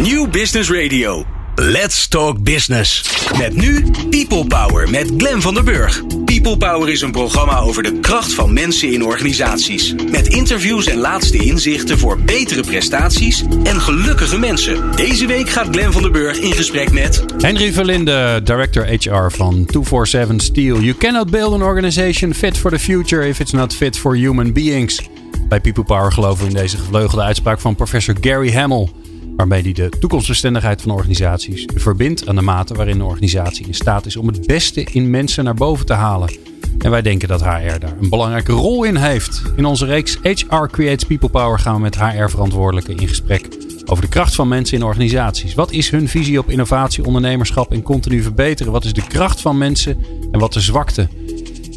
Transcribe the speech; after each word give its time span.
New 0.00 0.30
Business 0.30 0.70
Radio. 0.70 1.24
Let's 1.54 2.08
Talk 2.08 2.42
Business. 2.42 3.16
Met 3.38 3.54
nu 3.54 3.84
People 4.10 4.46
Power 4.46 4.90
met 4.90 5.12
Glen 5.16 5.42
van 5.42 5.54
der 5.54 5.64
Burg. 5.64 6.02
People 6.24 6.56
Power 6.56 6.88
is 6.88 7.00
een 7.00 7.10
programma 7.10 7.58
over 7.58 7.82
de 7.82 8.00
kracht 8.00 8.34
van 8.34 8.52
mensen 8.52 8.92
in 8.92 9.04
organisaties. 9.04 9.94
Met 10.10 10.28
interviews 10.28 10.86
en 10.86 10.98
laatste 10.98 11.36
inzichten 11.36 11.98
voor 11.98 12.20
betere 12.20 12.62
prestaties 12.62 13.44
en 13.64 13.80
gelukkige 13.80 14.38
mensen. 14.38 14.96
Deze 14.96 15.26
week 15.26 15.48
gaat 15.48 15.68
Glen 15.70 15.92
van 15.92 16.02
der 16.02 16.10
Burg 16.10 16.38
in 16.38 16.52
gesprek 16.52 16.92
met... 16.92 17.24
Henry 17.38 17.72
Verlinde, 17.72 18.40
Director 18.44 18.86
HR 18.86 19.30
van 19.30 19.64
247 19.66 20.42
Steel. 20.42 20.80
You 20.80 20.94
cannot 20.94 21.30
build 21.30 21.52
an 21.52 21.62
organization 21.62 22.34
fit 22.34 22.58
for 22.58 22.70
the 22.70 22.78
future 22.78 23.28
if 23.28 23.40
it's 23.40 23.52
not 23.52 23.74
fit 23.74 23.98
for 23.98 24.16
human 24.16 24.52
beings. 24.52 25.08
Bij 25.48 25.60
People 25.60 25.84
Power 25.84 26.12
geloven 26.12 26.44
we 26.44 26.50
in 26.50 26.56
deze 26.56 26.76
gevleugelde 26.76 27.22
uitspraak 27.22 27.60
van 27.60 27.74
professor 27.74 28.14
Gary 28.20 28.52
Hamel 28.52 28.99
waarmee 29.36 29.62
hij 29.62 29.72
de 29.72 29.88
toekomstbestendigheid 29.88 30.82
van 30.82 30.90
organisaties 30.90 31.68
verbindt 31.74 32.28
aan 32.28 32.34
de 32.34 32.42
mate 32.42 32.74
waarin 32.74 32.98
de 32.98 33.04
organisatie 33.04 33.66
in 33.66 33.74
staat 33.74 34.06
is 34.06 34.16
om 34.16 34.26
het 34.26 34.46
beste 34.46 34.84
in 34.84 35.10
mensen 35.10 35.44
naar 35.44 35.54
boven 35.54 35.86
te 35.86 35.92
halen. 35.92 36.30
En 36.78 36.90
wij 36.90 37.02
denken 37.02 37.28
dat 37.28 37.44
HR 37.44 37.78
daar 37.78 37.96
een 38.00 38.08
belangrijke 38.08 38.52
rol 38.52 38.84
in 38.84 38.96
heeft. 38.96 39.42
In 39.56 39.64
onze 39.64 39.84
reeks 39.84 40.18
HR 40.22 40.66
Creates 40.70 41.04
People 41.04 41.28
Power 41.28 41.58
gaan 41.58 41.74
we 41.74 41.80
met 41.80 41.98
HR-verantwoordelijken 41.98 42.96
in 42.96 43.08
gesprek 43.08 43.48
over 43.86 44.04
de 44.04 44.10
kracht 44.10 44.34
van 44.34 44.48
mensen 44.48 44.78
in 44.78 44.84
organisaties. 44.84 45.54
Wat 45.54 45.72
is 45.72 45.90
hun 45.90 46.08
visie 46.08 46.38
op 46.38 46.50
innovatie, 46.50 47.04
ondernemerschap 47.04 47.72
en 47.72 47.82
continu 47.82 48.22
verbeteren? 48.22 48.72
Wat 48.72 48.84
is 48.84 48.92
de 48.92 49.06
kracht 49.06 49.40
van 49.40 49.58
mensen 49.58 50.04
en 50.32 50.38
wat 50.38 50.52
de 50.52 50.60
zwakte? 50.60 51.08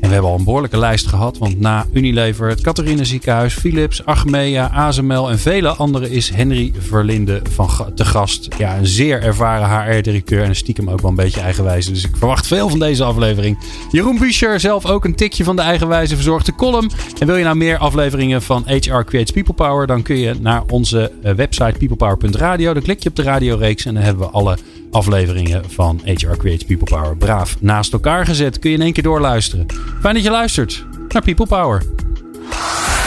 En 0.03 0.09
we 0.09 0.16
hebben 0.16 0.31
al 0.31 0.38
een 0.38 0.43
behoorlijke 0.43 0.77
lijst 0.77 1.07
gehad. 1.07 1.38
Want 1.38 1.59
na 1.59 1.85
Unilever, 1.93 2.49
het 2.49 2.61
Catharina 2.61 3.03
Ziekenhuis, 3.03 3.53
Philips, 3.53 4.05
Achmea, 4.05 4.70
ASML 4.73 5.30
en 5.30 5.39
vele 5.39 5.70
anderen 5.70 6.11
is 6.11 6.30
Henry 6.30 6.73
Verlinde 6.77 7.41
van 7.49 7.70
te 7.95 8.05
gast. 8.05 8.47
Ja, 8.58 8.77
een 8.77 8.88
zeer 8.88 9.21
ervaren 9.21 9.94
HR-directeur 9.94 10.44
en 10.44 10.55
stiekem 10.55 10.89
ook 10.89 11.02
wel 11.02 11.09
een 11.09 11.16
beetje 11.16 11.41
eigenwijze. 11.41 11.91
Dus 11.91 12.03
ik 12.05 12.16
verwacht 12.16 12.47
veel 12.47 12.69
van 12.69 12.80
deze 12.80 13.03
aflevering. 13.03 13.58
Jeroen 13.91 14.17
Buescher, 14.19 14.59
zelf 14.59 14.86
ook 14.86 15.05
een 15.05 15.16
tikje 15.16 15.44
van 15.44 15.55
de 15.55 15.61
eigenwijze, 15.61 16.16
verzorgt 16.16 16.45
de 16.45 16.56
column. 16.56 16.91
En 17.19 17.28
wil 17.28 17.35
je 17.35 17.44
nou 17.44 17.56
meer 17.56 17.78
afleveringen 17.78 18.41
van 18.41 18.63
HR 18.66 19.03
Creates 19.03 19.31
People 19.31 19.53
Power? 19.53 19.88
Dan 19.88 20.02
kun 20.02 20.17
je 20.17 20.33
naar 20.39 20.63
onze 20.69 21.11
eh, 21.22 21.33
website 21.33 21.75
peoplepower.radio. 21.78 22.73
Dan 22.73 22.83
klik 22.83 23.03
je 23.03 23.09
op 23.09 23.16
de 23.16 23.23
radioreeks 23.23 23.85
en 23.85 23.94
dan 23.94 24.03
hebben 24.03 24.25
we 24.25 24.31
alle 24.31 24.58
afleveringen 24.91 25.63
van 25.67 26.02
HR 26.03 26.35
Creates 26.38 26.63
People 26.63 26.97
Power 26.97 27.17
braaf 27.17 27.56
naast 27.59 27.94
elkaar 27.94 28.25
gezet. 28.25 28.59
Kun 28.59 28.69
je 28.69 28.75
in 28.75 28.81
één 28.81 28.94
keer 28.94 29.03
doorluisteren. 29.03 29.66
Fijn 30.02 30.13
dat 30.13 30.23
je 30.23 30.30
luistert 30.30 30.86
naar 31.09 31.22
People 31.22 31.45
Power. 31.47 31.83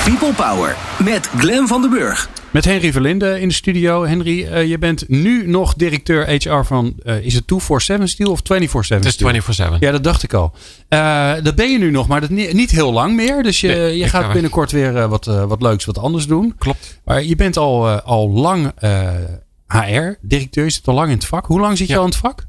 People 0.05 0.33
Power 0.33 0.77
met 1.05 1.27
Glen 1.37 1.69
van 1.69 1.81
den 1.81 1.91
Burg. 1.91 2.29
Met 2.51 2.65
Henry 2.65 2.93
Verlinde 2.93 3.41
in 3.41 3.49
de 3.49 3.55
studio. 3.55 4.05
Henry, 4.07 4.41
uh, 4.43 4.67
je 4.67 4.79
bent 4.79 5.09
nu 5.09 5.49
nog 5.49 5.75
directeur 5.75 6.29
HR 6.29 6.63
van, 6.65 6.95
uh, 7.05 7.25
is 7.25 7.35
het 7.35 7.47
247 7.47 8.09
Steel 8.09 8.31
of 8.31 8.41
24-7 8.41 8.95
Het 8.95 9.05
is 9.05 9.71
24-7. 9.73 9.79
Ja, 9.79 9.91
dat 9.91 10.05
dacht 10.05 10.23
ik 10.23 10.35
al. 10.35 10.55
Uh, 10.89 11.33
dat 11.43 11.55
ben 11.55 11.71
je 11.71 11.79
nu 11.79 11.91
nog, 11.91 12.09
maar 12.09 12.21
dat 12.21 12.31
niet, 12.31 12.53
niet 12.53 12.71
heel 12.71 12.93
lang 12.93 13.15
meer. 13.17 13.43
Dus 13.43 13.61
je, 13.61 13.69
nee, 13.69 13.97
je 13.97 14.09
gaat 14.09 14.33
binnenkort 14.33 14.73
weer 14.73 15.09
wat, 15.09 15.25
wat 15.25 15.63
leuks, 15.63 15.85
wat 15.85 15.99
anders 15.99 16.27
doen. 16.27 16.55
Klopt. 16.59 17.01
Maar 17.05 17.23
je 17.25 17.37
bent 17.37 17.57
al, 17.57 17.89
al 17.89 18.31
lang 18.31 18.73
HR-directeur. 19.67 20.65
Je 20.65 20.71
zit 20.71 20.89
al 20.89 20.95
lang 20.95 21.09
in 21.09 21.15
het 21.17 21.27
vak. 21.27 21.47
Hoe 21.47 21.61
lang 21.61 21.77
zit 21.79 21.87
je 21.87 21.93
Ja. 21.93 21.99
al 21.99 22.05
in 22.05 22.11
het 22.11 22.21
vak? 22.21 22.47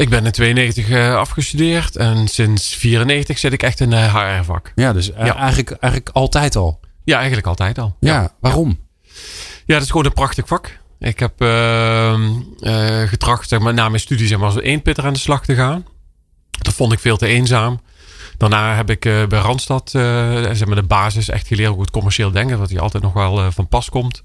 Ik 0.00 0.08
ben 0.08 0.24
in 0.24 0.32
92 0.32 0.88
eh, 0.88 1.14
afgestudeerd 1.14 1.96
en 1.96 2.28
sinds 2.28 2.74
94 2.74 3.38
zit 3.38 3.52
ik 3.52 3.62
echt 3.62 3.80
in 3.80 3.92
een 3.92 4.10
HR-vak. 4.10 4.72
Ja, 4.74 4.92
dus 4.92 5.12
eh, 5.12 5.26
Ja. 5.26 5.36
Eigenlijk, 5.36 5.70
eigenlijk 5.70 6.16
altijd 6.16 6.56
al. 6.56 6.80
Ja, 7.04 7.16
eigenlijk 7.16 7.46
altijd 7.46 7.78
al. 7.78 7.96
Ja, 8.00 8.34
waarom? 8.40 8.78
Ja, 9.66 9.74
dat 9.74 9.82
is 9.82 9.90
gewoon 9.90 10.06
een 10.06 10.12
prachtig 10.12 10.46
vak. 10.46 10.78
Ik 10.98 11.18
heb 11.18 11.40
ehm, 11.40 12.22
eh, 12.60 13.02
getracht, 13.02 13.48
zeg 13.48 13.58
maar, 13.60 13.74
na 13.74 13.88
mijn 13.88 14.00
studie 14.00 14.26
zeg 14.26 14.38
maar, 14.38 14.46
als 14.46 14.60
één 14.60 14.82
pitter 14.82 15.04
aan 15.04 15.12
de 15.12 15.18
slag 15.18 15.44
te 15.44 15.54
gaan. 15.54 15.84
Dat 16.50 16.74
vond 16.74 16.92
ik 16.92 16.98
veel 16.98 17.16
te 17.16 17.26
eenzaam. 17.26 17.80
Daarna 18.40 18.74
heb 18.74 18.90
ik 18.90 19.04
eh, 19.04 19.26
bij 19.26 19.38
Randstad 19.40 19.94
eh, 19.94 20.02
zeg 20.52 20.66
maar, 20.66 20.76
de 20.76 20.82
basis 20.82 21.28
echt 21.28 21.46
geleerd 21.46 21.70
hoe 21.70 21.80
het 21.80 21.90
commercieel 21.90 22.30
denken. 22.30 22.58
Wat 22.58 22.70
hier 22.70 22.80
altijd 22.80 23.02
nog 23.02 23.12
wel 23.12 23.38
eh, 23.38 23.46
van 23.50 23.68
pas 23.68 23.88
komt. 23.88 24.22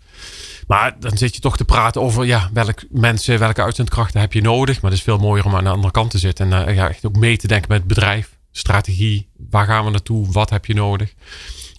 Maar 0.68 0.96
dan 1.00 1.18
zit 1.18 1.36
je 1.36 1.42
toch 1.42 1.58
te 1.58 1.66
praten 1.66 2.02
over 2.02 2.26
ja, 2.26 2.50
welk 2.54 2.84
mensen, 2.90 3.40
welke 3.40 3.64
uitzendkrachten 3.64 4.20
heb 4.20 4.34
je 4.34 4.42
nodig. 4.42 4.82
Maar 4.82 4.92
het 4.92 5.00
is 5.00 5.06
veel 5.06 5.18
mooier 5.18 5.46
om 5.46 5.56
aan 5.56 5.64
de 5.64 5.70
andere 5.70 5.92
kant 5.92 6.12
te 6.12 6.18
zitten. 6.18 6.54
En 6.54 6.76
ja, 6.76 6.90
echt 6.90 7.06
ook 7.06 7.16
mee 7.16 7.38
te 7.38 7.48
denken 7.48 7.68
met 7.70 7.78
het 7.78 7.88
bedrijf. 7.88 8.38
Strategie, 8.52 9.28
waar 9.50 9.66
gaan 9.66 9.86
we 9.86 9.92
naartoe? 9.92 10.32
Wat 10.32 10.50
heb 10.50 10.66
je 10.66 10.74
nodig? 10.74 11.14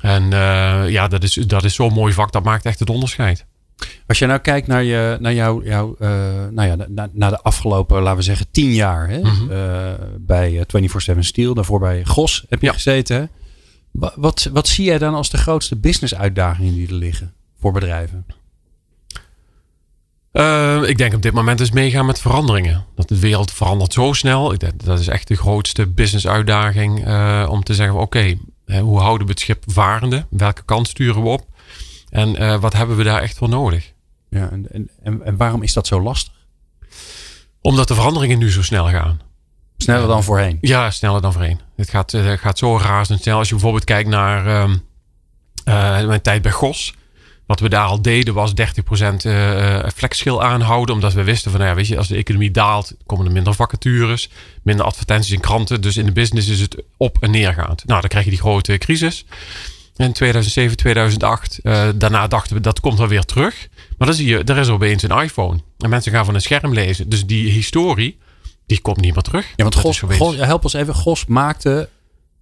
En 0.01 0.31
ja, 0.91 1.09
dat 1.09 1.23
is, 1.23 1.33
dat 1.33 1.65
is 1.65 1.75
zo'n 1.75 1.93
mooi 1.93 2.13
vak. 2.13 2.33
Dat 2.33 2.45
maakt 2.45 2.65
echt 2.65 2.79
het 2.79 2.91
onderscheid. 2.91 3.47
Als 4.07 4.19
je 4.19 4.27
nou 4.27 4.39
kijkt 4.41 4.67
naar, 4.67 4.83
je, 4.85 5.17
naar, 5.21 5.35
jou, 5.35 5.65
jou, 5.65 5.95
eh, 5.99 6.09
nou 6.51 6.69
ja, 6.69 6.77
na- 6.89 7.09
naar 7.13 7.31
de 7.31 7.41
afgelopen, 7.43 8.03
laten 8.03 8.17
we 8.19 8.23
zeggen, 8.25 8.47
tien 8.51 8.73
jaar 8.73 9.09
hè? 9.09 9.21
Mhm. 9.21 9.51
Eh, 9.51 9.93
bij 10.19 10.59
eh, 10.59 10.65
24-7 10.67 11.25
Steel. 11.25 11.55
Daarvoor 11.55 11.79
bij 11.81 12.05
Gos 12.05 12.45
heb 12.49 12.61
je 12.61 12.67
Ja. 12.67 12.73
gezeten. 12.73 13.17
Hè? 13.17 13.25
Wa- 13.91 14.13
Wat, 14.17 14.49
wat 14.53 14.69
zie 14.69 14.85
jij 14.85 14.99
dan 14.99 15.15
als 15.15 15.31
de 15.31 15.37
grootste 15.39 15.77
business 15.77 16.15
uitdagingen 16.15 16.75
die 16.75 16.87
er 16.89 16.95
liggen 16.95 17.33
voor 17.61 17.73
bedrijven? 17.73 18.27
Eh, 20.33 20.83
ik 20.87 20.99
denk 20.99 21.15
op 21.15 21.23
dit 21.23 21.33
moment 21.33 21.61
is 21.61 21.71
meegaan 21.71 22.07
met 22.07 22.21
veranderingen. 22.21 22.85
Dat 22.95 23.09
de 23.09 23.19
wereld 23.19 23.53
verandert 23.53 23.93
zo 23.93 24.13
snel. 24.13 24.53
Ik 24.53 24.59
denk, 24.61 24.85
dat 24.85 24.99
is 24.99 25.09
echt 25.09 25.29
de 25.29 25.37
grootste 25.37 25.87
business 25.87 26.27
uitdaging. 26.27 27.05
eh, 27.07 27.47
om 27.51 27.63
te 27.63 27.75
zeggen, 27.75 27.99
oké, 28.01 28.37
hoe 28.81 28.99
houden 29.01 29.27
we 29.27 29.33
het 29.33 29.41
schip 29.43 29.63
varende? 29.67 30.27
Welke 30.31 30.63
kant 30.65 30.89
sturen 30.89 31.23
we 31.23 31.29
op? 31.29 31.47
En 32.09 32.37
eh, 32.37 32.61
wat 32.61 32.73
hebben 32.73 32.97
we 32.97 33.05
daar 33.05 33.23
echt 33.23 33.37
voor 33.37 33.49
nodig? 33.49 33.93
Ja, 34.31 34.51
en, 34.51 34.69
en, 35.03 35.23
en, 35.25 35.37
waarom 35.37 35.63
is 35.63 35.73
dat 35.73 35.87
zo 35.87 36.01
lastig? 36.03 36.33
Omdat 37.61 37.89
de 37.89 37.95
veranderingen 37.95 38.39
nu 38.39 38.51
zo 38.51 38.63
snel 38.63 38.89
gaan. 38.89 39.21
Sneller 39.77 40.09
dan 40.09 40.25
voorheen. 40.25 40.59
Ja, 40.61 40.91
sneller 40.91 41.21
dan 41.21 41.33
voorheen. 41.33 41.61
Het 41.77 41.91
gaat, 41.91 42.15
eh, 42.15 42.33
gaat 42.33 42.59
zo 42.59 42.79
razendsnel. 42.79 43.39
Als 43.39 43.49
je 43.49 43.55
bijvoorbeeld 43.55 43.85
kijkt 43.85 44.09
naar 44.09 44.47
ehm, 44.47 44.77
eh, 45.65 46.07
mijn 46.07 46.23
tijd 46.23 46.43
bij 46.43 46.53
Gos. 46.53 46.95
Wat 47.47 47.61
we 47.61 47.69
daar 47.69 47.87
al 47.87 48.03
deden 48.03 48.35
was 48.35 48.55
30% 48.55 49.25
eh, 49.25 49.79
eh, 49.79 49.91
flexschil 49.95 50.43
aanhouden. 50.43 50.95
Omdat 50.95 51.13
we 51.13 51.25
wisten 51.25 51.51
van, 51.51 51.61
nou 51.61 51.73
ja, 51.73 51.77
weet 51.77 51.87
je, 51.87 51.97
als 51.97 52.09
de 52.09 52.17
economie 52.17 52.51
daalt, 52.51 52.95
komen 53.07 53.27
er 53.27 53.33
minder 53.33 53.55
vacatures. 53.55 54.31
Minder 54.63 54.87
advertenties 54.87 55.33
in 55.33 55.41
kranten. 55.41 55.81
Dus 55.81 55.97
in 55.97 56.07
de 56.07 56.13
business 56.13 56.49
is 56.49 56.61
het 56.61 56.83
op 56.97 57.17
en 57.21 57.31
neergaand. 57.31 57.85
Nou, 57.85 58.01
dan 58.01 58.11
krijg 58.11 58.25
je 58.25 58.31
die 58.31 58.41
grote 58.41 58.79
crisis. 58.79 59.25
In 59.97 60.13
2007, 60.13 60.77
2008. 60.77 61.59
eh, 61.63 61.89
daarna 61.95 62.27
dachten 62.27 62.57
we, 62.57 62.61
dat 62.63 62.81
komt 62.81 62.99
wel 62.99 63.09
weer 63.09 63.25
terug. 63.25 63.69
Maar 63.99 64.07
dan 64.07 64.17
zie 64.17 64.27
je, 64.29 64.45
er 64.45 64.57
is 64.57 64.69
opeens 64.69 65.03
een 65.03 65.23
iPhone. 65.23 65.59
En 65.79 65.91
mensen 65.91 66.13
gaan 66.13 66.25
van 66.25 66.35
een 66.35 66.41
scherm 66.41 66.73
lezen. 66.73 67.09
Dus 67.09 67.27
die 67.27 67.51
historie, 67.51 68.19
die 68.67 68.81
komt 68.81 69.01
niet 69.01 69.15
meer 69.15 69.23
terug. 69.23 69.47
Ja, 69.57 69.63
want 69.63 69.75
Gos, 69.75 70.01
help 70.37 70.65
ons 70.65 70.73
even. 70.73 70.95
Gos 70.95 71.27
maakte 71.27 71.89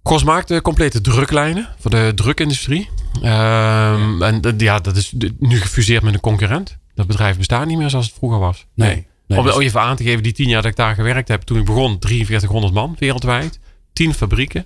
Gos 0.07 0.23
maakt 0.23 0.47
de 0.47 0.61
complete 0.61 1.01
druklijnen 1.01 1.69
voor 1.79 1.91
de 1.91 2.11
drukindustrie. 2.15 2.89
Ehm, 3.21 4.21
en 4.21 4.41
ja, 4.57 4.79
dat 4.79 4.95
is 4.95 5.13
nu 5.39 5.59
gefuseerd 5.59 6.03
met 6.03 6.13
een 6.13 6.19
concurrent. 6.19 6.77
Dat 6.95 7.07
bedrijf 7.07 7.37
bestaat 7.37 7.65
niet 7.65 7.77
meer 7.77 7.89
zoals 7.89 8.05
het 8.05 8.15
vroeger 8.15 8.39
was. 8.39 8.65
Nee. 8.73 9.07
nee 9.27 9.39
Om 9.39 9.45
dus- 9.45 9.57
even 9.57 9.81
aan 9.81 9.95
te 9.95 10.03
geven, 10.03 10.23
die 10.23 10.31
tien 10.31 10.47
jaar 10.47 10.61
dat 10.61 10.71
ik 10.71 10.77
daar 10.77 10.95
gewerkt 10.95 11.27
heb, 11.27 11.41
toen 11.41 11.57
ik 11.57 11.65
begon, 11.65 11.97
4300 11.99 12.73
man 12.73 12.95
wereldwijd. 12.99 13.59
10 13.93 14.13
fabrieken. 14.13 14.65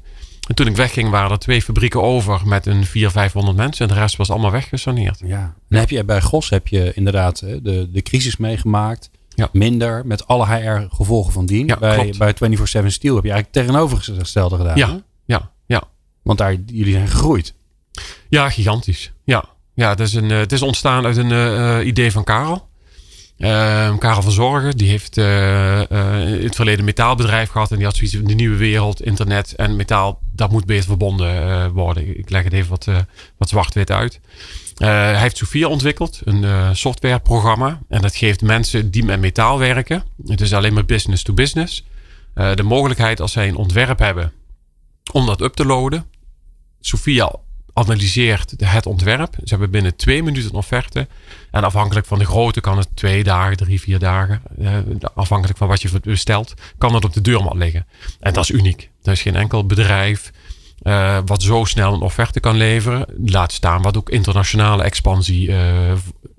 En 0.50 0.56
toen 0.56 0.68
ik 0.68 0.76
wegging, 0.76 1.10
waren 1.10 1.32
er 1.32 1.40
twee 1.40 1.62
fabrieken 1.62 2.02
over 2.02 2.42
met 2.46 2.66
een 2.66 2.86
400, 2.86 3.14
500 3.14 3.58
mensen. 3.58 3.88
En 3.88 3.94
de 3.94 4.00
rest 4.00 4.16
was 4.16 4.30
allemaal 4.30 4.52
weggesaneerd. 4.52 5.22
Ja. 5.26 5.54
Dan 5.70 5.80
heb 5.80 5.90
je 5.90 6.04
bij 6.04 6.22
Gos 6.22 6.50
heb 6.50 6.68
je 6.68 6.94
inderdaad 6.94 7.40
de, 7.40 7.90
de 7.92 8.02
crisis 8.02 8.38
meegemaakt. 8.38 9.10
Ja. 9.30 9.50
Minder 9.52 10.06
met 10.06 10.28
alle 10.28 10.46
HR-gevolgen 10.46 11.34
van 11.34 11.46
dien. 11.46 11.68
Ja, 11.68 11.78
bij, 11.78 12.14
bij 12.18 12.34
24-7 12.34 12.86
Steel 12.86 13.16
heb 13.16 13.24
je 13.24 13.32
eigenlijk 13.32 13.52
tegenovergestelde 13.52 14.58
gedaan. 14.58 14.78
hè? 14.78 14.80
Ja, 14.80 15.02
ja, 15.26 15.52
ja. 15.66 15.84
Want 16.22 16.38
daar, 16.38 16.54
jullie 16.66 16.94
zijn 16.94 17.08
gegroeid. 17.08 17.54
Ja, 18.30 18.50
gigantisch. 18.50 19.12
Ja, 19.24 19.46
ja 19.74 19.90
het, 19.90 20.00
is 20.00 20.14
een, 20.14 20.32
eh, 20.32 20.38
het 20.38 20.52
is 20.52 20.62
ontstaan 20.62 21.06
uit 21.06 21.18
een 21.18 21.32
eh, 21.32 21.80
eh, 21.80 21.88
idee 21.88 22.12
van 22.12 22.24
Karel. 22.24 22.69
Ehm, 23.40 23.98
Karel 23.98 24.22
van 24.22 24.32
Zorgen, 24.32 24.78
die 24.78 24.90
heeft 24.90 25.18
eh, 25.18 25.92
eh, 25.92 26.40
in 26.40 26.44
het 26.44 26.56
verleden 26.56 26.86
metaalbedrijf 26.86 27.50
gehad. 27.50 27.72
En 27.72 27.78
die 27.78 27.86
had 27.86 27.96
zoiets 27.96 28.16
de 28.16 28.34
nieuwe 28.34 28.58
wereld, 28.58 29.02
internet 29.02 29.56
en 29.56 29.76
metaal, 29.76 30.20
dat 30.36 30.52
moet 30.52 30.66
beter 30.66 30.86
verbonden 30.86 31.42
eh, 31.42 31.68
worden. 31.68 32.18
Ik 32.18 32.30
leg 32.30 32.44
het 32.44 32.54
even 32.54 32.70
wat, 32.70 32.88
wat 33.38 33.50
zwart-wit 33.50 33.92
uit. 33.92 34.20
Hij 34.78 35.20
heeft 35.20 35.38
Sophia 35.38 35.68
ontwikkeld, 35.68 36.22
een 36.24 36.76
softwareprogramma. 36.76 37.80
En 37.90 38.02
dat 38.02 38.16
geeft 38.16 38.42
mensen 38.42 38.92
die 38.92 39.04
met 39.04 39.20
metaal 39.20 39.60
werken, 39.60 40.04
het 40.28 40.42
is 40.42 40.54
alleen 40.54 40.74
maar 40.74 40.86
business 40.86 41.24
to 41.24 41.34
business, 41.34 41.86
de 42.34 42.64
mogelijkheid 42.64 43.22
als 43.22 43.32
zij 43.32 43.48
een 43.48 43.56
ontwerp 43.56 44.00
hebben 44.00 44.32
om 45.12 45.26
dat 45.26 45.42
up 45.42 45.54
te 45.54 45.66
loaden. 45.66 46.06
Sophia 46.80 47.32
analyseert 47.80 48.54
het 48.58 48.86
ontwerp. 48.86 49.34
Ze 49.36 49.50
hebben 49.50 49.72
binnen 49.72 49.96
twee 49.96 50.24
minuten 50.24 50.50
een 50.50 50.56
offerte. 50.56 51.08
En 51.52 51.64
afhankelijk 51.64 52.06
van 52.06 52.20
de 52.20 52.26
grootte 52.26 52.62
kan 52.62 52.78
het 52.78 52.88
twee 52.94 53.24
dagen, 53.24 53.58
drie, 53.58 53.82
vier 53.82 54.00
dagen. 54.00 54.42
eh, 54.62 54.78
afhankelijk 55.14 55.58
van 55.58 55.68
wat 55.68 55.82
je 55.82 56.00
bestelt, 56.02 56.54
kan 56.78 56.92
dat 56.92 57.06
op 57.06 57.14
de 57.14 57.22
deurmat 57.22 57.56
liggen. 57.56 57.86
En 58.20 58.34
dat 58.34 58.44
is 58.44 58.50
uniek. 58.50 58.90
Er 59.04 59.12
is 59.12 59.22
geen 59.22 59.36
enkel 59.36 59.66
bedrijf 59.66 60.32
eh, 60.82 61.18
wat 61.26 61.42
zo 61.42 61.64
snel 61.64 61.94
een 61.94 62.02
offerte 62.02 62.40
kan 62.40 62.56
leveren. 62.56 63.06
Laat 63.26 63.52
staan 63.52 63.82
wat 63.82 63.98
ook 63.98 64.10
internationale 64.10 64.84
expansie 64.84 65.52
eh, 65.52 65.94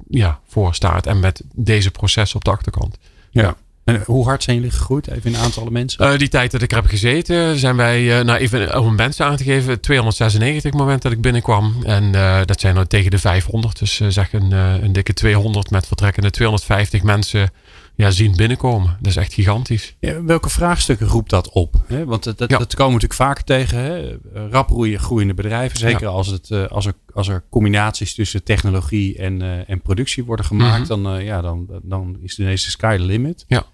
ja, 0.08 0.40
voor 0.48 0.74
staat. 0.74 1.06
En 1.06 1.20
met 1.20 1.42
deze 1.54 1.90
processen 1.90 2.36
op 2.36 2.44
de 2.44 2.50
achterkant. 2.50 2.98
Ja. 3.30 3.56
En 3.94 4.02
hoe 4.06 4.24
hard 4.24 4.42
zijn 4.42 4.56
jullie 4.56 4.70
gegroeid? 4.70 5.08
Even 5.08 5.32
in 5.32 5.36
aantallen 5.36 5.72
mensen? 5.72 6.12
Uh, 6.12 6.18
die 6.18 6.28
tijd 6.28 6.50
dat 6.50 6.62
ik 6.62 6.70
er 6.70 6.76
heb 6.76 6.86
gezeten, 6.86 7.58
zijn 7.58 7.76
wij, 7.76 8.18
uh, 8.18 8.24
nou 8.24 8.38
even 8.38 8.80
om 8.80 8.94
mensen 8.94 9.26
aan 9.26 9.36
te 9.36 9.44
geven, 9.44 9.80
296 9.80 10.72
moment 10.72 11.02
dat 11.02 11.12
ik 11.12 11.20
binnenkwam. 11.20 11.74
En 11.82 12.04
uh, 12.04 12.40
dat 12.44 12.60
zijn 12.60 12.76
er 12.76 12.86
tegen 12.86 13.10
de 13.10 13.18
500. 13.18 13.78
Dus 13.78 14.00
zeg 14.08 14.32
een, 14.32 14.52
een 14.52 14.92
dikke 14.92 15.12
200 15.12 15.70
met 15.70 15.86
vertrekkende 15.86 16.30
250 16.30 17.02
mensen 17.02 17.50
ja, 17.94 18.10
zien 18.10 18.36
binnenkomen. 18.36 18.96
Dat 19.00 19.10
is 19.10 19.16
echt 19.16 19.32
gigantisch. 19.32 19.96
Ja, 20.00 20.22
welke 20.22 20.50
vraagstukken 20.50 21.06
roept 21.06 21.30
dat 21.30 21.50
op? 21.50 21.74
Hè? 21.86 22.04
Want 22.04 22.24
dat, 22.24 22.38
dat, 22.38 22.48
dat, 22.48 22.74
komen 22.74 22.96
we 22.96 23.06
natuurlijk 23.06 23.20
vaker 23.20 23.44
tegen. 23.44 23.78
Hè? 23.78 24.18
Rap 24.50 24.70
groeiende 24.94 25.34
bedrijven. 25.34 25.78
Zeker 25.78 26.06
als, 26.06 26.26
het, 26.26 26.70
als, 26.70 26.86
er, 26.86 26.94
als 27.14 27.28
er 27.28 27.42
combinaties 27.50 28.14
tussen 28.14 28.42
technologie 28.42 29.18
en, 29.18 29.66
en 29.66 29.82
productie 29.82 30.24
worden 30.24 30.44
gemaakt. 30.44 30.88
Mhm. 30.88 31.02
dan, 31.02 31.24
ja, 31.24 31.40
dan, 31.40 31.66
dan 31.82 32.18
is 32.22 32.38
ineens 32.38 32.64
de 32.64 32.70
sky 32.70 32.96
the 32.96 33.02
limit. 33.02 33.44
Ja. 33.46 33.66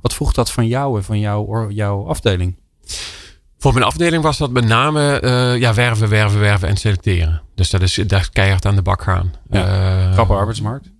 Wat 0.00 0.14
vroeg 0.14 0.32
dat 0.32 0.50
van 0.50 0.66
jou 0.66 0.96
en 0.96 1.04
van 1.04 1.18
jou, 1.18 1.72
jouw 1.72 2.06
afdeling? 2.06 2.56
Voor 3.58 3.72
mijn 3.72 3.84
afdeling 3.84 4.22
was 4.22 4.38
dat 4.38 4.50
met 4.50 4.64
name 4.64 5.20
uh, 5.22 5.60
ja, 5.60 5.74
werven, 5.74 6.08
werven, 6.08 6.40
werven 6.40 6.68
en 6.68 6.76
selecteren. 6.76 7.42
Dus 7.54 7.70
dat 7.70 7.82
is, 7.82 7.94
dat 7.94 8.20
is 8.20 8.30
keihard 8.30 8.66
aan 8.66 8.74
de 8.74 8.82
bak 8.82 9.02
gaan. 9.02 9.34
Ja, 9.50 10.06
uh, 10.06 10.12
krappe 10.12 10.34
arbeidsmarkt? 10.34 10.90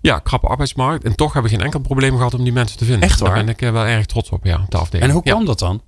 Ja, 0.00 0.18
krappe 0.18 0.46
arbeidsmarkt. 0.46 1.04
En 1.04 1.14
toch 1.14 1.32
hebben 1.32 1.50
we 1.50 1.56
geen 1.56 1.66
enkel 1.66 1.80
probleem 1.80 2.16
gehad 2.16 2.34
om 2.34 2.44
die 2.44 2.52
mensen 2.52 2.78
te 2.78 2.84
vinden. 2.84 3.08
Echt 3.08 3.20
waar? 3.20 3.34
Daar 3.34 3.44
ben 3.44 3.54
ik 3.54 3.62
eh, 3.62 3.70
wel 3.70 3.84
erg 3.84 4.06
trots 4.06 4.30
op, 4.30 4.44
ja, 4.44 4.66
de 4.68 4.76
afdeling. 4.76 5.08
En 5.08 5.14
hoe 5.14 5.22
kwam 5.22 5.44
dat 5.44 5.58
dan? 5.58 5.82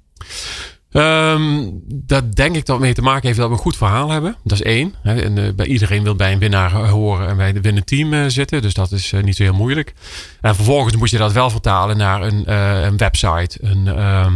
Um, 0.92 1.81
dat 1.87 2.34
denk 2.34 2.56
ik 2.56 2.66
dat 2.66 2.81
mee 2.81 2.94
te 2.94 3.02
maken 3.02 3.26
heeft 3.26 3.38
dat 3.38 3.48
we 3.48 3.54
een 3.54 3.60
goed 3.60 3.76
verhaal 3.76 4.10
hebben. 4.10 4.37
Dat 4.44 4.52
is 4.52 4.62
één. 4.62 4.94
Hè. 5.02 5.22
En, 5.22 5.37
uh, 5.37 5.52
bij 5.54 5.66
iedereen 5.66 6.02
wil 6.02 6.14
bij 6.14 6.32
een 6.32 6.38
winnaar 6.38 6.72
horen 6.88 7.28
en 7.28 7.37
bij 7.37 7.60
winnend 7.60 7.87
team 7.87 8.12
uh, 8.12 8.25
zitten. 8.26 8.62
Dus 8.62 8.75
dat 8.75 8.92
is 8.92 9.12
niet 9.22 9.37
zo 9.37 9.42
heel 9.42 9.54
moeilijk. 9.54 9.94
En 10.40 10.54
vervolgens 10.54 10.96
moet 10.96 11.10
je 11.10 11.19
dat 11.19 11.32
wel 11.32 11.50
vertalen 11.50 11.96
naar 11.96 12.22
een, 12.22 12.52
een 12.87 12.96
website, 12.96 13.58
een, 13.60 13.87
ehm, 13.87 14.34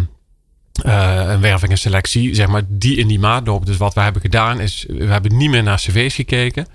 een 1.31 1.41
werving 1.41 1.71
en 1.71 1.79
selectie, 1.79 2.35
zeg 2.35 2.47
maar, 2.47 2.63
die 2.69 2.97
in 2.97 3.09
die 3.09 3.19
maat. 3.19 3.67
Dus 3.67 3.77
wat 3.77 3.95
we 3.95 4.01
hebben 4.01 4.23
gedaan 4.23 4.61
is, 4.61 4.85
we 4.89 5.07
hebben 5.07 5.37
niet 5.37 5.51
meer 5.51 5.63
naar 5.63 5.79
cv's 5.79 6.15
gekeken. 6.15 6.67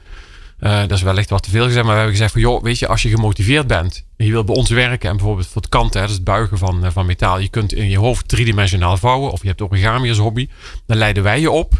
Uh, 0.59 0.79
dat 0.79 0.91
is 0.91 1.01
wellicht 1.01 1.29
wat 1.29 1.43
te 1.43 1.49
veel 1.49 1.65
gezegd, 1.65 1.85
maar 1.85 1.93
we 1.93 1.99
hebben 1.99 2.17
gezegd 2.17 2.31
van 2.31 2.41
joh, 2.41 2.63
weet 2.63 2.79
je, 2.79 2.87
als 2.87 3.01
je 3.01 3.09
gemotiveerd 3.09 3.67
bent 3.67 4.05
en 4.17 4.25
je 4.25 4.31
wilt 4.31 4.45
bij 4.45 4.55
ons 4.55 4.69
werken 4.69 5.09
en 5.09 5.15
bijvoorbeeld 5.15 5.47
voor 5.47 5.61
het 5.61 5.69
kanten, 5.69 6.01
dat 6.01 6.09
is 6.09 6.15
het 6.15 6.23
buigen 6.23 6.57
van, 6.57 6.85
uh, 6.85 6.91
van 6.91 7.05
metaal, 7.05 7.39
je 7.39 7.49
kunt 7.49 7.73
in 7.73 7.89
je 7.89 7.97
hoofd 7.97 8.27
driedimensionaal 8.27 8.97
vouwen 8.97 9.31
of 9.31 9.41
je 9.41 9.47
hebt 9.47 9.61
origami 9.61 10.09
als 10.09 10.17
hobby, 10.17 10.49
dan 10.85 10.97
leiden 10.97 11.23
wij 11.23 11.39
je 11.39 11.51
op 11.51 11.79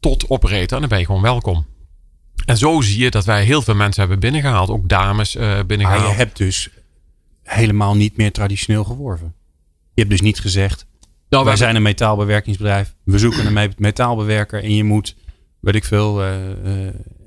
tot 0.00 0.30
operator 0.30 0.72
en 0.72 0.80
dan 0.80 0.88
ben 0.88 0.98
je 0.98 1.04
gewoon 1.04 1.22
welkom. 1.22 1.66
En 2.44 2.56
zo 2.56 2.80
zie 2.80 3.02
je 3.02 3.10
dat 3.10 3.24
wij 3.24 3.44
heel 3.44 3.62
veel 3.62 3.74
mensen 3.74 4.00
hebben 4.00 4.20
binnengehaald, 4.20 4.70
ook 4.70 4.88
dames 4.88 5.36
uh, 5.36 5.58
binnengehaald. 5.66 6.02
Maar 6.02 6.12
je 6.12 6.16
hebt 6.16 6.36
dus 6.36 6.68
helemaal 7.42 7.96
niet 7.96 8.16
meer 8.16 8.32
traditioneel 8.32 8.84
geworven. 8.84 9.34
Je 9.94 10.00
hebt 10.00 10.10
dus 10.10 10.20
niet 10.20 10.40
gezegd, 10.40 10.86
nou, 11.28 11.44
wij 11.44 11.56
zijn 11.56 11.76
een 11.76 11.82
metaalbewerkingsbedrijf, 11.82 12.94
we 13.04 13.18
zoeken 13.18 13.56
een 13.56 13.74
metaalbewerker 13.78 14.62
en 14.62 14.74
je 14.74 14.84
moet, 14.84 15.16
weet 15.60 15.74
ik 15.74 15.84
veel, 15.84 16.22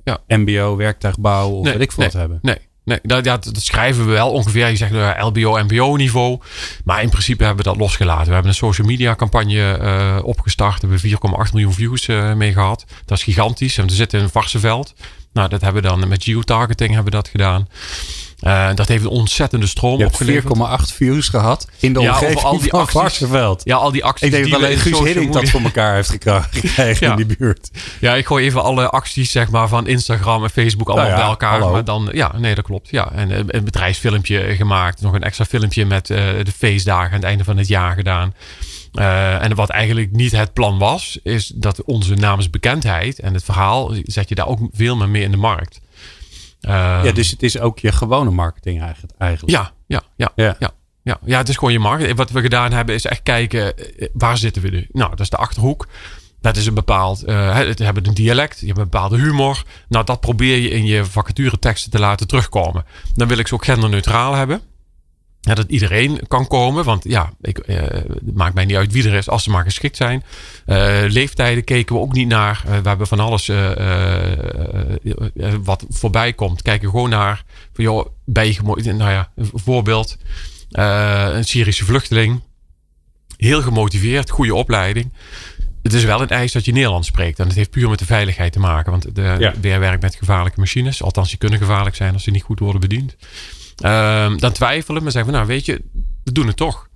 ja. 0.04 0.20
MBO, 0.28 0.76
werktuigbouw 0.76 1.50
of 1.50 1.64
nee, 1.64 1.74
weet 1.74 1.82
ik 1.82 1.92
veel 1.92 2.04
nee, 2.04 2.12
wat 2.12 2.22
hebben. 2.22 2.40
Nee, 2.42 2.58
nee 2.84 3.00
dat, 3.04 3.24
dat, 3.24 3.44
dat, 3.44 3.62
schrijven 3.62 4.06
we 4.06 4.12
wel 4.12 4.32
ongeveer. 4.32 4.68
Je 4.68 4.76
zegt 4.76 4.94
uh, 4.94 5.12
LBO, 5.20 5.64
MBO 5.64 5.96
niveau. 5.96 6.40
Maar 6.84 7.02
in 7.02 7.10
principe 7.10 7.44
hebben 7.44 7.64
we 7.64 7.70
dat 7.70 7.80
losgelaten. 7.80 8.28
We 8.28 8.34
hebben 8.34 8.52
een 8.52 8.58
social 8.58 8.88
media 8.88 9.16
campagne 9.16 9.80
uh, 9.82 10.20
opgestart. 10.24 10.82
We 10.82 10.88
hebben 10.88 11.46
4,8 11.48 11.54
miljoen 11.54 11.74
views 11.74 12.08
uh, 12.08 12.34
mee 12.34 12.54
gehad. 12.54 12.86
Dat 13.06 13.18
is 13.18 13.24
gigantisch. 13.24 13.78
En 13.78 13.86
we 13.86 13.92
zitten 13.92 14.18
in 14.18 14.24
een 14.24 14.32
Varsenveld. 14.32 14.94
Nou, 15.34 15.50
dat 15.50 15.62
hebben 15.62 15.82
we 15.82 15.88
dan 15.88 16.08
met 16.08 16.24
geotargeting 16.24 16.94
hebben 16.94 17.12
we 17.12 17.18
dat 17.18 17.28
gedaan. 17.28 17.68
Uh, 18.42 18.70
dat 18.76 18.88
heeft 18.88 19.04
een 19.04 19.10
ontzettende 19.10 19.68
stroom 19.68 20.00
Je 20.00 20.06
opgeleverd. 20.06 20.58
4,8 20.58 20.96
views 20.96 21.30
gehad 21.30 21.68
in 21.80 21.94
de 21.94 22.00
ja, 22.00 22.12
omgeving 22.12 22.42
al 22.42 22.60
die 22.60 22.70
van 22.70 22.88
Varsenveld. 22.88 23.62
Ja, 23.66 23.76
al 23.76 23.92
die 23.92 24.04
acties. 24.04 24.28
Ik 24.28 24.32
denk 24.32 24.50
dat 24.50 24.54
alleen 24.54 24.78
Guus 24.78 25.00
Hiddink 25.00 25.34
dat 25.34 25.50
voor 25.50 25.62
elkaar 25.62 25.96
heeft 25.96 26.10
gekregen 26.10 26.98
ja. 27.08 27.12
in 27.12 27.28
die 27.28 27.38
buurt. 27.38 27.70
Ja, 28.00 28.16
ik 28.16 28.26
gooi 28.26 28.46
even 28.46 28.64
alle 28.64 28.90
acties 28.90 29.32
zeg 29.32 29.50
maar, 29.50 29.68
van 29.68 29.88
Instagram 29.88 30.44
en 30.44 30.50
Facebook 30.50 30.88
allemaal 30.88 31.06
nou 31.06 31.18
ja, 31.18 31.22
bij 31.22 31.32
elkaar. 31.32 31.60
Hallo. 31.60 31.72
Maar 31.72 31.84
dan, 31.84 32.10
ja, 32.14 32.38
nee, 32.38 32.56
dat 32.56 32.66
klopt. 32.66 32.90
Ja. 32.90 33.12
En 33.12 33.56
een 33.56 33.64
bedrijfsfilmpje 33.64 34.56
gemaakt. 34.56 35.02
Nog 35.02 35.14
een 35.14 35.24
extra 35.24 35.46
filmpje 35.46 35.86
met 35.86 36.10
uh, 36.10 36.18
de 36.18 36.52
feestdagen 36.58 37.10
aan 37.10 37.16
het 37.16 37.24
einde 37.24 37.44
van 37.44 37.58
het 37.58 37.68
jaar 37.68 37.96
gedaan. 37.96 38.34
Uh, 38.94 39.44
en 39.44 39.56
wat 39.56 39.70
eigenlijk 39.70 40.12
niet 40.12 40.32
het 40.32 40.54
plan 40.54 40.78
was, 40.78 41.20
is 41.24 41.52
dat 41.56 41.84
onze 41.84 42.16
namensbekendheid 42.16 43.20
en 43.20 43.34
het 43.34 43.44
verhaal 43.44 43.94
zet 44.04 44.30
je 44.30 44.36
daar 44.36 44.48
ook 44.48 44.60
veel 44.74 44.96
meer 44.96 45.10
mee 45.10 45.24
in 45.24 45.32
de 45.32 45.38
markt. 45.38 45.80
Uh, 46.62 46.72
ja, 47.04 47.12
dus 47.12 47.30
het 47.30 47.44
is 47.44 47.60
ook 47.60 47.80
je 47.80 47.92
gewone 47.92 48.32
marketing 48.32 48.82
eigenlijk. 48.82 49.14
Ja, 49.46 49.72
ja, 49.88 50.02
ja, 50.16 50.32
ja. 50.36 50.56
ja. 50.60 50.72
Ja, 51.04 51.20
ja, 51.26 51.38
het 51.38 51.50
is 51.50 51.58
gewoon 51.58 51.74
je 51.74 51.80
marketing. 51.80 52.18
Wat 52.18 52.32
we 52.32 52.42
gedaan 52.42 52.72
hebben 52.72 52.96
is 52.96 53.06
echt 53.06 53.24
kijken, 53.24 53.78
eh, 53.78 54.08
waar 54.14 54.38
zitten 54.38 54.62
we 54.62 54.70
nu? 54.70 54.88
Nou, 54.92 55.10
dat 55.10 55.20
is 55.20 55.30
de 55.30 55.38
Achterhoek. 55.38 55.88
Dat 56.42 56.58
is 56.58 56.66
een 56.66 56.74
bepaald, 56.74 57.28
uh, 57.28 57.56
het 57.56 57.80
hebben 57.80 58.08
een 58.08 58.14
dialect, 58.14 58.60
je 58.60 58.66
hebt 58.66 58.78
een 58.78 58.84
bepaalde 58.84 59.18
humor. 59.18 59.64
Nou, 59.88 60.06
dat 60.06 60.20
probeer 60.20 60.58
je 60.58 60.70
in 60.70 60.86
je 60.86 61.06
vacature 61.06 61.60
teksten 61.60 61.92
te 61.92 62.00
laten 62.00 62.28
terugkomen. 62.28 62.86
Dan 63.14 63.28
wil 63.28 63.38
ik 63.38 63.48
ze 63.48 63.54
ook 63.54 63.66
genderneutraal 63.66 64.34
hebben. 64.34 64.62
Ja, 65.42 65.54
dat 65.54 65.70
iedereen 65.70 66.20
kan 66.28 66.48
komen. 66.48 66.84
Want 66.84 67.04
ja, 67.04 67.34
ik, 67.42 67.68
uh, 67.68 67.78
het 67.78 68.36
maakt 68.36 68.54
mij 68.54 68.66
niet 68.66 68.76
uit 68.76 68.92
wie 68.92 69.08
er 69.08 69.14
is 69.14 69.30
als 69.30 69.44
ze 69.44 69.50
maar 69.50 69.64
geschikt 69.64 69.98
zijn. 69.98 70.24
Uh, 70.66 71.00
leeftijden 71.08 71.64
keken 71.64 71.96
we 71.96 72.02
ook 72.02 72.14
niet 72.14 72.28
naar. 72.28 72.64
Uh, 72.66 72.78
we 72.78 72.88
hebben 72.88 73.08
van 73.08 73.20
alles 73.20 73.52
wat 75.64 75.86
voorbij 75.90 76.34
komt. 76.34 76.62
Kijken 76.62 76.90
gewoon 76.90 77.10
naar. 77.10 77.44
Van, 77.74 77.84
joh, 77.84 78.06
ben 78.26 78.46
je 78.46 78.54
gemotiveerd? 78.54 78.98
Nou 78.98 79.12
ja, 79.12 79.32
een 79.36 79.52
voorbeeld. 79.54 80.18
een 80.72 81.46
Syrische 81.46 81.86
vluchteling. 81.86 82.42
Heel 83.38 83.62
gemotiveerd, 83.62 84.30
goede 84.30 84.56
opleiding. 84.56 85.14
Het 85.84 85.94
is 85.94 86.04
wel 86.04 86.22
een 86.22 86.30
eis 86.30 86.52
dat 86.52 86.66
je 86.66 86.72
Nederlands 86.72 87.08
spreekt. 87.08 87.40
En 87.40 87.48
dat 87.48 87.56
heeft 87.56 87.70
puur 87.70 87.90
met 87.90 88.00
de 88.00 88.06
veiligheid 88.06 88.52
te 88.52 88.60
maken. 88.60 88.92
Want 88.92 89.16
de, 89.16 89.36
ja. 89.40 89.54
weer 89.62 89.80
werkt 89.80 90.02
met 90.02 90.16
gevaarlijke 90.16 90.60
machines. 90.60 91.04
Althans, 91.04 91.30
die 91.30 91.38
kunnen 91.38 91.60
gevaarlijk 91.60 91.96
zijn 91.96 92.14
als 92.14 92.24
ze 92.24 92.32
niet 92.32 92.44
goed 92.44 92.60
worden 92.60 92.82
bediend. 92.82 93.16
Um, 93.84 94.40
dan 94.40 94.52
twijfelen, 94.52 95.04
maar 95.04 95.12
zeggen 95.12 95.32
we, 95.32 95.38
nou 95.38 95.50
weet 95.50 95.66
je, 95.66 95.82
we 96.24 96.32
doen 96.32 96.48
het 96.48 96.58
toch. 96.58 96.88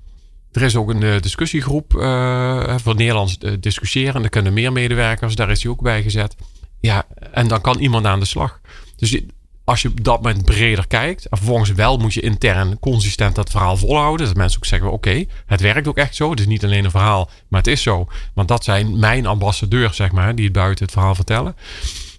Er 0.51 0.61
is 0.61 0.75
ook 0.75 0.89
een 0.89 1.01
uh, 1.01 1.19
discussiegroep 1.19 1.93
uh, 1.93 2.75
voor 2.77 2.95
Nederlands 2.95 3.37
uh, 3.41 3.51
discussiëren. 3.59 4.13
En 4.13 4.21
daar 4.21 4.29
kunnen 4.29 4.53
meer 4.53 4.71
medewerkers, 4.71 5.35
daar 5.35 5.51
is 5.51 5.63
hij 5.63 5.71
ook 5.71 5.81
bij 5.81 6.01
gezet. 6.01 6.35
Ja, 6.79 7.05
en 7.31 7.47
dan 7.47 7.61
kan 7.61 7.79
iemand 7.79 8.05
aan 8.05 8.19
de 8.19 8.25
slag. 8.25 8.59
Dus 8.95 9.21
als 9.63 9.81
je 9.81 9.89
op 9.89 10.03
dat 10.03 10.21
moment 10.21 10.45
breder 10.45 10.87
kijkt, 10.87 11.25
en 11.25 11.37
vervolgens 11.37 11.71
wel 11.71 11.97
moet 11.97 12.13
je 12.13 12.21
intern 12.21 12.79
consistent 12.79 13.35
dat 13.35 13.49
verhaal 13.49 13.77
volhouden. 13.77 14.25
Dat 14.25 14.35
mensen 14.35 14.59
ook 14.59 14.65
zeggen: 14.65 14.91
oké, 14.91 15.25
het 15.45 15.61
werkt 15.61 15.87
ook 15.87 15.97
echt 15.97 16.15
zo. 16.15 16.29
Het 16.29 16.39
is 16.39 16.45
niet 16.45 16.63
alleen 16.63 16.85
een 16.85 16.91
verhaal, 16.91 17.29
maar 17.47 17.59
het 17.59 17.69
is 17.69 17.81
zo. 17.81 18.07
Want 18.33 18.47
dat 18.47 18.63
zijn 18.63 18.99
mijn 18.99 19.25
ambassadeurs, 19.25 19.95
zeg 19.95 20.11
maar, 20.11 20.35
die 20.35 20.45
het 20.45 20.53
buiten 20.53 20.85
het 20.85 20.93
verhaal 20.93 21.15
vertellen. 21.15 21.55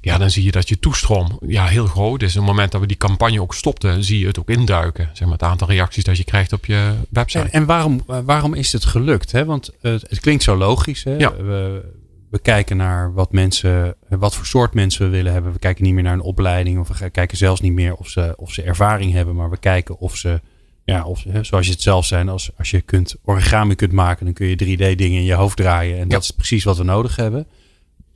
Ja, 0.06 0.18
dan 0.18 0.30
zie 0.30 0.44
je 0.44 0.50
dat 0.50 0.68
je 0.68 0.78
toestroom 0.78 1.38
ja, 1.46 1.66
heel 1.66 1.86
groot 1.86 2.22
is. 2.22 2.30
op 2.30 2.36
het 2.36 2.50
moment 2.50 2.72
dat 2.72 2.80
we 2.80 2.86
die 2.86 2.96
campagne 2.96 3.40
ook 3.40 3.54
stopten, 3.54 4.04
zie 4.04 4.18
je 4.18 4.26
het 4.26 4.38
ook 4.38 4.50
induiken. 4.50 5.10
Zeg 5.12 5.28
maar 5.28 5.38
het 5.38 5.42
aantal 5.42 5.68
reacties 5.68 6.04
dat 6.04 6.16
je 6.16 6.24
krijgt 6.24 6.52
op 6.52 6.66
je 6.66 6.92
website. 7.10 7.44
En, 7.44 7.50
en 7.50 7.66
waarom, 7.66 8.02
waarom 8.24 8.54
is 8.54 8.72
het 8.72 8.84
gelukt? 8.84 9.32
Hè? 9.32 9.44
Want 9.44 9.70
het, 9.80 10.02
het 10.08 10.20
klinkt 10.20 10.42
zo 10.42 10.56
logisch. 10.56 11.04
Hè? 11.04 11.16
Ja. 11.16 11.36
We, 11.36 11.84
we 12.30 12.38
kijken 12.38 12.76
naar 12.76 13.12
wat 13.12 13.32
mensen, 13.32 13.96
wat 14.08 14.34
voor 14.34 14.46
soort 14.46 14.74
mensen 14.74 15.04
we 15.04 15.16
willen 15.16 15.32
hebben. 15.32 15.52
We 15.52 15.58
kijken 15.58 15.84
niet 15.84 15.94
meer 15.94 16.02
naar 16.02 16.12
een 16.12 16.20
opleiding. 16.20 16.78
Of 16.78 16.98
we 16.98 17.10
kijken 17.10 17.36
zelfs 17.36 17.60
niet 17.60 17.72
meer 17.72 17.94
of 17.94 18.08
ze, 18.08 18.34
of 18.36 18.52
ze 18.52 18.62
ervaring 18.62 19.12
hebben. 19.12 19.34
Maar 19.34 19.50
we 19.50 19.58
kijken 19.58 19.98
of 19.98 20.16
ze, 20.16 20.40
ja, 20.84 21.04
of, 21.04 21.24
hè, 21.28 21.44
zoals 21.44 21.66
je 21.66 21.72
het 21.72 21.82
zelf 21.82 22.06
zijn. 22.06 22.28
Als, 22.28 22.50
als 22.58 22.70
je 22.70 22.80
kunt 22.80 23.16
origami 23.24 23.74
kunt 23.74 23.92
maken, 23.92 24.24
dan 24.24 24.34
kun 24.34 24.46
je 24.46 24.76
3D 24.76 24.96
dingen 24.96 25.18
in 25.18 25.24
je 25.24 25.34
hoofd 25.34 25.56
draaien. 25.56 25.98
En 25.98 26.08
dat 26.08 26.22
is 26.22 26.30
precies 26.30 26.64
wat 26.64 26.76
we 26.76 26.84
nodig 26.84 27.16
hebben 27.16 27.46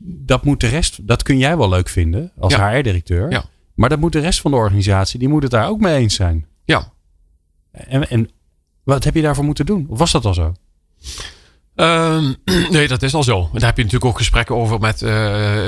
dat 0.02 0.44
moet 0.44 0.60
de 0.60 0.66
rest, 0.66 1.06
dat 1.06 1.22
kun 1.22 1.38
jij 1.38 1.56
wel 1.56 1.68
leuk 1.68 1.88
vinden 1.88 2.32
als 2.38 2.54
ja. 2.54 2.70
HR-directeur. 2.70 3.30
Ja. 3.30 3.44
Maar 3.74 3.88
dat 3.88 4.00
moet 4.00 4.12
de 4.12 4.20
rest 4.20 4.40
van 4.40 4.50
de 4.50 4.56
organisatie, 4.56 5.18
die 5.18 5.28
moet 5.28 5.42
het 5.42 5.50
daar 5.50 5.68
ook 5.68 5.80
mee 5.80 5.96
eens 5.96 6.14
zijn. 6.14 6.46
Ja. 6.64 6.92
En, 7.72 8.08
en 8.10 8.30
wat 8.82 9.04
heb 9.04 9.14
je 9.14 9.22
daarvoor 9.22 9.44
moeten 9.44 9.66
doen? 9.66 9.86
Of 9.88 9.98
was 9.98 10.12
dat 10.12 10.24
al 10.24 10.34
zo? 10.34 10.54
Um, 11.74 12.36
nee, 12.70 12.88
dat 12.88 13.02
is 13.02 13.14
al 13.14 13.22
zo. 13.22 13.48
Daar 13.52 13.62
heb 13.62 13.76
je 13.76 13.82
natuurlijk 13.82 14.10
ook 14.10 14.18
gesprekken 14.18 14.56
over 14.56 14.80
met 14.80 15.02
uh, 15.02 15.08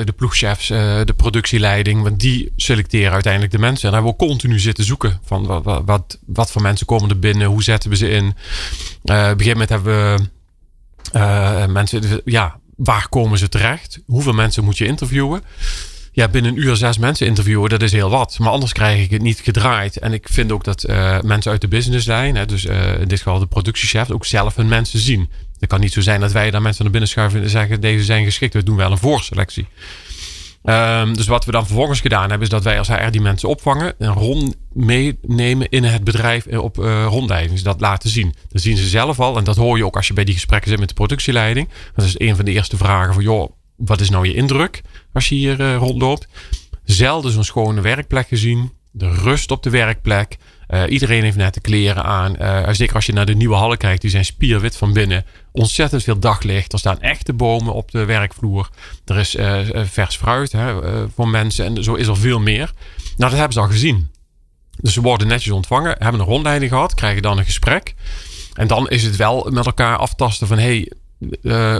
de 0.04 0.12
ploegchefs, 0.16 0.70
uh, 0.70 0.78
de 1.04 1.14
productieleiding. 1.16 2.02
Want 2.02 2.20
die 2.20 2.52
selecteren 2.56 3.12
uiteindelijk 3.12 3.52
de 3.52 3.58
mensen. 3.58 3.84
En 3.84 3.94
daar 3.94 4.02
hebben 4.02 4.20
we 4.20 4.26
continu 4.26 4.58
zitten 4.58 4.84
zoeken. 4.84 5.20
Van 5.24 5.46
wat, 5.46 5.82
wat, 5.84 6.18
wat 6.26 6.50
voor 6.50 6.62
mensen 6.62 6.86
komen 6.86 7.08
er 7.08 7.18
binnen? 7.18 7.46
Hoe 7.46 7.62
zetten 7.62 7.90
we 7.90 7.96
ze 7.96 8.08
in? 8.08 8.24
Uh, 8.24 8.30
op 8.30 8.34
een 9.04 9.24
gegeven 9.24 9.50
moment 9.50 9.68
hebben 9.68 10.14
we 11.12 11.66
mensen, 11.72 12.20
ja, 12.24 12.60
waar 12.84 13.08
komen 13.08 13.38
ze 13.38 13.48
terecht? 13.48 13.98
Hoeveel 14.06 14.32
mensen 14.32 14.64
moet 14.64 14.78
je 14.78 14.86
interviewen? 14.86 15.42
Ja, 16.12 16.28
binnen 16.28 16.52
een 16.52 16.62
uur 16.62 16.76
zes 16.76 16.98
mensen 16.98 17.26
interviewen, 17.26 17.70
dat 17.70 17.82
is 17.82 17.92
heel 17.92 18.10
wat. 18.10 18.38
Maar 18.38 18.50
anders 18.50 18.72
krijg 18.72 19.02
ik 19.02 19.10
het 19.10 19.22
niet 19.22 19.40
gedraaid. 19.40 19.96
En 19.96 20.12
ik 20.12 20.28
vind 20.30 20.52
ook 20.52 20.64
dat 20.64 20.88
uh, 20.88 21.20
mensen 21.20 21.50
uit 21.50 21.60
de 21.60 21.68
businesslijn, 21.68 22.36
hè, 22.36 22.46
dus 22.46 22.64
uh, 22.64 23.00
in 23.00 23.08
dit 23.08 23.18
geval 23.18 23.38
de 23.38 23.46
productiechef, 23.46 24.10
ook 24.10 24.24
zelf 24.24 24.56
hun 24.56 24.68
mensen 24.68 24.98
zien. 24.98 25.30
Het 25.58 25.68
kan 25.68 25.80
niet 25.80 25.92
zo 25.92 26.00
zijn 26.00 26.20
dat 26.20 26.32
wij 26.32 26.50
daar 26.50 26.62
mensen 26.62 26.82
naar 26.82 26.92
binnen 26.92 27.10
schuiven 27.10 27.42
en 27.42 27.50
zeggen: 27.50 27.80
deze 27.80 28.04
zijn 28.04 28.24
geschikt, 28.24 28.54
we 28.54 28.62
doen 28.62 28.76
wel 28.76 28.90
een 28.90 28.98
voorselectie. 28.98 29.66
Ehm, 30.62 31.14
dus 31.14 31.26
wat 31.26 31.44
we 31.44 31.52
dan 31.52 31.66
vervolgens 31.66 32.00
gedaan 32.00 32.20
hebben, 32.20 32.40
is 32.40 32.48
dat 32.48 32.62
wij 32.62 32.78
als 32.78 32.88
HR 32.88 33.10
die 33.10 33.20
mensen 33.20 33.48
opvangen 33.48 33.94
en 33.98 34.12
rond 34.12 34.56
meenemen 34.72 35.68
in 35.68 35.84
het 35.84 36.04
bedrijf 36.04 36.46
eh, 36.46 36.62
op 36.62 36.78
uh, 36.78 37.62
dat 37.62 37.80
laten 37.80 38.10
zien. 38.10 38.34
Dat 38.48 38.62
zien 38.62 38.76
ze 38.76 38.88
zelf 38.88 39.20
al. 39.20 39.36
En 39.36 39.44
dat 39.44 39.56
hoor 39.56 39.76
je 39.76 39.84
ook 39.84 39.96
als 39.96 40.06
je 40.06 40.14
bij 40.14 40.24
die 40.24 40.34
gesprekken 40.34 40.70
zit 40.70 40.78
met 40.78 40.88
de 40.88 40.94
productieleiding. 40.94 41.68
Dat 41.94 42.04
is 42.04 42.18
een 42.18 42.36
van 42.36 42.44
de 42.44 42.50
eerste 42.50 42.76
vragen 42.76 43.14
van, 43.14 43.22
joh, 43.22 43.52
wat 43.76 44.00
is 44.00 44.10
nou 44.10 44.26
je 44.26 44.34
indruk 44.34 44.82
als 45.12 45.28
je 45.28 45.34
hier 45.34 45.60
uh, 45.60 45.76
rondloopt? 45.76 46.28
Zelden 46.84 47.32
zo'n 47.32 47.44
schone 47.44 47.80
werkplek 47.80 48.28
gezien. 48.28 48.72
De 48.90 49.08
rust 49.08 49.50
op 49.50 49.62
de 49.62 49.70
werkplek. 49.70 50.36
Uh, 50.72 50.82
iedereen 50.88 51.22
heeft 51.22 51.36
net 51.36 51.54
de 51.54 51.60
kleren 51.60 52.04
aan. 52.04 52.36
Uh, 52.40 52.68
zeker 52.70 52.94
als 52.94 53.06
je 53.06 53.12
naar 53.12 53.26
de 53.26 53.34
nieuwe 53.34 53.54
hallen 53.54 53.78
kijkt, 53.78 54.00
die 54.00 54.10
zijn 54.10 54.24
spierwit 54.24 54.76
van 54.76 54.92
binnen. 54.92 55.24
Ontzettend 55.50 56.02
veel 56.02 56.18
daglicht. 56.18 56.72
Er 56.72 56.78
staan 56.78 57.00
echte 57.00 57.32
bomen 57.32 57.74
op 57.74 57.90
de 57.90 58.04
werkvloer. 58.04 58.68
Er 59.04 59.18
is 59.18 59.34
uh, 59.34 59.58
vers 59.74 60.16
fruit 60.16 60.52
hè, 60.52 60.74
voor 61.14 61.28
mensen. 61.28 61.64
En 61.64 61.84
zo 61.84 61.94
is 61.94 62.06
er 62.06 62.16
veel 62.16 62.40
meer. 62.40 62.72
Nou, 63.16 63.30
dat 63.30 63.32
hebben 63.32 63.52
ze 63.52 63.60
al 63.60 63.66
gezien. 63.66 64.10
Dus 64.80 64.92
ze 64.92 65.00
worden 65.00 65.26
netjes 65.26 65.52
ontvangen, 65.52 65.96
hebben 65.98 66.20
een 66.20 66.26
rondleiding 66.26 66.70
gehad, 66.70 66.94
krijgen 66.94 67.22
dan 67.22 67.38
een 67.38 67.44
gesprek. 67.44 67.94
En 68.54 68.66
dan 68.66 68.88
is 68.88 69.02
het 69.02 69.16
wel 69.16 69.48
met 69.50 69.66
elkaar 69.66 69.96
aftasten 69.96 70.46
van... 70.46 70.58
hey, 70.58 70.92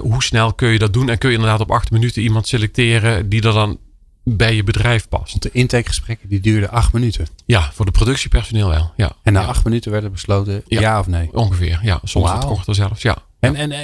hoe 0.00 0.22
snel 0.22 0.54
kun 0.54 0.68
je 0.68 0.78
dat 0.78 0.92
doen? 0.92 1.08
En 1.08 1.18
kun 1.18 1.30
je 1.30 1.36
inderdaad 1.36 1.60
op 1.60 1.70
acht 1.70 1.90
minuten 1.90 2.22
iemand 2.22 2.48
selecteren 2.48 3.28
die 3.28 3.42
er 3.42 3.52
dan 3.52 3.78
bij 4.24 4.54
je 4.54 4.64
bedrijf 4.64 5.08
past. 5.08 5.30
Want 5.30 5.42
de 5.42 5.50
intakegesprekken 5.52 6.28
die 6.28 6.40
duurden 6.40 6.70
acht 6.70 6.92
minuten. 6.92 7.26
Ja, 7.44 7.70
voor 7.72 7.84
de 7.84 7.90
productiepersoneel 7.90 8.68
wel. 8.68 8.92
Ja. 8.96 9.12
En 9.22 9.32
na 9.32 9.40
ja. 9.40 9.46
acht 9.46 9.64
minuten 9.64 9.90
werd 9.90 10.04
er 10.04 10.10
besloten 10.10 10.62
ja, 10.66 10.80
ja 10.80 10.98
of 10.98 11.06
nee? 11.06 11.28
Ongeveer, 11.32 11.78
ja. 11.82 12.00
Soms 12.04 12.30
wow. 12.30 12.44
korter 12.44 12.74
zelfs, 12.74 13.02
ja. 13.02 13.16
En, 13.40 13.54
en 13.56 13.70
uh, 13.70 13.78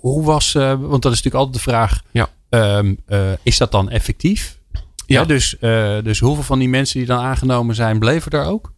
hoe 0.00 0.24
was, 0.24 0.54
uh, 0.54 0.62
want 0.66 1.02
dat 1.02 1.12
is 1.12 1.22
natuurlijk 1.22 1.34
altijd 1.34 1.54
de 1.54 1.70
vraag, 1.70 2.02
ja. 2.10 2.28
Um, 2.50 2.98
uh, 3.08 3.18
is 3.42 3.58
dat 3.58 3.72
dan 3.72 3.90
effectief? 3.90 4.58
Ja. 4.72 4.80
ja 5.06 5.24
dus, 5.24 5.56
dus 6.04 6.18
hoeveel 6.18 6.42
van 6.42 6.58
die 6.58 6.68
mensen 6.68 6.98
die 6.98 7.06
dan 7.06 7.20
aangenomen 7.20 7.74
zijn, 7.74 7.98
bleven 7.98 8.32
er 8.32 8.44
ook? 8.44 8.72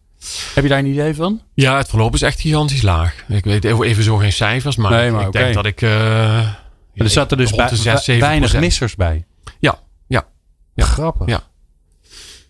Heb 0.53 0.63
je 0.63 0.69
daar 0.69 0.79
een 0.79 0.85
idee 0.85 1.15
van? 1.15 1.41
Ja, 1.53 1.77
het 1.77 1.87
verloop 1.87 2.13
is 2.13 2.21
echt 2.21 2.39
gigantisch 2.39 2.81
laag. 2.81 3.23
Ik 3.27 3.43
weet 3.43 3.63
even 3.63 4.03
zo 4.03 4.15
geen 4.15 4.33
cijfers, 4.33 4.75
maar, 4.75 4.91
nee, 4.91 5.11
maar 5.11 5.21
ik 5.21 5.27
okay. 5.27 5.41
denk 5.41 5.55
dat 5.55 5.65
ik... 5.65 5.81
er 5.81 7.09
zaten 7.09 7.37
dus 7.37 7.51
bij, 7.51 7.75
6, 7.75 8.05
weinig 8.05 8.59
missers 8.59 8.95
bij. 8.95 9.25
Ja, 10.77 10.85
grappig. 10.85 11.27
Ja. 11.27 11.43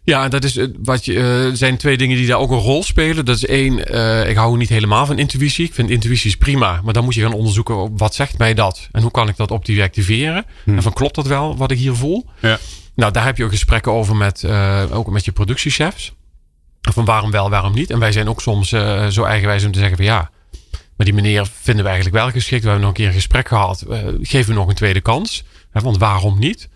Ja, 0.03 0.27
dat 0.27 0.43
is 0.43 0.59
wat 0.83 1.05
je. 1.05 1.13
Uh, 1.13 1.55
zijn 1.55 1.77
twee 1.77 1.97
dingen 1.97 2.17
die 2.17 2.27
daar 2.27 2.39
ook 2.39 2.51
een 2.51 2.57
rol 2.57 2.83
spelen. 2.83 3.25
Dat 3.25 3.35
is 3.35 3.45
één, 3.45 3.95
uh, 3.95 4.29
ik 4.29 4.35
hou 4.35 4.57
niet 4.57 4.69
helemaal 4.69 5.05
van 5.05 5.19
intuïtie. 5.19 5.65
Ik 5.65 5.73
vind 5.73 5.89
intuïties 5.89 6.37
prima, 6.37 6.81
maar 6.83 6.93
dan 6.93 7.03
moet 7.03 7.13
je 7.13 7.21
gaan 7.21 7.33
onderzoeken 7.33 7.97
wat 7.97 8.15
zegt 8.15 8.37
mij 8.37 8.53
dat 8.53 8.87
en 8.91 9.01
hoe 9.01 9.11
kan 9.11 9.27
ik 9.27 9.37
dat 9.37 9.51
objectiveren. 9.51 10.45
Hmm. 10.63 10.75
En 10.75 10.81
van 10.83 10.93
klopt 10.93 11.15
dat 11.15 11.27
wel 11.27 11.57
wat 11.57 11.71
ik 11.71 11.77
hier 11.77 11.95
voel? 11.95 12.25
Ja. 12.39 12.59
Nou, 12.95 13.11
daar 13.11 13.25
heb 13.25 13.37
je 13.37 13.43
ook 13.43 13.51
gesprekken 13.51 13.91
over 13.91 14.15
met 14.15 14.43
uh, 14.43 14.83
ook 14.91 15.09
met 15.09 15.25
je 15.25 15.31
productiechefs. 15.31 16.13
Van 16.81 17.05
waarom 17.05 17.31
wel, 17.31 17.49
waarom 17.49 17.73
niet. 17.73 17.89
En 17.89 17.99
wij 17.99 18.11
zijn 18.11 18.29
ook 18.29 18.41
soms 18.41 18.69
zo 19.09 19.23
eigenwijs 19.23 19.65
om 19.65 19.71
te 19.71 19.79
zeggen 19.79 19.97
van 19.97 20.05
ja. 20.05 20.29
Maar 20.97 21.05
die 21.05 21.13
meneer 21.13 21.47
vinden 21.61 21.83
we 21.83 21.89
eigenlijk 21.89 22.19
wel 22.19 22.31
geschikt. 22.31 22.63
We 22.63 22.69
hebben 22.69 22.85
nog 22.87 22.89
een 22.89 23.01
keer 23.01 23.07
een 23.07 23.13
gesprek 23.13 23.47
gehad. 23.47 23.85
geef 24.21 24.45
hem 24.45 24.55
nog 24.55 24.67
een 24.67 24.75
tweede 24.75 25.01
kans. 25.01 25.43
Want 25.71 25.97
waarom 25.97 26.39
niet? 26.39 26.69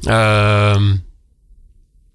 Um, 0.00 1.04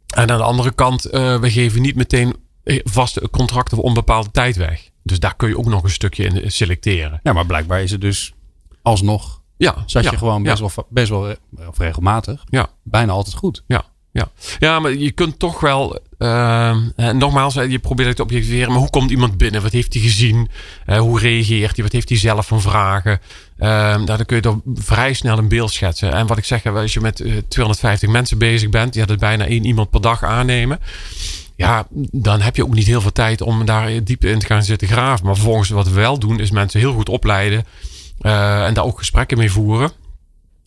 en 0.09 0.31
aan 0.31 0.37
de 0.37 0.43
andere 0.43 0.71
kant, 0.71 1.13
uh, 1.13 1.39
we 1.39 1.51
geven 1.51 1.81
niet 1.81 1.95
meteen 1.95 2.35
vaste 2.83 3.29
contracten 3.31 3.77
voor 3.77 3.85
onbepaalde 3.85 4.31
tijd 4.31 4.55
weg. 4.55 4.89
Dus 5.03 5.19
daar 5.19 5.35
kun 5.35 5.49
je 5.49 5.57
ook 5.57 5.65
nog 5.65 5.83
een 5.83 5.89
stukje 5.89 6.23
in 6.23 6.51
selecteren. 6.51 7.19
Ja, 7.23 7.33
maar 7.33 7.45
blijkbaar 7.45 7.81
is 7.81 7.91
het 7.91 8.01
dus 8.01 8.33
alsnog. 8.81 9.41
Ja, 9.57 9.83
zat 9.85 10.03
ja, 10.03 10.11
je 10.11 10.17
gewoon 10.17 10.43
best, 10.43 10.59
ja. 10.59 10.69
wel, 10.75 10.85
best 10.89 11.09
wel 11.09 11.35
of 11.67 11.77
regelmatig. 11.77 12.43
Ja. 12.49 12.67
Bijna 12.83 13.11
altijd 13.11 13.35
goed. 13.35 13.63
Ja, 13.67 13.83
ja. 14.11 14.31
ja, 14.59 14.79
maar 14.79 14.93
je 14.93 15.11
kunt 15.11 15.39
toch 15.39 15.59
wel. 15.59 15.99
Uh, 16.17 16.77
nogmaals, 16.95 17.53
je 17.53 17.79
probeert 17.79 18.07
het 18.07 18.17
te 18.17 18.23
objectiveren. 18.23 18.69
Maar 18.69 18.79
hoe 18.79 18.89
komt 18.89 19.11
iemand 19.11 19.37
binnen? 19.37 19.61
Wat 19.61 19.71
heeft 19.71 19.93
hij 19.93 20.01
gezien? 20.01 20.49
Uh, 20.85 20.97
hoe 20.97 21.19
reageert 21.19 21.75
hij? 21.75 21.83
Wat 21.83 21.93
heeft 21.93 22.09
hij 22.09 22.17
zelf 22.17 22.47
van 22.47 22.61
vragen? 22.61 23.19
Uh, 23.59 24.05
daar 24.05 24.25
kun 24.25 24.35
je 24.35 24.41
toch 24.41 24.59
vrij 24.75 25.13
snel 25.13 25.37
een 25.37 25.47
beeld 25.47 25.71
schetsen. 25.71 26.13
En 26.13 26.27
wat 26.27 26.37
ik 26.37 26.45
zeg, 26.45 26.65
als 26.65 26.93
je 26.93 26.99
met 26.99 27.19
uh, 27.19 27.37
250 27.47 28.09
mensen 28.09 28.37
bezig 28.37 28.69
bent, 28.69 28.95
ja, 28.95 29.05
dat 29.05 29.19
bijna 29.19 29.45
één 29.45 29.65
iemand 29.65 29.89
per 29.89 30.01
dag 30.01 30.23
aannemen. 30.23 30.79
Ja, 31.55 31.87
dan 32.11 32.41
heb 32.41 32.55
je 32.55 32.63
ook 32.63 32.73
niet 32.73 32.87
heel 32.87 33.01
veel 33.01 33.11
tijd 33.11 33.41
om 33.41 33.65
daar 33.65 34.03
diep 34.03 34.23
in 34.25 34.39
te 34.39 34.45
gaan 34.45 34.63
zitten 34.63 34.87
graven. 34.87 35.25
Maar 35.25 35.35
vervolgens, 35.35 35.69
wat 35.69 35.87
we 35.87 35.93
wel 35.93 36.19
doen, 36.19 36.39
is 36.39 36.51
mensen 36.51 36.79
heel 36.79 36.93
goed 36.93 37.09
opleiden. 37.09 37.65
Uh, 38.21 38.65
en 38.65 38.73
daar 38.73 38.83
ook 38.83 38.97
gesprekken 38.97 39.37
mee 39.37 39.51
voeren. 39.51 39.91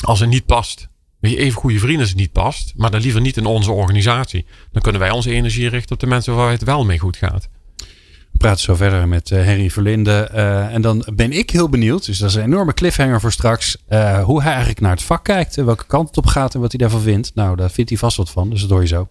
Als 0.04 0.20
het 0.20 0.28
niet 0.28 0.46
past. 0.46 0.88
Je, 1.20 1.36
even 1.36 1.60
goede 1.60 1.78
vrienden 1.78 2.00
als 2.00 2.08
het 2.08 2.18
niet 2.18 2.32
past. 2.32 2.72
Maar 2.76 2.90
dan 2.90 3.00
liever 3.00 3.20
niet 3.20 3.36
in 3.36 3.46
onze 3.46 3.70
organisatie. 3.70 4.46
Dan 4.72 4.82
kunnen 4.82 5.00
wij 5.00 5.10
onze 5.10 5.30
energie 5.30 5.68
richten 5.68 5.94
op 5.94 6.00
de 6.00 6.06
mensen 6.06 6.34
waar 6.34 6.50
het 6.50 6.64
wel 6.64 6.84
mee 6.84 6.98
goed 6.98 7.16
gaat. 7.16 7.48
We 8.42 8.48
praten 8.48 8.66
zo 8.66 8.74
verder 8.74 9.08
met 9.08 9.30
uh, 9.30 9.44
Henry 9.44 9.70
Verlinde. 9.70 10.28
Uh, 10.34 10.74
en 10.74 10.82
dan 10.82 11.04
ben 11.14 11.32
ik 11.32 11.50
heel 11.50 11.68
benieuwd. 11.68 12.06
Dus 12.06 12.18
dat 12.18 12.28
is 12.28 12.34
een 12.34 12.42
enorme 12.42 12.74
cliffhanger 12.74 13.20
voor 13.20 13.32
straks. 13.32 13.76
Uh, 13.88 14.24
hoe 14.24 14.40
hij 14.40 14.50
eigenlijk 14.50 14.80
naar 14.80 14.90
het 14.90 15.02
vak 15.02 15.24
kijkt. 15.24 15.58
En 15.58 15.64
welke 15.64 15.84
kant 15.86 16.08
het 16.08 16.16
op 16.16 16.26
gaat 16.26 16.54
en 16.54 16.60
wat 16.60 16.70
hij 16.70 16.80
daarvan 16.80 17.00
vindt. 17.00 17.30
Nou, 17.34 17.56
daar 17.56 17.70
vindt 17.70 17.90
hij 17.90 17.98
vast 17.98 18.16
wat 18.16 18.30
van. 18.30 18.50
Dus 18.50 18.60
dat 18.60 18.70
hoor 18.70 18.80
je 18.80 18.86
zo. 18.86 19.08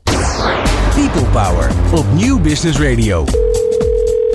People 0.96 1.24
Power 1.32 1.72
op 1.94 2.06
Nieuw 2.14 2.40
Business 2.40 2.80
Radio. 2.80 3.26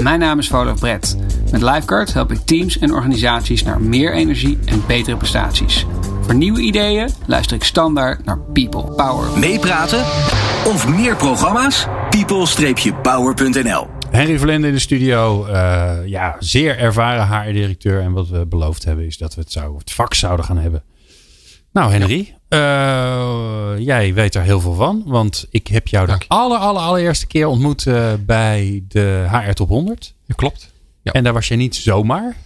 Mijn 0.03 0.19
naam 0.19 0.39
is 0.39 0.49
Volof 0.49 0.79
Brett. 0.79 1.17
Met 1.51 1.63
Lifeguard 1.63 2.13
help 2.13 2.33
ik 2.33 2.39
teams 2.45 2.79
en 2.79 2.93
organisaties 2.93 3.63
naar 3.63 3.81
meer 3.81 4.15
energie 4.15 4.59
en 4.65 4.83
betere 4.87 5.17
prestaties. 5.17 5.87
Voor 6.21 6.35
nieuwe 6.35 6.61
ideeën 6.61 7.11
luister 7.27 7.57
ik 7.57 7.65
standaard 7.65 8.25
naar 8.25 8.39
People 8.39 8.83
Power. 8.83 9.39
Meepraten 9.39 10.01
of 10.65 10.89
meer 10.89 11.17
programma's? 11.17 11.87
people-power.nl 12.11 13.96
Henry 14.17 14.39
Verlinde 14.39 14.67
in 14.67 14.73
de 14.73 14.79
studio. 14.79 15.47
Uh, 15.47 15.97
ja, 16.07 16.37
zeer 16.39 16.79
ervaren 16.79 17.29
HR-directeur. 17.29 18.01
En 18.01 18.13
wat 18.13 18.29
we 18.29 18.47
beloofd 18.47 18.85
hebben 18.85 19.07
is 19.07 19.19
dat 19.19 19.35
we 19.35 19.41
het, 19.41 19.53
zou, 19.53 19.79
het 19.79 19.93
vak 19.93 20.15
zouden 20.15 20.45
gaan 20.45 20.59
hebben. 20.59 20.83
Nou, 21.73 21.93
Henry. 21.93 22.35
Ja. 22.49 23.75
Uh, 23.75 23.85
jij 23.85 24.15
weet 24.15 24.35
er 24.35 24.43
heel 24.43 24.61
veel 24.61 24.75
van. 24.75 25.03
Want 25.07 25.47
ik 25.51 25.67
heb 25.67 25.89
jou 25.89 26.07
Dank 26.07 26.21
de 26.21 26.29
aller, 26.29 26.59
aller, 26.59 26.83
allereerste 26.83 27.27
keer 27.27 27.47
ontmoet 27.47 27.85
uh, 27.85 28.13
bij 28.21 28.85
de 28.89 29.27
HR 29.31 29.53
Top 29.53 29.69
100. 29.69 30.15
Ja, 30.25 30.35
klopt. 30.35 30.73
Ja. 31.03 31.13
En 31.13 31.25
daar 31.25 31.33
was 31.33 31.49
je 31.49 31.57
niet 31.57 31.77
zomaar. 31.77 32.37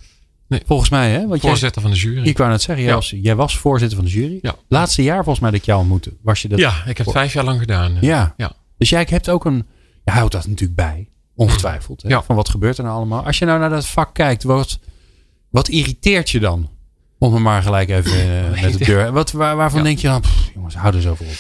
Nee. 0.48 0.62
Volgens 0.66 0.90
mij, 0.90 1.10
hè? 1.10 1.26
Want 1.26 1.40
voorzitter 1.40 1.82
jij, 1.82 1.90
van 1.90 2.00
de 2.00 2.06
jury. 2.06 2.28
Ik 2.28 2.38
wou 2.38 2.50
net 2.50 2.62
zeggen, 2.62 2.84
jij, 2.84 2.92
Ja. 2.92 2.98
was, 2.98 3.14
jij 3.16 3.36
was 3.36 3.56
voorzitter 3.56 3.96
van 3.96 4.06
de 4.06 4.12
jury. 4.12 4.38
Ja. 4.42 4.54
Laatste 4.68 5.02
jaar 5.02 5.16
volgens 5.24 5.40
mij 5.40 5.50
dat 5.50 5.60
ik 5.60 5.66
jou 5.66 5.80
ontmoette. 5.80 6.12
Was 6.22 6.42
je 6.42 6.48
dat? 6.48 6.58
Ja, 6.58 6.74
ik 6.86 6.96
heb 6.96 7.06
het 7.06 7.14
vijf 7.14 7.32
jaar 7.32 7.44
lang 7.44 7.58
gedaan. 7.58 7.96
Ja. 8.00 8.34
Ja. 8.36 8.52
Dus 8.78 8.90
jij 8.90 9.06
hebt 9.10 9.28
ook 9.28 9.44
een. 9.44 9.66
Je 10.04 10.10
houdt 10.10 10.32
dat 10.32 10.46
natuurlijk 10.46 10.76
bij. 10.76 11.09
Ongetwijfeld. 11.40 12.02
Hè? 12.02 12.08
Ja. 12.08 12.22
Van 12.22 12.36
wat 12.36 12.48
gebeurt 12.48 12.78
er 12.78 12.84
nou 12.84 12.96
allemaal? 12.96 13.24
Als 13.24 13.38
je 13.38 13.44
nou 13.44 13.58
naar 13.58 13.70
dat 13.70 13.86
vak 13.86 14.14
kijkt, 14.14 14.42
wat, 14.42 14.78
wat 15.50 15.68
irriteert 15.68 16.30
je 16.30 16.40
dan? 16.40 16.68
Om 17.18 17.34
er 17.34 17.40
maar 17.40 17.62
gelijk 17.62 17.88
even 17.88 18.26
uh, 18.26 18.62
met 18.62 18.78
de 18.78 18.84
deur. 18.84 19.12
Wat, 19.12 19.32
waar, 19.32 19.56
waarvan 19.56 19.78
Ja. 19.78 19.84
denk 19.84 19.98
je 19.98 20.06
dan, 20.06 20.20
pff, 20.20 20.50
jongens, 20.54 20.74
hou 20.74 20.94
er 20.94 21.00
zo 21.00 21.14
voor 21.14 21.26
op. 21.26 21.32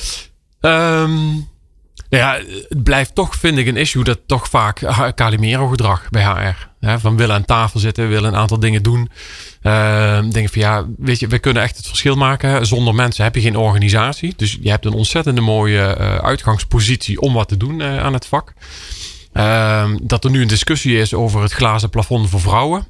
Ehm, 0.60 1.14
nou 2.08 2.22
ja, 2.22 2.40
het 2.68 2.82
blijft 2.82 3.14
toch, 3.14 3.34
vind 3.34 3.58
ik, 3.58 3.66
een 3.66 3.76
issue 3.76 4.04
dat 4.04 4.18
toch 4.26 4.48
vaak 4.48 4.82
Calimero-gedrag 5.14 6.10
bij 6.10 6.24
HR. 6.24 6.68
Hè, 6.80 7.00
van 7.00 7.16
willen 7.16 7.34
aan 7.34 7.44
tafel 7.44 7.80
zitten, 7.80 8.08
willen 8.08 8.32
een 8.32 8.38
aantal 8.38 8.58
dingen 8.58 8.82
doen. 8.82 9.10
Ehm 9.62 10.30
denk 10.30 10.48
van 10.50 10.60
ja, 10.62 10.86
weet 10.98 11.18
je, 11.18 11.26
we 11.26 11.38
kunnen 11.38 11.62
echt 11.62 11.76
het 11.76 11.86
verschil 11.86 12.16
maken. 12.16 12.66
Zonder 12.66 12.94
mensen 12.94 13.24
heb 13.24 13.34
je 13.34 13.40
geen 13.40 13.56
organisatie. 13.56 14.32
Dus 14.36 14.58
je 14.60 14.70
hebt 14.70 14.84
een 14.84 14.92
ontzettende 14.92 15.40
mooie 15.40 15.82
eh, 15.82 16.16
uitgangspositie 16.16 17.20
om 17.20 17.32
wat 17.32 17.48
te 17.48 17.56
doen 17.56 17.80
eh, 17.80 17.98
aan 17.98 18.12
het 18.12 18.26
vak. 18.26 18.52
Ehm, 19.32 19.98
dat 20.02 20.24
er 20.24 20.30
nu 20.30 20.42
een 20.42 20.48
discussie 20.48 20.98
is 20.98 21.14
over 21.14 21.42
het 21.42 21.52
glazen 21.52 21.90
plafond 21.90 22.28
voor 22.28 22.40
vrouwen. 22.40 22.86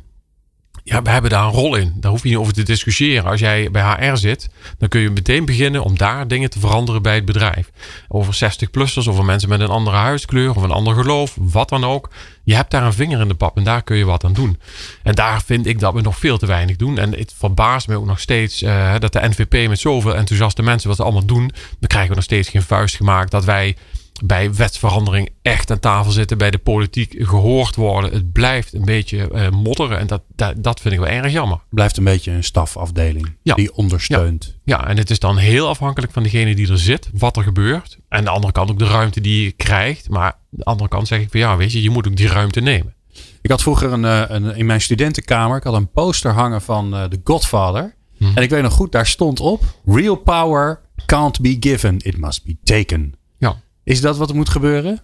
Ja, 0.85 1.03
we 1.03 1.11
hebben 1.11 1.31
daar 1.31 1.45
een 1.45 1.51
rol 1.51 1.77
in. 1.77 1.93
Daar 1.97 2.11
hoef 2.11 2.23
je 2.23 2.29
niet 2.29 2.39
over 2.39 2.53
te 2.53 2.63
discussiëren. 2.63 3.31
Als 3.31 3.41
jij 3.41 3.71
bij 3.71 3.83
HR 3.83 4.17
zit, 4.17 4.49
dan 4.79 4.89
kun 4.89 5.01
je 5.01 5.11
meteen 5.11 5.45
beginnen 5.45 5.83
om 5.83 5.99
daar 5.99 6.29
dingen 6.29 6.51
te 6.51 6.59
veranderen 6.59 7.03
bij 7.03 7.15
het 7.15 7.25
bedrijf. 7.25 7.71
Over 8.09 8.35
60-plussers, 8.35 9.09
over 9.09 9.25
mensen 9.25 9.49
met 9.49 9.61
een 9.61 9.69
andere 9.69 9.97
huidskleur 9.97 10.51
of 10.51 10.63
een 10.63 10.71
ander 10.71 10.95
geloof, 10.95 11.37
wat 11.41 11.69
dan 11.69 11.85
ook. 11.85 12.11
Je 12.45 12.55
hebt 12.55 12.71
daar 12.71 12.83
een 12.83 12.93
vinger 12.93 13.21
in 13.21 13.29
de 13.29 13.35
pap 13.35 13.57
en 13.57 13.65
daar 13.65 13.83
kun 13.83 13.97
je 13.97 14.05
wat 14.05 14.25
aan 14.25 14.33
doen. 14.33 14.59
En 15.03 15.15
daar 15.15 15.43
vind 15.43 15.67
ik 15.67 15.79
dat 15.79 15.95
we 15.95 16.01
nog 16.01 16.19
veel 16.19 16.39
te 16.39 16.47
weinig 16.47 16.77
doen. 16.77 16.99
En 16.99 17.19
het 17.19 17.35
verbaast 17.37 17.89
me 17.89 17.97
ook 17.97 18.07
nog 18.07 18.21
steeds 18.21 18.63
uh, 18.63 18.95
dat 18.99 19.13
de 19.13 19.29
NVP 19.29 19.69
met 19.69 19.79
zoveel 19.79 20.17
enthousiaste 20.17 20.63
mensen 20.63 20.89
wat 20.89 20.97
ze 20.97 21.03
allemaal 21.03 21.25
doen, 21.25 21.51
dan 21.79 21.89
krijgen 21.89 22.11
we 22.11 22.15
nog 22.15 22.25
steeds 22.25 22.49
geen 22.49 22.63
vuist 22.63 22.97
gemaakt 22.97 23.31
dat 23.31 23.45
wij 23.45 23.77
bij 24.25 24.55
wetsverandering 24.55 25.29
echt 25.43 25.71
aan 25.71 25.79
tafel 25.79 26.13
zitten, 26.13 26.39
bij 26.39 26.51
de 26.51 26.59
politiek 26.59 27.15
gehoord 27.19 27.77
worden. 27.77 28.13
Het 28.13 28.33
blijft 28.33 28.75
een 28.75 28.85
beetje 28.85 29.29
uh, 29.33 29.49
modderen 29.49 29.99
en 29.99 30.07
dat, 30.07 30.23
dat, 30.35 30.55
dat 30.57 30.81
vind 30.81 30.95
ik 30.95 31.01
wel 31.01 31.09
erg 31.09 31.33
jammer. 31.33 31.61
Blijft 31.71 31.97
een 31.97 32.05
beetje 32.05 32.31
een 32.31 32.45
stafafdeling 32.45 33.37
Ja. 33.43 33.55
die 33.55 33.75
ondersteunt. 33.75 34.59
Ja, 34.65 34.87
en 34.89 34.97
het 34.97 35.11
is 35.11 35.19
dan 35.19 35.37
heel 35.37 35.69
afhankelijk 35.69 36.13
van 36.13 36.23
degene 36.23 36.55
die 36.55 36.71
er 36.71 36.79
zit, 36.79 37.11
wat 37.13 37.37
er 37.37 37.43
gebeurt. 37.43 37.99
En 38.09 38.19
aan 38.19 38.25
de 38.25 38.31
andere 38.31 38.53
kant 38.53 38.71
ook 38.71 38.79
de 38.79 38.87
ruimte 38.87 39.21
die 39.21 39.45
je 39.45 39.51
krijgt. 39.53 40.09
Maar 40.09 40.33
aan 40.33 40.39
de 40.51 40.65
andere 40.65 40.89
kant 40.89 41.09
zeg 41.09 41.21
ik 41.21 41.31
van 41.31 41.41
ja, 41.41 41.57
weet 41.57 41.73
je, 41.73 41.83
je 41.83 41.91
moet 41.91 42.07
ook 42.09 42.17
die 42.17 42.29
ruimte 42.29 42.61
nemen. 42.61 42.95
Ik 43.43 43.51
had 43.51 43.63
vroeger 43.63 43.93
een, 43.93 44.05
uh, 44.05 44.23
een, 44.29 44.57
in 44.57 44.67
mijn 44.67 44.81
studentenkamer, 44.81 45.57
ik 45.57 45.63
had 45.63 45.75
een 45.75 45.91
poster 45.91 46.33
hangen 46.33 46.63
van 46.63 46.95
uh, 46.95 47.05
The 47.05 47.21
Godfather. 47.25 47.95
Mhm. 48.19 48.37
En 48.37 48.43
ik 48.43 48.51
weet 48.51 48.63
nog 48.63 48.73
goed, 48.73 48.93
daar 48.93 49.07
stond 49.07 49.41
op 49.41 49.65
Real 49.85 50.17
Power 50.17 50.81
Can't 51.07 51.41
be 51.41 51.57
given, 51.61 51.97
it 51.99 52.17
must 52.19 52.45
be 52.45 52.57
taken. 52.63 53.15
Is 53.91 54.01
dat 54.01 54.17
wat 54.17 54.29
er 54.31 54.37
moet 54.37 54.49
gebeuren? 54.49 55.01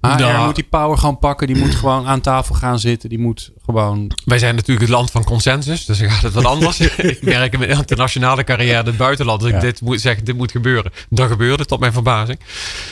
HR 0.00 0.20
Nou. 0.20 0.44
moet 0.44 0.54
die 0.54 0.66
power 0.70 0.98
gewoon 0.98 1.18
pakken. 1.18 1.46
Die 1.46 1.56
moet 1.56 1.74
gewoon 1.84 2.06
aan 2.06 2.20
tafel 2.20 2.54
gaan 2.54 2.78
zitten. 2.78 3.08
Die 3.08 3.18
moet 3.18 3.52
gewoon... 3.64 4.10
Wij 4.24 4.38
zijn 4.38 4.54
natuurlijk 4.54 4.86
het 4.86 4.96
land 4.96 5.10
van 5.10 5.24
consensus, 5.24 5.84
dus 5.84 5.98
dan 5.98 6.10
gaat 6.10 6.22
het 6.22 6.32
wat 6.32 6.44
anders. 6.44 6.80
ik 7.14 7.18
werk 7.20 7.52
in 7.52 7.58
mijn 7.58 7.70
internationale 7.70 8.44
carrière 8.44 8.80
in 8.80 8.86
het 8.86 8.96
buitenland. 8.96 9.42
Ja. 9.42 9.48
ik 9.48 9.60
dit 9.60 9.80
moet 9.80 10.00
zeggen, 10.00 10.24
dit 10.24 10.36
moet 10.36 10.50
gebeuren. 10.50 10.92
Dan 11.10 11.28
gebeurde 11.28 11.64
tot 11.64 11.80
mijn 11.80 11.92
verbazing. 11.92 12.40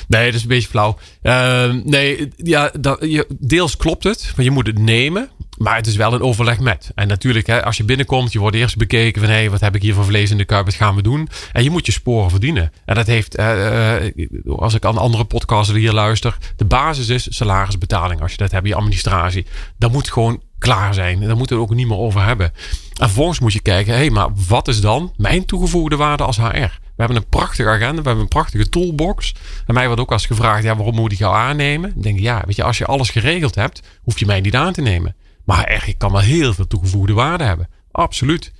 Nee, 0.09 0.27
dat 0.27 0.35
is 0.35 0.43
een 0.43 0.49
beetje 0.49 0.69
flauw. 0.69 0.99
Ehm, 1.23 1.81
nee, 1.85 2.29
ja, 2.37 2.71
dat, 2.81 2.99
je, 3.01 3.27
deels 3.39 3.77
klopt 3.77 4.05
het, 4.05 4.33
maar 4.37 4.45
je 4.45 4.51
moet 4.51 4.67
het 4.67 4.79
nemen. 4.79 5.29
Maar 5.59 5.77
het 5.77 5.87
is 5.87 5.97
wel 5.97 6.13
een 6.13 6.23
overleg 6.23 6.61
met. 6.61 6.91
En 6.95 7.09
natuurlijk, 7.09 7.47
hè, 7.47 7.65
als 7.65 7.77
je 7.77 7.85
binnenkomt, 7.85 8.33
je 8.33 8.39
wordt 8.39 8.57
eerst 8.57 8.77
bekeken 8.77 9.23
van 9.23 9.31
hé, 9.31 9.51
wat 9.51 9.61
heb 9.61 9.75
ik 9.75 9.83
hier 9.83 9.95
voor 9.95 10.05
vlees 10.05 10.31
in 10.31 10.37
de 10.37 10.45
kuip, 10.45 10.65
wat 10.65 10.75
gaan 10.75 10.95
we 10.95 11.03
doen? 11.03 11.29
En 11.53 11.63
je 11.63 11.71
moet 11.71 11.87
je 11.87 11.93
sporen 11.93 12.31
verdienen. 12.31 12.73
En 12.85 12.95
dat 12.95 13.07
heeft, 13.07 13.35
eh, 13.35 13.97
eh, 13.97 14.13
als 14.57 14.75
ik 14.75 14.85
aan 14.85 14.99
andere 14.99 15.25
podcasts 15.25 15.73
hier 15.73 15.93
luister, 15.93 16.37
de 16.57 16.65
basis 16.65 17.09
is 17.09 17.27
salarisbetaling. 17.37 18.21
Als 18.21 18.31
je 18.31 18.37
dat 18.37 18.51
hebt, 18.51 18.67
je 18.67 18.75
administratie. 18.75 19.47
Dat 19.79 19.93
moet 19.93 20.11
gewoon 20.11 20.43
klaar 20.59 20.95
zijn. 20.95 21.21
Daar 21.21 21.37
moeten 21.37 21.57
we 21.57 21.63
het 21.63 21.71
ook 21.71 21.77
niet 21.77 21.89
meer 21.89 21.99
over 21.99 22.25
hebben. 22.25 22.47
En 22.95 23.07
vervolgens 23.07 23.39
moet 23.39 23.53
je 23.53 23.61
kijken, 23.61 23.93
hé, 23.93 23.99
hey, 23.99 24.11
maar 24.11 24.29
wat 24.49 24.69
is 24.69 24.81
dan 24.81 25.13
mijn 25.17 25.45
toegevoegde 25.45 25.97
waarde 25.97 26.25
als 26.25 26.37
HR? 26.37 26.83
We 26.97 27.03
hebben 27.03 27.17
een 27.17 27.29
prachtige 27.29 27.69
agenda, 27.69 28.03
we 28.03 28.09
hebben 28.09 28.23
een 28.23 28.29
prachtige 28.29 28.69
toolbox. 28.69 29.35
En 29.67 29.75
mij 29.75 29.87
wordt 29.87 30.01
ook 30.01 30.13
als 30.13 30.27
gevraagd, 30.27 30.63
ja, 30.63 30.77
waarom 30.77 30.95
moet 30.95 31.13
ik 31.13 31.19
jou 31.19 31.35
aannemen? 31.35 31.93
Dan 31.93 32.03
denk 32.03 32.17
ik, 32.17 32.23
ja, 32.23 32.43
weet 32.47 32.57
je, 32.57 32.63
als 32.63 32.79
je 32.79 32.87
alles 32.87 33.11
geregeld 33.11 33.55
hebt, 33.55 33.83
hoef 34.03 34.19
je 34.19 34.27
mij 34.27 34.41
niet 34.41 34.55
aan 34.55 34.73
te 34.73 34.81
nemen. 34.81 35.15
Maar 35.45 35.65
echt, 35.65 35.87
ik 35.87 35.99
kan 35.99 36.13
wel 36.13 36.21
heel 36.21 36.55
veel 36.55 36.67
toegevoegde 36.67 37.13
waarde 37.13 37.45
hebben. 37.45 37.69
Absoluut. 37.91 38.53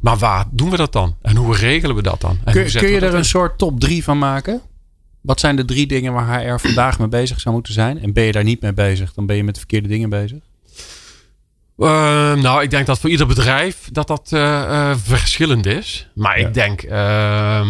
Maar 0.00 0.16
waar 0.16 0.44
doen 0.50 0.70
we 0.70 0.76
dat 0.76 0.92
dan? 0.92 1.16
En 1.22 1.36
hoe 1.36 1.56
regelen 1.56 1.96
we 1.96 2.02
dat 2.02 2.20
dan? 2.20 2.38
En 2.44 2.52
Kun, 2.52 2.70
kun 2.70 2.88
je 2.88 3.00
er 3.00 3.14
een 3.14 3.24
soort 3.24 3.58
top 3.58 3.80
drie 3.80 4.04
van 4.04 4.18
maken? 4.18 4.60
Wat 5.20 5.40
zijn 5.40 5.56
de 5.56 5.64
drie 5.64 5.86
dingen 5.86 6.12
waar 6.12 6.40
HR 6.44 6.58
vandaag 6.58 6.98
mee 6.98 7.08
bezig 7.08 7.40
zou 7.40 7.54
moeten 7.54 7.72
zijn? 7.72 8.00
En 8.02 8.12
ben 8.12 8.24
je 8.24 8.32
daar 8.32 8.44
niet 8.44 8.60
mee 8.60 8.72
bezig, 8.72 9.12
dan 9.14 9.26
ben 9.26 9.36
je 9.36 9.44
met 9.44 9.54
de 9.54 9.60
verkeerde 9.60 9.88
dingen 9.88 10.08
bezig. 10.10 10.38
Eh, 11.78 12.34
nou, 12.34 12.62
ik 12.62 12.70
denk 12.70 12.86
dat 12.86 12.98
voor 12.98 13.10
ieder 13.10 13.26
bedrijf 13.26 13.88
dat 13.92 14.06
dat 14.06 14.32
eh, 14.32 14.90
eh, 14.90 14.96
verschillend 14.98 15.66
is. 15.66 16.08
Maar 16.14 16.40
Ja. 16.40 16.46
ik 16.46 16.54
denk, 16.54 16.82
ehm, 16.82 17.68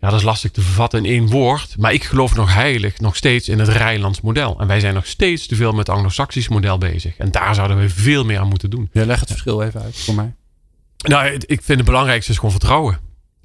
ja, 0.00 0.10
dat 0.10 0.18
is 0.18 0.24
lastig 0.24 0.50
te 0.50 0.60
vervatten 0.60 1.04
in 1.04 1.10
één 1.10 1.30
woord. 1.30 1.76
Maar 1.78 1.92
ik 1.92 2.04
geloof 2.04 2.34
nog 2.34 2.54
heilig 2.54 3.00
nog 3.00 3.16
steeds 3.16 3.48
in 3.48 3.58
het 3.58 3.68
Rijnlands 3.68 4.20
model. 4.20 4.60
En 4.60 4.66
wij 4.66 4.80
zijn 4.80 4.94
nog 4.94 5.06
steeds 5.06 5.46
te 5.46 5.54
veel 5.54 5.70
met 5.70 5.86
het 5.86 5.96
Anglo-Saxisch 5.96 6.48
model 6.48 6.78
bezig. 6.78 7.16
En 7.16 7.30
daar 7.30 7.54
zouden 7.54 7.78
we 7.78 7.88
veel 7.88 8.24
meer 8.24 8.38
aan 8.38 8.48
moeten 8.48 8.70
doen. 8.70 8.90
Ja, 8.92 9.04
leg 9.04 9.20
het 9.20 9.30
verschil 9.30 9.62
even 9.62 9.82
uit 9.82 9.96
voor 9.96 10.14
mij. 10.14 10.34
Nou, 10.98 11.34
ik 11.46 11.62
vind 11.62 11.78
het 11.78 11.84
belangrijkste 11.84 12.30
is 12.30 12.36
gewoon 12.36 12.50
vertrouwen. 12.50 12.98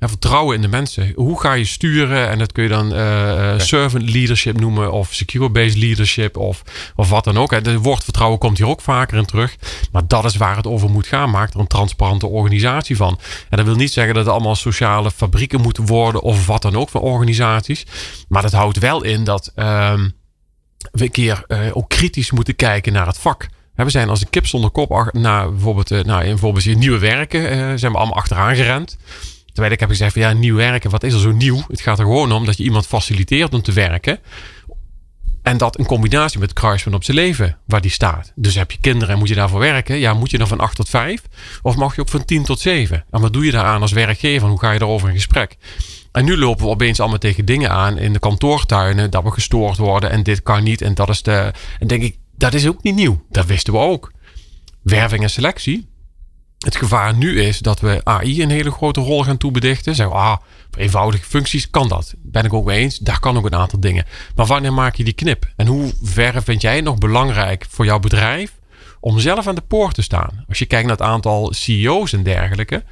Ja, 0.03 0.09
vertrouwen 0.09 0.55
in 0.55 0.61
de 0.61 0.67
mensen. 0.67 1.11
Hoe 1.15 1.39
ga 1.39 1.53
je 1.53 1.65
sturen? 1.65 2.29
En 2.29 2.37
dat 2.37 2.51
kun 2.51 2.63
je 2.63 2.69
dan 2.69 2.93
eh, 2.93 3.53
eh, 3.53 3.59
servant 3.59 4.09
leadership 4.09 4.59
noemen. 4.59 4.91
Of 4.91 5.13
secure-based 5.13 5.77
leadership. 5.77 6.37
Of, 6.37 6.63
of 6.95 7.09
wat 7.09 7.23
dan 7.23 7.37
ook. 7.37 7.51
Het 7.51 7.75
woord 7.75 8.03
vertrouwen 8.03 8.39
komt 8.39 8.57
hier 8.57 8.67
ook 8.67 8.81
vaker 8.81 9.17
in 9.17 9.25
terug. 9.25 9.55
Maar 9.91 10.07
dat 10.07 10.25
is 10.25 10.35
waar 10.35 10.55
het 10.55 10.67
over 10.67 10.89
moet 10.89 11.07
gaan. 11.07 11.29
Maak 11.29 11.53
er 11.53 11.59
een 11.59 11.67
transparante 11.67 12.27
organisatie 12.27 12.95
van. 12.95 13.19
En 13.49 13.57
dat 13.57 13.65
wil 13.65 13.75
niet 13.75 13.91
zeggen 13.91 14.13
dat 14.13 14.25
het 14.25 14.33
allemaal 14.33 14.55
sociale 14.55 15.11
fabrieken 15.11 15.61
moeten 15.61 15.85
worden. 15.85 16.21
Of 16.21 16.45
wat 16.45 16.61
dan 16.61 16.75
ook 16.75 16.89
van 16.89 17.01
organisaties. 17.01 17.85
Maar 18.27 18.41
dat 18.41 18.51
houdt 18.51 18.79
wel 18.79 19.03
in 19.03 19.23
dat 19.23 19.51
ehm, 19.55 20.09
we 20.91 21.03
een 21.03 21.11
keer 21.11 21.43
eh, 21.47 21.59
ook 21.73 21.89
kritisch 21.89 22.31
moeten 22.31 22.55
kijken 22.55 22.93
naar 22.93 23.07
het 23.07 23.17
vak. 23.17 23.47
We 23.75 23.89
zijn 23.89 24.09
als 24.09 24.21
een 24.21 24.29
kip 24.29 24.47
zonder 24.47 24.69
kop 24.69 25.09
naar 25.11 25.51
bijvoorbeeld, 25.51 25.89
nou, 25.89 26.23
in 26.23 26.29
bijvoorbeeld 26.29 26.75
nieuwe 26.75 26.99
werken 26.99 27.79
zijn 27.79 27.91
we 27.91 27.97
allemaal 27.97 28.17
achteraan 28.17 28.55
gerend. 28.55 28.97
Terwijl 29.53 29.73
ik 29.73 29.79
heb 29.79 29.89
gezegd 29.89 30.13
van 30.13 30.21
ja, 30.21 30.33
nieuw 30.33 30.55
werken, 30.55 30.89
wat 30.89 31.03
is 31.03 31.13
er 31.13 31.19
zo 31.19 31.31
nieuw? 31.31 31.63
Het 31.67 31.81
gaat 31.81 31.99
er 31.99 32.05
gewoon 32.05 32.31
om 32.31 32.45
dat 32.45 32.57
je 32.57 32.63
iemand 32.63 32.87
faciliteert 32.87 33.53
om 33.53 33.61
te 33.61 33.71
werken. 33.71 34.19
En 35.41 35.57
dat 35.57 35.77
in 35.77 35.85
combinatie 35.85 36.39
met 36.39 36.49
het 36.49 36.59
kruispunt 36.59 36.95
op 36.95 37.03
zijn 37.03 37.17
leven 37.17 37.57
waar 37.65 37.81
die 37.81 37.91
staat. 37.91 38.31
Dus 38.35 38.55
heb 38.55 38.71
je 38.71 38.77
kinderen 38.81 39.13
en 39.13 39.19
moet 39.19 39.27
je 39.27 39.35
daarvoor 39.35 39.59
werken? 39.59 39.97
Ja, 39.97 40.13
moet 40.13 40.31
je 40.31 40.37
dan 40.37 40.47
van 40.47 40.59
8 40.59 40.75
tot 40.75 40.89
5? 40.89 41.21
Of 41.61 41.75
mag 41.75 41.95
je 41.95 42.01
ook 42.01 42.09
van 42.09 42.25
10 42.25 42.43
tot 42.43 42.59
7? 42.59 43.05
En 43.11 43.21
wat 43.21 43.33
doe 43.33 43.45
je 43.45 43.51
daaraan 43.51 43.81
als 43.81 43.91
werkgever? 43.91 44.47
Hoe 44.47 44.59
ga 44.59 44.71
je 44.71 44.79
daarover 44.79 45.09
in 45.09 45.15
gesprek? 45.15 45.57
En 46.11 46.25
nu 46.25 46.37
lopen 46.37 46.65
we 46.65 46.71
opeens 46.71 46.99
allemaal 46.99 47.17
tegen 47.17 47.45
dingen 47.45 47.69
aan 47.71 47.97
in 47.97 48.13
de 48.13 48.19
kantoortuinen. 48.19 49.11
Dat 49.11 49.23
we 49.23 49.31
gestoord 49.31 49.77
worden 49.77 50.09
en 50.09 50.23
dit 50.23 50.43
kan 50.43 50.63
niet. 50.63 50.81
En 50.81 50.93
dat 50.93 51.09
is 51.09 51.21
de. 51.21 51.53
En 51.79 51.87
denk 51.87 52.03
ik, 52.03 52.17
dat 52.37 52.53
is 52.53 52.67
ook 52.67 52.83
niet 52.83 52.95
nieuw. 52.95 53.25
Dat 53.29 53.45
wisten 53.45 53.73
we 53.73 53.79
ook. 53.79 54.11
Werving 54.81 55.23
en 55.23 55.29
selectie. 55.29 55.87
Het 56.63 56.75
gevaar 56.75 57.15
nu 57.17 57.41
is 57.41 57.59
dat 57.59 57.79
we 57.79 58.01
AI 58.03 58.41
een 58.43 58.49
hele 58.49 58.71
grote 58.71 58.99
rol 59.01 59.23
gaan 59.23 59.37
toebedichten. 59.37 59.95
Zeggen, 59.95 60.15
we, 60.15 60.21
ah, 60.21 60.37
voor 60.71 60.81
eenvoudige 60.81 61.23
functies 61.25 61.69
kan 61.69 61.87
dat. 61.87 62.13
Ben 62.17 62.43
ik 62.45 62.53
ook 62.53 62.65
mee 62.65 62.79
eens. 62.79 62.97
Daar 62.97 63.19
kan 63.19 63.37
ook 63.37 63.45
een 63.45 63.55
aantal 63.55 63.79
dingen. 63.79 64.05
Maar 64.35 64.45
wanneer 64.45 64.73
maak 64.73 64.95
je 64.95 65.03
die 65.03 65.13
knip? 65.13 65.45
En 65.55 65.67
hoe 65.67 65.93
ver 66.03 66.43
vind 66.43 66.61
jij 66.61 66.75
het 66.75 66.83
nog 66.83 66.97
belangrijk 66.97 67.65
voor 67.69 67.85
jouw 67.85 67.99
bedrijf 67.99 68.51
om 68.99 69.19
zelf 69.19 69.47
aan 69.47 69.55
de 69.55 69.61
poort 69.67 69.95
te 69.95 70.01
staan? 70.01 70.45
Als 70.47 70.59
je 70.59 70.65
kijkt 70.65 70.87
naar 70.87 70.97
het 70.97 71.05
aantal 71.05 71.53
CEO's 71.53 72.13
en 72.13 72.23
dergelijke. 72.23 72.83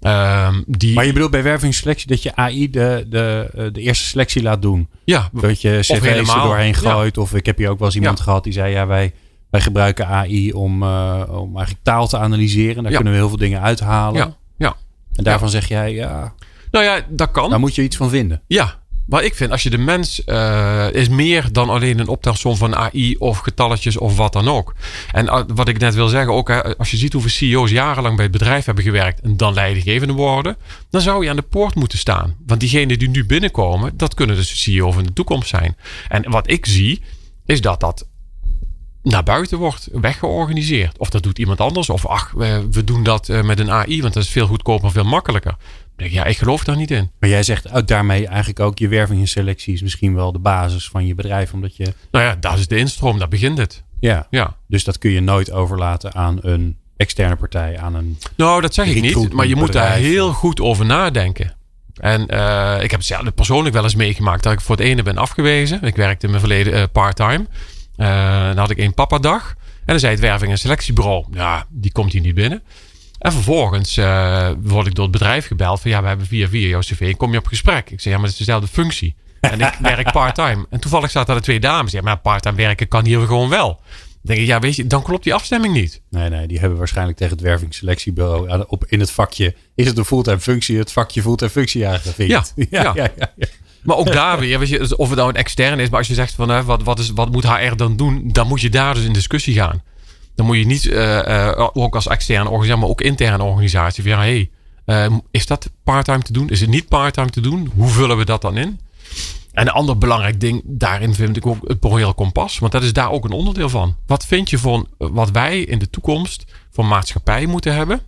ehm, 0.00 0.62
die, 0.66 0.94
Maar 0.94 1.06
je 1.06 1.12
bedoelt 1.12 1.30
bij 1.30 1.42
wervingsselectie 1.42 2.06
dat 2.08 2.22
je 2.22 2.34
AI 2.36 2.70
de, 2.70 3.06
de, 3.08 3.50
eh, 3.56 3.64
de 3.72 3.80
eerste 3.80 4.04
selectie 4.04 4.42
laat 4.42 4.62
doen. 4.62 4.88
ja, 5.04 5.28
Dat 5.32 5.60
je 5.60 5.78
cv's 5.80 6.28
er 6.34 6.42
doorheen 6.42 6.66
Ja. 6.66 6.72
gooit. 6.92 7.18
Of 7.18 7.34
ik 7.34 7.46
heb 7.46 7.56
hier 7.58 7.68
ook 7.70 7.78
wel 7.78 7.86
eens 7.86 7.96
iemand 7.96 8.18
Ja. 8.18 8.24
gehad 8.24 8.44
die 8.44 8.52
zei... 8.52 8.72
ja, 8.72 8.86
wij, 8.86 9.12
wij 9.50 9.60
gebruiken 9.60 10.06
AI 10.06 10.52
om, 10.52 10.82
eh, 10.82 11.22
om 11.28 11.56
eigenlijk 11.56 11.84
taal 11.84 12.08
te 12.08 12.18
analyseren. 12.18 12.82
Daar 12.82 12.90
Ja. 12.92 12.96
kunnen 12.96 13.12
we 13.14 13.18
heel 13.18 13.28
veel 13.28 13.38
dingen 13.38 13.60
uithalen. 13.60 14.18
ja, 14.20 14.36
ja. 14.58 14.76
En 15.14 15.24
daarvan 15.24 15.48
zeg 15.50 15.68
jij, 15.68 15.92
ja, 15.94 16.34
Nou 16.70 16.84
ja, 16.84 17.00
dat 17.08 17.30
kan. 17.30 17.50
daar 17.50 17.60
moet 17.60 17.74
je 17.74 17.82
iets 17.82 17.96
van 17.96 18.10
vinden. 18.10 18.42
Ja, 18.46 18.78
maar 19.06 19.24
ik 19.24 19.34
vind 19.34 19.50
als 19.50 19.62
je 19.62 19.70
de 19.70 19.78
mens 19.78 20.24
eh, 20.24 20.86
is 20.92 21.08
meer 21.08 21.52
dan 21.52 21.70
alleen 21.70 21.98
een 21.98 22.08
optelsom 22.08 22.56
van 22.56 22.74
AI 22.76 23.16
of 23.16 23.38
getalletjes 23.38 23.96
of 23.96 24.16
wat 24.16 24.32
dan 24.32 24.48
ook. 24.48 24.74
En 25.12 25.24
uh, 25.26 25.40
wat 25.54 25.68
ik 25.68 25.78
net 25.78 25.94
wil 25.94 26.08
zeggen, 26.08 26.32
ook 26.32 26.48
hè, 26.48 26.76
als 26.76 26.90
je 26.90 26.96
ziet 26.96 27.12
hoeveel 27.12 27.30
CEO's 27.30 27.70
jarenlang 27.70 28.14
bij 28.16 28.24
het 28.24 28.32
bedrijf 28.32 28.64
hebben 28.64 28.84
gewerkt 28.84 29.20
en 29.20 29.36
dan 29.36 29.54
leidinggevende 29.54 30.14
worden, 30.14 30.56
dan 30.90 31.00
zou 31.00 31.24
je 31.24 31.30
aan 31.30 31.36
de 31.36 31.42
poort 31.42 31.74
moeten 31.74 31.98
staan. 31.98 32.36
Want 32.46 32.60
diegenen 32.60 32.98
die 32.98 33.08
nu 33.10 33.26
binnenkomen, 33.26 33.96
dat 33.96 34.14
kunnen 34.14 34.36
dus 34.36 34.48
de 34.48 34.56
CEO 34.56 34.92
van 34.92 35.02
de 35.04 35.12
toekomst 35.12 35.48
zijn. 35.48 35.76
En 36.08 36.30
wat 36.30 36.50
ik 36.50 36.66
zie, 36.66 37.02
is 37.46 37.60
dat 37.60 37.80
dat 37.80 38.06
naar 39.02 39.22
buiten 39.22 39.58
wordt 39.58 39.88
weggeorganiseerd. 39.92 40.98
Of 40.98 41.10
dat 41.10 41.22
doet 41.22 41.38
iemand 41.38 41.60
anders. 41.60 41.90
Of 41.90 42.06
ach, 42.06 42.30
we, 42.36 42.68
we 42.70 42.84
doen 42.84 43.02
dat 43.02 43.28
eh, 43.28 43.42
met 43.42 43.58
een 43.58 43.70
AI, 43.70 44.02
want 44.02 44.14
dat 44.14 44.22
is 44.22 44.28
veel 44.28 44.46
goedkoper, 44.46 44.90
veel 44.90 45.04
makkelijker. 45.04 45.56
Ja, 45.96 46.24
ik 46.24 46.38
geloof 46.38 46.64
daar 46.64 46.76
niet 46.76 46.90
in. 46.90 47.10
Maar 47.20 47.30
jij 47.30 47.42
zegt 47.42 47.70
uit 47.70 47.88
daarmee 47.88 48.26
eigenlijk 48.26 48.60
ook... 48.60 48.78
je 48.78 48.88
werving 48.88 49.20
en 49.20 49.28
selectie 49.28 49.74
is 49.74 49.82
misschien 49.82 50.14
wel 50.14 50.32
de 50.32 50.38
basis 50.38 50.88
van 50.88 51.06
je 51.06 51.14
bedrijf. 51.14 51.52
Omdat 51.52 51.76
je, 51.76 51.92
Nou 52.10 52.24
ja, 52.24 52.36
dat 52.40 52.58
is 52.58 52.68
de 52.68 52.76
instroom, 52.76 53.18
daar 53.18 53.28
begint 53.28 53.58
het. 53.58 53.82
ja, 54.00 54.26
Ja. 54.30 54.56
dus 54.66 54.84
dat 54.84 54.98
kun 54.98 55.10
je 55.10 55.20
nooit 55.20 55.50
overlaten 55.50 56.14
aan 56.14 56.38
een 56.40 56.76
externe 56.96 57.36
partij. 57.36 57.78
Aan 57.78 57.94
een, 57.94 58.18
Nou, 58.36 58.60
dat 58.60 58.74
zeg 58.74 58.86
ik 58.86 59.00
niet. 59.02 59.32
Maar 59.32 59.46
je 59.46 59.56
moet 59.56 59.72
daar 59.72 59.92
heel 59.92 60.32
goed 60.32 60.60
over 60.60 60.86
nadenken. 60.86 61.56
En 61.94 62.26
eh, 62.26 62.82
ik 62.82 62.90
heb 62.90 63.00
het 63.06 63.34
persoonlijk 63.34 63.74
wel 63.74 63.84
eens 63.84 63.94
meegemaakt 63.94 64.42
dat 64.42 64.52
ik 64.52 64.60
voor 64.60 64.76
het 64.76 64.84
ene 64.84 65.02
ben 65.02 65.18
afgewezen. 65.18 65.82
Ik 65.82 65.96
werkte 65.96 66.24
in 66.24 66.30
mijn 66.32 66.44
verleden 66.44 66.72
eh, 66.72 66.82
part-time. 66.92 67.46
Eh, 67.98 68.46
dan 68.46 68.56
had 68.58 68.70
ik 68.70 68.78
één 68.78 68.94
papadag. 68.94 69.48
En 69.78 69.84
dan 69.94 69.98
zei 69.98 70.12
het 70.12 70.20
werving- 70.20 70.50
en 70.50 70.58
selectiebureau, 70.58 71.24
ja, 71.30 71.66
die 71.70 71.92
komt 71.92 72.12
hier 72.12 72.20
niet 72.20 72.34
binnen. 72.34 72.62
En 73.18 73.32
vervolgens 73.32 73.96
eh, 73.96 74.50
word 74.62 74.86
ik 74.86 74.94
door 74.94 75.04
het 75.04 75.12
bedrijf 75.12 75.46
gebeld 75.46 75.80
van 75.80 75.90
ja, 75.90 76.02
we 76.02 76.08
hebben 76.08 76.26
via 76.26 76.48
via 76.48 76.68
jouw 76.68 76.80
cv, 76.80 77.14
kom 77.16 77.32
je 77.32 77.38
op 77.38 77.46
gesprek? 77.46 77.90
Ik 77.90 78.00
zeg 78.00 78.12
ja, 78.12 78.18
maar 78.18 78.28
het 78.28 78.32
is 78.38 78.46
dezelfde 78.46 78.68
functie. 78.68 79.14
En 79.40 79.60
ik 79.60 79.74
werk 79.80 80.12
part-time. 80.18 80.66
En 80.70 80.80
toevallig 80.80 81.10
zaten 81.10 81.34
er 81.34 81.40
twee 81.42 81.60
dames. 81.60 81.92
Ja, 81.92 82.00
maar 82.00 82.16
part-time 82.18 82.56
werken 82.56 82.88
kan 82.88 83.04
hier 83.04 83.20
gewoon 83.26 83.48
wel. 83.48 83.66
Dan 83.66 84.36
denk 84.36 84.40
ik, 84.40 84.46
ja, 84.46 84.58
weet 84.60 84.76
je, 84.76 84.86
dan 84.86 85.02
klopt 85.02 85.24
die 85.24 85.34
afstemming 85.34 85.74
niet. 85.74 86.00
nee, 86.10 86.28
nee, 86.28 86.46
die 86.46 86.58
hebben 86.58 86.78
waarschijnlijk 86.78 87.16
tegen 87.18 87.32
het 87.32 87.42
wervingsselectiebureau... 87.44 88.50
aan- 88.50 88.66
op, 88.68 88.84
in 88.88 89.00
het 89.00 89.10
vakje, 89.10 89.54
is 89.74 89.86
het 89.86 89.98
een 89.98 90.04
fulltime 90.04 90.40
functie? 90.40 90.78
Het 90.78 90.92
vakje 90.92 91.22
fulltime 91.22 91.50
functie 91.50 91.86
aangevinkt. 91.88 92.52
Ja, 92.56 92.64
ja, 92.70 92.82
ja. 92.82 92.92
ja, 92.94 93.10
ja, 93.16 93.32
ja. 93.36 93.46
Maar 93.88 93.96
ook 93.96 94.12
daar 94.12 94.38
weer, 94.38 94.66
je, 94.66 94.96
of 94.96 95.08
het 95.08 95.18
nou 95.18 95.28
een 95.28 95.36
externe 95.36 95.82
is, 95.82 95.88
maar 95.88 95.98
als 95.98 96.08
je 96.08 96.14
zegt 96.14 96.34
van 96.34 96.64
wat, 96.64 96.82
wat, 96.82 96.98
is, 96.98 97.10
wat 97.10 97.32
moet 97.32 97.48
HR 97.48 97.74
dan 97.76 97.96
doen, 97.96 98.22
dan 98.24 98.46
moet 98.46 98.60
je 98.60 98.70
daar 98.70 98.94
dus 98.94 99.04
in 99.04 99.12
discussie 99.12 99.54
gaan. 99.54 99.82
Dan 100.34 100.46
moet 100.46 100.56
je 100.56 100.66
niet, 100.66 100.86
eh, 100.86 101.48
eh, 101.48 101.68
ook 101.72 101.94
als 101.94 102.06
externe 102.06 102.48
organisatie, 102.48 102.80
maar 102.80 102.90
ook 102.90 103.00
interne 103.00 103.42
organisatie, 103.42 104.02
van 104.02 104.12
ja, 104.12 104.18
hey, 104.18 104.50
eh, 104.84 105.16
is 105.30 105.46
dat 105.46 105.70
parttime 105.84 106.22
te 106.22 106.32
doen? 106.32 106.48
Is 106.48 106.60
het 106.60 106.70
niet 106.70 106.88
parttime 106.88 107.30
te 107.30 107.40
doen? 107.40 107.72
Hoe 107.74 107.88
vullen 107.88 108.16
we 108.16 108.24
dat 108.24 108.42
dan 108.42 108.56
in? 108.56 108.80
En 109.52 109.66
een 109.66 109.72
ander 109.72 109.98
belangrijk 109.98 110.40
ding, 110.40 110.62
daarin 110.64 111.14
vind 111.14 111.36
ik 111.36 111.46
ook 111.46 111.68
het 111.68 111.82
moreel 111.82 112.14
kompas. 112.14 112.58
Want 112.58 112.72
dat 112.72 112.82
is 112.82 112.92
daar 112.92 113.10
ook 113.10 113.24
een 113.24 113.32
onderdeel 113.32 113.68
van. 113.68 113.96
Wat 114.06 114.24
vind 114.24 114.50
je 114.50 114.58
van 114.58 114.88
wat 114.98 115.30
wij 115.30 115.60
in 115.60 115.78
de 115.78 115.90
toekomst 115.90 116.44
voor 116.70 116.84
maatschappij 116.84 117.46
moeten 117.46 117.74
hebben? 117.74 118.00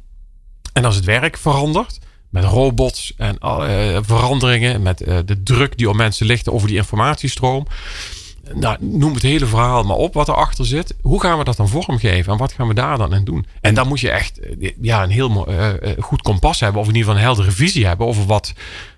En 0.72 0.84
als 0.84 0.96
het 0.96 1.04
werk 1.04 1.36
verandert, 1.36 1.98
met 2.30 2.44
robots 2.44 3.14
en 3.16 3.38
alle, 3.38 3.66
eh, 3.66 3.98
veranderingen, 4.02 4.82
met 4.82 5.00
eh, 5.00 5.18
de 5.24 5.42
druk 5.42 5.78
die 5.78 5.88
op 5.88 5.94
mensen 5.94 6.26
ligt 6.26 6.48
over 6.48 6.68
die 6.68 6.76
informatiestroom. 6.76 7.66
nou, 8.54 8.76
noem 8.80 9.14
het 9.14 9.22
hele 9.22 9.46
verhaal 9.46 9.84
maar 9.84 9.96
op 9.96 10.14
wat 10.14 10.28
erachter 10.28 10.66
zit. 10.66 10.96
Hoe 11.00 11.20
gaan 11.20 11.38
we 11.38 11.44
dat 11.44 11.56
dan 11.56 11.68
vormgeven 11.68 12.32
en 12.32 12.38
wat 12.38 12.52
gaan 12.52 12.68
we 12.68 12.74
daar 12.74 12.98
dan 12.98 13.14
aan 13.14 13.24
doen? 13.24 13.46
En 13.60 13.74
dan 13.74 13.88
moet 13.88 14.00
je 14.00 14.10
echt 14.10 14.38
eh, 14.38 14.70
ja, 14.80 15.02
een 15.02 15.10
heel 15.10 15.50
uh, 15.50 15.68
goed 15.98 16.22
kompas 16.22 16.60
hebben, 16.60 16.80
of 16.80 16.88
in 16.88 16.94
ieder 16.94 17.08
geval 17.08 17.22
een 17.22 17.26
heldere 17.26 17.56
visie 17.56 17.86
hebben 17.86 18.06
over 18.06 18.26
wat, 18.26 18.52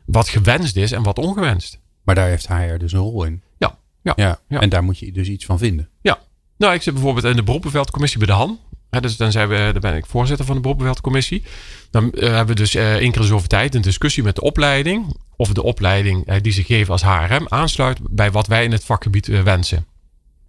wat 0.04 0.28
gewenst 0.28 0.76
is 0.76 0.92
en 0.92 1.02
wat 1.02 1.18
ongewenst. 1.18 1.80
Maar 2.02 2.14
daar 2.14 2.28
heeft 2.28 2.48
HR 2.48 2.76
dus 2.78 2.92
een 2.92 2.98
rol 2.98 3.24
in. 3.24 3.42
Ja, 3.58 3.78
ja, 4.02 4.12
ja. 4.16 4.38
ja. 4.48 4.60
En 4.60 4.68
daar 4.68 4.84
moet 4.84 4.98
je 4.98 5.12
dus 5.12 5.28
iets 5.28 5.44
van 5.44 5.58
vinden. 5.58 5.88
Ja, 6.02 6.18
nou, 6.62 6.74
ik 6.74 6.82
zit 6.82 6.94
bijvoorbeeld 6.94 7.24
in 7.24 7.36
de 7.36 7.42
beroepenveldcommissie 7.42 8.18
bij 8.18 8.26
de 8.26 8.32
Han. 8.32 8.58
Dus 9.00 9.16
dan, 9.16 9.32
zijn 9.32 9.48
we, 9.48 9.68
dan 9.72 9.80
ben 9.80 9.96
ik 9.96 10.06
voorzitter 10.06 10.46
van 10.46 10.54
de 10.54 10.60
beroepenveldcommissie. 10.60 11.42
Dan 11.90 12.10
uh, 12.14 12.20
hebben 12.20 12.46
we 12.46 12.54
dus 12.54 12.74
uh, 12.74 12.94
één 12.94 13.12
keer 13.12 13.22
zoveel 13.22 13.48
tijd 13.48 13.74
een 13.74 13.82
discussie 13.82 14.22
met 14.22 14.34
de 14.34 14.40
opleiding. 14.40 15.16
Of 15.36 15.52
de 15.52 15.62
opleiding 15.62 16.28
uh, 16.28 16.36
die 16.40 16.52
ze 16.52 16.62
geven 16.62 16.92
als 16.92 17.02
HRM 17.02 17.46
aansluit 17.48 17.98
bij 18.10 18.30
wat 18.30 18.46
wij 18.46 18.64
in 18.64 18.72
het 18.72 18.84
vakgebied 18.84 19.26
wensen. 19.26 19.86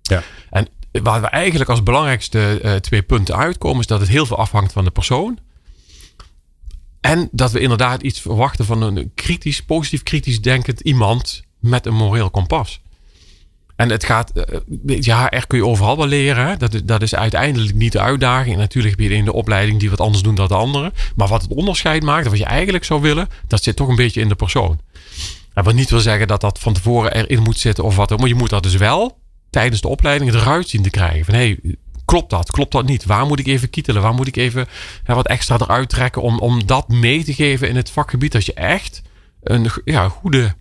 Ja. 0.01 0.23
En 0.49 0.67
waar 0.91 1.21
we 1.21 1.27
eigenlijk 1.27 1.69
als 1.69 1.83
belangrijkste 1.83 2.77
twee 2.81 3.01
punten 3.01 3.35
uitkomen, 3.35 3.79
is 3.79 3.87
dat 3.87 3.99
het 3.99 4.09
heel 4.09 4.25
veel 4.25 4.37
afhangt 4.37 4.73
van 4.73 4.83
de 4.83 4.91
persoon. 4.91 5.39
En 7.01 7.29
dat 7.31 7.51
we 7.51 7.59
inderdaad 7.59 8.01
iets 8.01 8.21
verwachten 8.21 8.65
van 8.65 8.81
een 8.81 9.11
kritisch, 9.15 9.63
positief 9.63 10.03
kritisch 10.03 10.41
denkend 10.41 10.79
iemand 10.79 11.43
met 11.59 11.85
een 11.85 11.93
moreel 11.93 12.29
kompas. 12.29 12.81
En 13.75 13.89
het 13.89 14.03
gaat, 14.05 14.31
eh, 14.31 14.59
ja, 14.99 15.29
er 15.29 15.47
kun 15.47 15.57
je 15.57 15.65
overal 15.65 15.97
wel 15.97 16.07
leren. 16.07 16.59
Dat, 16.59 16.81
dat 16.83 17.01
is 17.01 17.15
uiteindelijk 17.15 17.75
niet 17.75 17.91
de 17.91 17.99
uitdaging. 17.99 18.53
En 18.53 18.59
natuurlijk 18.59 18.99
heb 18.99 19.09
je 19.09 19.15
in 19.15 19.25
de 19.25 19.33
opleiding 19.33 19.79
die 19.79 19.89
wat 19.89 20.01
anders 20.01 20.23
doen 20.23 20.35
dan 20.35 20.47
de 20.47 20.55
anderen. 20.55 20.93
Maar 21.15 21.27
wat 21.27 21.41
het 21.41 21.53
onderscheid 21.53 22.03
maakt, 22.03 22.27
wat 22.27 22.37
je 22.37 22.45
eigenlijk 22.45 22.83
zou 22.83 23.01
willen, 23.01 23.27
dat 23.47 23.63
zit 23.63 23.75
toch 23.75 23.87
een 23.87 23.95
beetje 23.95 24.21
in 24.21 24.27
de 24.27 24.35
persoon. 24.35 24.79
En 25.53 25.63
wat 25.63 25.73
niet 25.73 25.89
wil 25.89 25.99
zeggen 25.99 26.27
dat 26.27 26.41
dat 26.41 26.59
van 26.59 26.73
tevoren 26.73 27.13
erin 27.13 27.41
moet 27.41 27.59
zitten 27.59 27.83
of 27.83 27.95
wat. 27.95 28.17
Maar 28.17 28.27
je 28.27 28.35
moet 28.35 28.49
dat 28.49 28.63
dus 28.63 28.75
wel 28.75 29.17
tijdens 29.49 29.81
de 29.81 29.87
opleiding 29.87 30.33
eruit 30.33 30.69
zien 30.69 30.83
te 30.83 30.89
krijgen. 30.89 31.25
Van 31.25 31.33
hé, 31.33 31.39
hey, 31.39 31.75
klopt 32.05 32.29
dat? 32.29 32.51
Klopt 32.51 32.71
dat 32.71 32.85
niet? 32.85 33.05
Waar 33.05 33.25
moet 33.25 33.39
ik 33.39 33.47
even 33.47 33.69
kietelen? 33.69 34.01
Waar 34.01 34.13
moet 34.13 34.27
ik 34.27 34.35
even 34.35 34.67
wat 35.05 35.27
extra 35.27 35.57
eruit 35.59 35.89
trekken 35.89 36.21
om, 36.21 36.39
om 36.39 36.65
dat 36.65 36.87
mee 36.87 37.23
te 37.23 37.33
geven 37.33 37.69
in 37.69 37.75
het 37.75 37.89
vakgebied? 37.89 38.31
Dat 38.31 38.45
je 38.45 38.53
echt 38.53 39.01
een 39.43 39.69
ja, 39.85 40.09
goede 40.09 40.55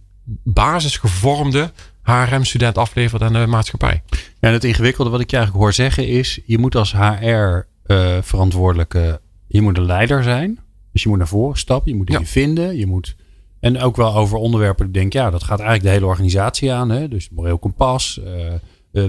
basis 0.45 0.97
gevormde 0.97 1.73
HRM-student 2.03 2.79
aflevert 2.79 3.23
aan 3.23 3.33
de 3.33 3.47
maatschappij. 3.47 4.03
Ja, 4.11 4.19
en 4.41 4.53
het 4.53 4.65
ingewikkelde 4.65 5.11
wat 5.11 5.21
ik 5.21 5.31
je 5.31 5.37
eigenlijk 5.37 5.65
hoor 5.65 5.75
zeggen 5.75 6.09
is... 6.09 6.41
je 6.47 6.59
moet 6.59 6.75
als 6.75 6.93
HR-verantwoordelijke... 6.93 9.01
Eh, 9.01 9.15
je 9.47 9.63
moet 9.63 9.77
een 9.77 9.87
leider 9.87 10.23
zijn. 10.23 10.59
Dus 10.93 11.03
je 11.03 11.09
moet 11.09 11.19
naar 11.19 11.29
voren 11.29 11.59
stappen. 11.59 11.93
Je 11.93 11.97
moet 11.97 12.13
je 12.13 12.27
vinden. 12.27 12.77
Je 12.77 12.87
moet... 12.87 13.17
En 13.61 13.81
ook 13.81 13.97
wel 13.97 14.17
over 14.17 14.37
onderwerpen. 14.37 14.87
Ik 14.87 14.95
denk, 14.95 15.13
ja, 15.13 15.31
dat 15.31 15.43
gaat 15.43 15.59
eigenlijk 15.59 15.89
de 15.89 15.95
hele 15.95 16.07
organisatie 16.07 16.73
aan. 16.73 16.91
Hè? 16.91 17.09
Dus 17.09 17.31
moreel 17.31 17.59
kompas. 17.59 18.21
Uh, 18.25 18.53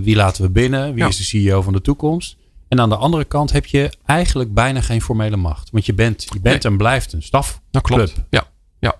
wie 0.01 0.15
laten 0.15 0.43
we 0.43 0.49
binnen? 0.49 0.93
Wie 0.93 1.07
is 1.07 1.17
de 1.17 1.23
CEO 1.23 1.61
van 1.61 1.73
de 1.73 1.81
toekomst? 1.81 2.37
En 2.73 2.79
aan 2.79 2.89
de 2.89 2.95
andere 2.95 3.23
kant 3.23 3.51
heb 3.51 3.65
je 3.65 3.91
eigenlijk 4.05 4.53
bijna 4.53 4.81
geen 4.81 5.01
formele 5.01 5.35
macht. 5.35 5.69
Want 5.69 5.85
je 5.85 5.93
bent, 5.93 6.27
je 6.33 6.39
bent 6.39 6.65
en 6.65 6.77
blijft 6.77 7.13
een 7.13 7.23
staf. 7.23 7.61
Dat 7.71 7.81
klopt. 7.81 8.23
Ja. 8.29 8.47
Ja. 8.79 8.95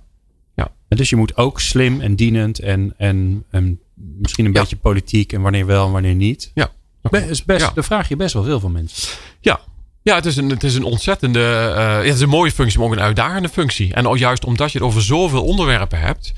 ja. 0.56 0.72
En 0.88 0.98
dus 0.98 1.10
je 1.10 1.16
moet 1.16 1.38
ook 1.38 1.60
slim 1.60 2.02
en 2.02 2.16
dienend 2.16 2.60
en, 2.60 2.94
en, 2.98 3.44
en 3.50 3.80
misschien 3.96 4.46
een 4.46 4.52
beetje 4.52 4.76
politiek 4.76 5.34
en 5.34 5.42
wanneer 5.42 5.66
wel 5.66 5.86
en 5.86 5.92
wanneer 5.92 6.16
niet. 6.16 6.52
Ja. 6.54 6.72
is 7.12 7.44
best, 7.44 7.72
ja. 7.76 7.84
vraag 7.84 8.10
je 8.10 8.16
best 8.16 8.34
wel 8.34 8.44
veel 8.44 8.60
van 8.60 8.72
mensen. 8.72 9.18
Ja, 9.40 9.60
ja, 10.04 10.16
het 10.16 10.26
is 10.26 10.36
een, 10.36 10.50
het 10.50 10.64
is 10.64 10.76
een 10.76 10.84
ontzettende. 10.84 11.74
Uh, 11.78 11.98
het 11.98 12.16
is 12.16 12.22
een 12.22 12.30
mooie 12.30 12.52
functie, 12.52 12.80
maar 12.80 12.88
ook 12.88 12.94
een 12.94 13.02
uitdagende 13.02 13.50
functie. 13.50 13.94
En 13.94 14.06
al 14.06 14.16
juist 14.16 14.46
omdat 14.46 14.72
je 14.72 14.78
het 14.78 14.88
over 14.88 15.02
zoveel 15.02 15.44
onderwerpen 15.44 16.00
hebt. 16.00 16.34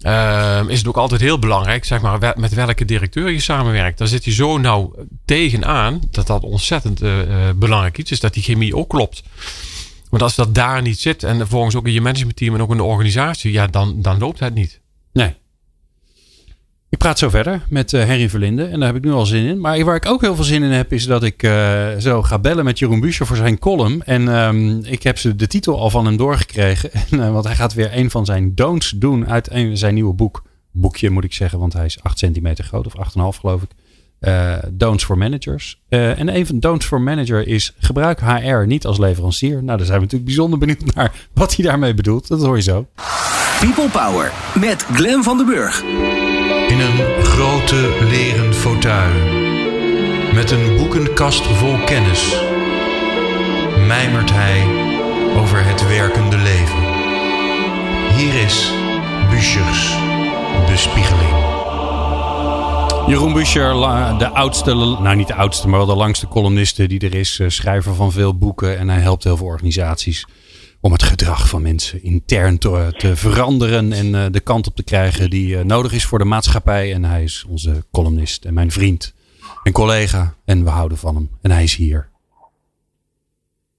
Uh, 0.00 0.60
is 0.66 0.78
het 0.78 0.88
ook 0.88 0.96
altijd 0.96 1.20
heel 1.20 1.38
belangrijk, 1.38 1.84
zeg 1.84 2.00
maar, 2.00 2.34
met 2.36 2.54
welke 2.54 2.84
directeur 2.84 3.30
je 3.30 3.40
samenwerkt. 3.40 3.98
Daar 3.98 4.08
zit 4.08 4.24
je 4.24 4.32
zo 4.32 4.58
nou 4.58 5.06
tegenaan 5.24 6.00
dat 6.10 6.26
dat 6.26 6.42
ontzettend 6.42 7.02
uh, 7.02 7.14
belangrijk 7.56 7.98
iets 7.98 8.10
is, 8.10 8.20
dat 8.20 8.34
die 8.34 8.42
chemie 8.42 8.76
ook 8.76 8.88
klopt. 8.88 9.22
Want 10.10 10.22
als 10.22 10.34
dat 10.34 10.54
daar 10.54 10.82
niet 10.82 11.00
zit 11.00 11.22
en 11.22 11.36
vervolgens 11.36 11.74
ook 11.74 11.86
in 11.86 11.92
je 11.92 12.00
managementteam 12.00 12.54
en 12.54 12.62
ook 12.62 12.70
in 12.70 12.76
de 12.76 12.82
organisatie, 12.82 13.52
ja, 13.52 13.66
dan, 13.66 14.02
dan 14.02 14.18
loopt 14.18 14.40
het 14.40 14.54
niet. 14.54 14.80
Nee. 15.12 15.34
Ik 16.96 17.02
praat 17.02 17.18
zo 17.18 17.28
verder 17.28 17.62
met 17.68 17.92
uh, 17.92 18.04
Henry 18.04 18.28
Verlinde 18.28 18.64
en 18.64 18.78
daar 18.78 18.88
heb 18.88 18.96
ik 18.96 19.04
nu 19.04 19.12
al 19.12 19.26
zin 19.26 19.44
in. 19.44 19.60
Maar 19.60 19.84
waar 19.84 19.96
ik 19.96 20.06
ook 20.06 20.20
heel 20.20 20.34
veel 20.34 20.44
zin 20.44 20.62
in 20.62 20.70
heb, 20.70 20.92
is 20.92 21.06
dat 21.06 21.22
ik 21.22 21.42
uh, 21.42 21.88
zo 21.98 22.22
ga 22.22 22.38
bellen 22.38 22.64
met 22.64 22.78
Jeroen 22.78 23.00
Buescher 23.00 23.26
voor 23.26 23.36
zijn 23.36 23.58
column. 23.58 24.02
En 24.02 24.28
um, 24.28 24.84
ik 24.84 25.02
heb 25.02 25.18
ze 25.18 25.36
de 25.36 25.46
titel 25.46 25.80
al 25.80 25.90
van 25.90 26.04
hem 26.04 26.16
doorgekregen. 26.16 26.90
En, 27.10 27.18
uh, 27.18 27.32
want 27.32 27.44
hij 27.44 27.54
gaat 27.54 27.74
weer 27.74 27.90
een 27.92 28.10
van 28.10 28.24
zijn 28.24 28.54
don'ts 28.54 28.90
doen 28.90 29.28
uit 29.28 29.48
zijn 29.72 29.94
nieuwe 29.94 30.14
boek. 30.14 30.42
Boekje 30.72 31.10
moet 31.10 31.24
ik 31.24 31.32
zeggen, 31.32 31.58
want 31.58 31.72
hij 31.72 31.84
is 31.84 32.02
8 32.02 32.18
centimeter 32.18 32.64
groot 32.64 32.86
of 32.86 32.94
8,5 33.34 33.40
geloof 33.40 33.62
ik. 33.62 33.70
don'ts 34.72 35.04
for 35.04 35.18
managers. 35.18 35.80
en 35.88 36.36
een 36.36 36.46
van 36.46 36.60
don'ts 36.60 36.86
for 36.86 37.00
manager 37.00 37.46
is 37.46 37.74
gebruik 37.78 38.20
HR 38.20 38.66
niet 38.66 38.86
als 38.86 38.98
leverancier. 38.98 39.62
Nou, 39.62 39.76
daar 39.76 39.86
zijn 39.86 39.98
we 39.98 40.04
natuurlijk 40.04 40.24
bijzonder 40.24 40.58
benieuwd 40.58 40.84
naar 40.94 41.12
wat 41.34 41.56
hij 41.56 41.64
daarmee 41.64 41.94
bedoelt. 41.94 42.28
Dat 42.28 42.42
hoor 42.42 42.56
je 42.56 42.62
zo. 42.62 42.86
People 43.60 43.88
Power 43.88 44.32
met 44.60 44.82
Glen 44.82 45.22
van 45.22 45.36
den 45.36 45.46
Burg. 45.46 45.84
In 46.76 46.82
een 46.82 47.24
grote 47.24 47.96
leren 48.10 48.54
fauteuil, 48.54 49.14
met 50.34 50.50
een 50.50 50.76
boekenkast 50.76 51.46
vol 51.46 51.78
kennis, 51.84 52.36
mijmert 53.86 54.30
hij 54.32 54.62
over 55.36 55.64
het 55.64 55.88
werkende 55.88 56.36
leven. 56.36 56.82
Hier 58.16 58.42
is 58.42 58.72
Buschers 59.30 59.96
bespiegeling. 60.66 61.30
Jeroen 63.06 63.32
Buscher, 63.32 63.72
de 64.18 64.28
oudste, 64.28 64.74
nou 64.74 65.16
niet 65.16 65.28
de 65.28 65.34
oudste, 65.34 65.68
maar 65.68 65.78
wel 65.78 65.94
de 65.94 65.96
langste 65.96 66.28
columniste 66.28 66.86
die 66.86 67.00
er 67.00 67.14
is. 67.14 67.38
Eh, 67.38 67.48
schrijver 67.48 67.94
van 67.94 68.12
veel 68.12 68.38
boeken 68.38 68.78
en 68.78 68.88
hij 68.88 69.00
helpt 69.00 69.24
heel 69.24 69.36
veel 69.36 69.46
organisaties 69.46 70.26
om 70.80 70.92
het 70.92 71.02
gedrag 71.02 71.48
van 71.48 71.62
mensen 71.62 72.02
intern 72.02 72.58
te, 72.58 72.94
te 72.96 73.16
veranderen 73.16 73.92
en 73.92 74.06
uh, 74.06 74.26
de 74.30 74.40
kant 74.40 74.66
op 74.66 74.74
te 74.74 74.84
krijgen 74.84 75.30
die 75.30 75.54
uh, 75.54 75.62
nodig 75.62 75.92
is 75.92 76.04
voor 76.04 76.18
de 76.18 76.24
maatschappij. 76.24 76.92
En 76.92 77.04
hij 77.04 77.22
is 77.22 77.46
onze 77.48 77.84
columnist 77.92 78.44
en 78.44 78.54
mijn 78.54 78.70
vriend 78.70 79.14
en 79.62 79.72
collega 79.72 80.34
en 80.44 80.64
we 80.64 80.70
houden 80.70 80.98
van 80.98 81.14
hem. 81.14 81.28
En 81.42 81.50
hij 81.50 81.62
is 81.62 81.76
hier. 81.76 82.08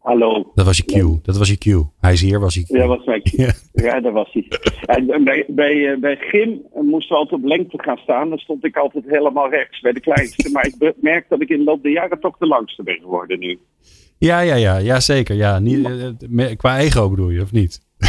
Hallo. 0.08 0.52
Dat 0.56 0.66
was 0.66 0.78
je 0.78 0.86
cue. 0.86 1.20
Dat 1.24 1.38
was 1.38 1.50
je 1.50 1.58
cue. 1.58 1.86
Hij 2.00 2.14
is 2.14 2.22
hier, 2.22 2.40
was 2.40 2.56
hij. 2.56 2.64
Ja, 2.68 2.88
was 2.88 3.06
mijn 3.06 3.22
cue. 3.22 3.52
Ja, 3.86 4.00
dat 4.00 4.14
was 4.14 4.34
hij. 4.34 4.48
En 4.86 5.24
bij, 5.24 5.46
bij, 5.48 5.76
uh, 5.76 6.00
bij 6.00 6.16
Gym 6.16 6.62
moesten 6.74 7.16
we 7.16 7.22
altijd 7.22 7.42
op 7.42 7.48
lengte 7.48 7.82
gaan 7.82 7.98
staan. 7.98 8.30
Dan 8.30 8.38
stond 8.38 8.66
ik 8.66 8.78
altijd 8.78 9.04
helemaal 9.08 9.50
rechts 9.50 9.80
bij 9.80 9.92
de 9.92 10.00
kleinste. 10.00 10.50
maar 10.52 10.66
ik 10.66 10.94
merk 11.02 11.30
dat 11.30 11.42
ik 11.42 11.50
in 11.50 11.58
de 11.58 11.64
loop 11.64 11.84
der 11.84 11.92
jaren 11.92 12.20
toch 12.20 12.38
de 12.38 12.48
langste 12.48 12.84
ben 12.84 13.00
geworden 13.00 13.40
nu. 13.40 13.60
Ja, 14.18 14.40
ja, 14.40 14.56
ja, 14.56 14.78
ja 14.78 15.00
zeker. 15.00 15.36
Ja. 15.36 15.60
Niet, 15.60 15.86
eh, 16.38 16.56
qua 16.58 16.78
ego 16.78 17.10
bedoel 17.10 17.30
je, 17.30 17.42
of 17.42 17.52
niet? 17.52 17.82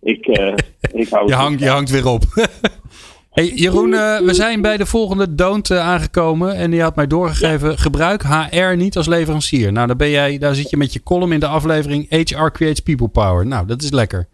ik, 0.00 0.26
uh, 0.26 0.54
ik 0.92 1.08
hou 1.08 1.28
je, 1.28 1.34
hangt, 1.34 1.60
je 1.60 1.68
hangt 1.68 1.90
weer 1.90 2.06
op. 2.06 2.22
hey, 3.30 3.46
Jeroen, 3.46 3.92
uh, 3.92 4.18
we 4.18 4.34
zijn 4.34 4.60
bij 4.60 4.76
de 4.76 4.86
volgende 4.86 5.34
don't 5.34 5.70
aangekomen. 5.70 6.54
En 6.54 6.70
die 6.70 6.82
had 6.82 6.96
mij 6.96 7.06
doorgegeven: 7.06 7.78
gebruik 7.78 8.22
HR 8.22 8.76
niet 8.76 8.96
als 8.96 9.06
leverancier. 9.06 9.72
Nou, 9.72 9.86
daar, 9.86 9.96
ben 9.96 10.10
jij, 10.10 10.38
daar 10.38 10.54
zit 10.54 10.70
je 10.70 10.76
met 10.76 10.92
je 10.92 11.02
column 11.02 11.32
in 11.32 11.40
de 11.40 11.46
aflevering 11.46 12.06
HR 12.08 12.48
Creates 12.50 12.80
People 12.80 13.08
Power. 13.08 13.46
Nou, 13.46 13.66
dat 13.66 13.82
is 13.82 13.90
lekker. 13.90 14.28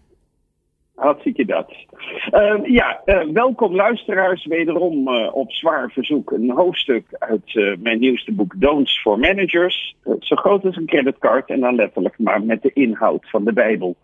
je 1.23 1.45
dat. 1.45 1.84
Uh, 2.15 2.55
ja, 2.65 3.03
uh, 3.07 3.23
welkom 3.33 3.75
luisteraars. 3.75 4.47
Wederom 4.47 5.09
uh, 5.09 5.35
op 5.35 5.53
zwaar 5.53 5.91
verzoek 5.91 6.31
een 6.31 6.51
hoofdstuk 6.51 7.07
uit 7.19 7.77
mijn 7.79 7.99
nieuwste 7.99 8.33
boek 8.33 8.61
Don'ts 8.61 9.01
for 9.01 9.19
Managers. 9.19 9.97
zo 10.21 10.37
groot 10.37 10.65
als 10.65 10.77
een 10.77 10.87
creditcard 10.87 11.49
en 11.51 11.61
dan 11.61 11.75
letterlijk 11.75 12.19
maar 12.19 12.43
met 12.43 12.63
de 12.63 12.71
inhoud 12.73 13.31
van 13.31 13.45
de 13.45 13.53
Bijbel. 13.53 13.97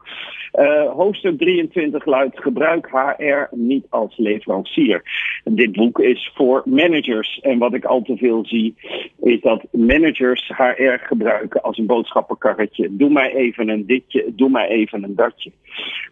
hoofdstuk 0.96 1.38
23 1.38 2.04
luidt 2.04 2.40
gebruik 2.42 2.88
HR 2.90 3.56
niet 3.56 3.86
als 3.88 4.16
leverancier. 4.16 5.02
Dit 5.44 5.72
boek 5.72 5.98
is 5.98 6.30
voor 6.34 6.62
managers. 6.64 7.40
En 7.40 7.58
wat 7.58 7.74
ik 7.74 7.84
al 7.84 8.02
te 8.02 8.16
veel 8.16 8.46
zie 8.46 8.74
is 9.20 9.40
dat 9.40 9.64
managers 9.70 10.52
HR 10.56 10.98
gebruiken 11.02 11.62
als 11.62 11.78
een 11.78 11.86
boodschappenkarretje. 11.86 12.96
Doe 12.96 13.10
mij 13.10 13.34
even 13.34 13.68
een 13.68 13.86
ditje, 13.86 14.24
doe 14.34 14.50
mij 14.50 14.68
even 14.68 15.02
een 15.02 15.14
datje. 15.14 15.50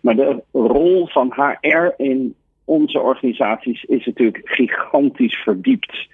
Maar 0.00 0.16
de 0.16 0.42
rol 0.52 1.06
van 1.06 1.32
HR 1.36 1.94
in 1.96 2.34
onze 2.64 3.00
organisaties 3.00 3.84
is 3.84 4.06
natuurlijk 4.06 4.40
gigantisch 4.44 5.36
verdiept. 5.36 6.08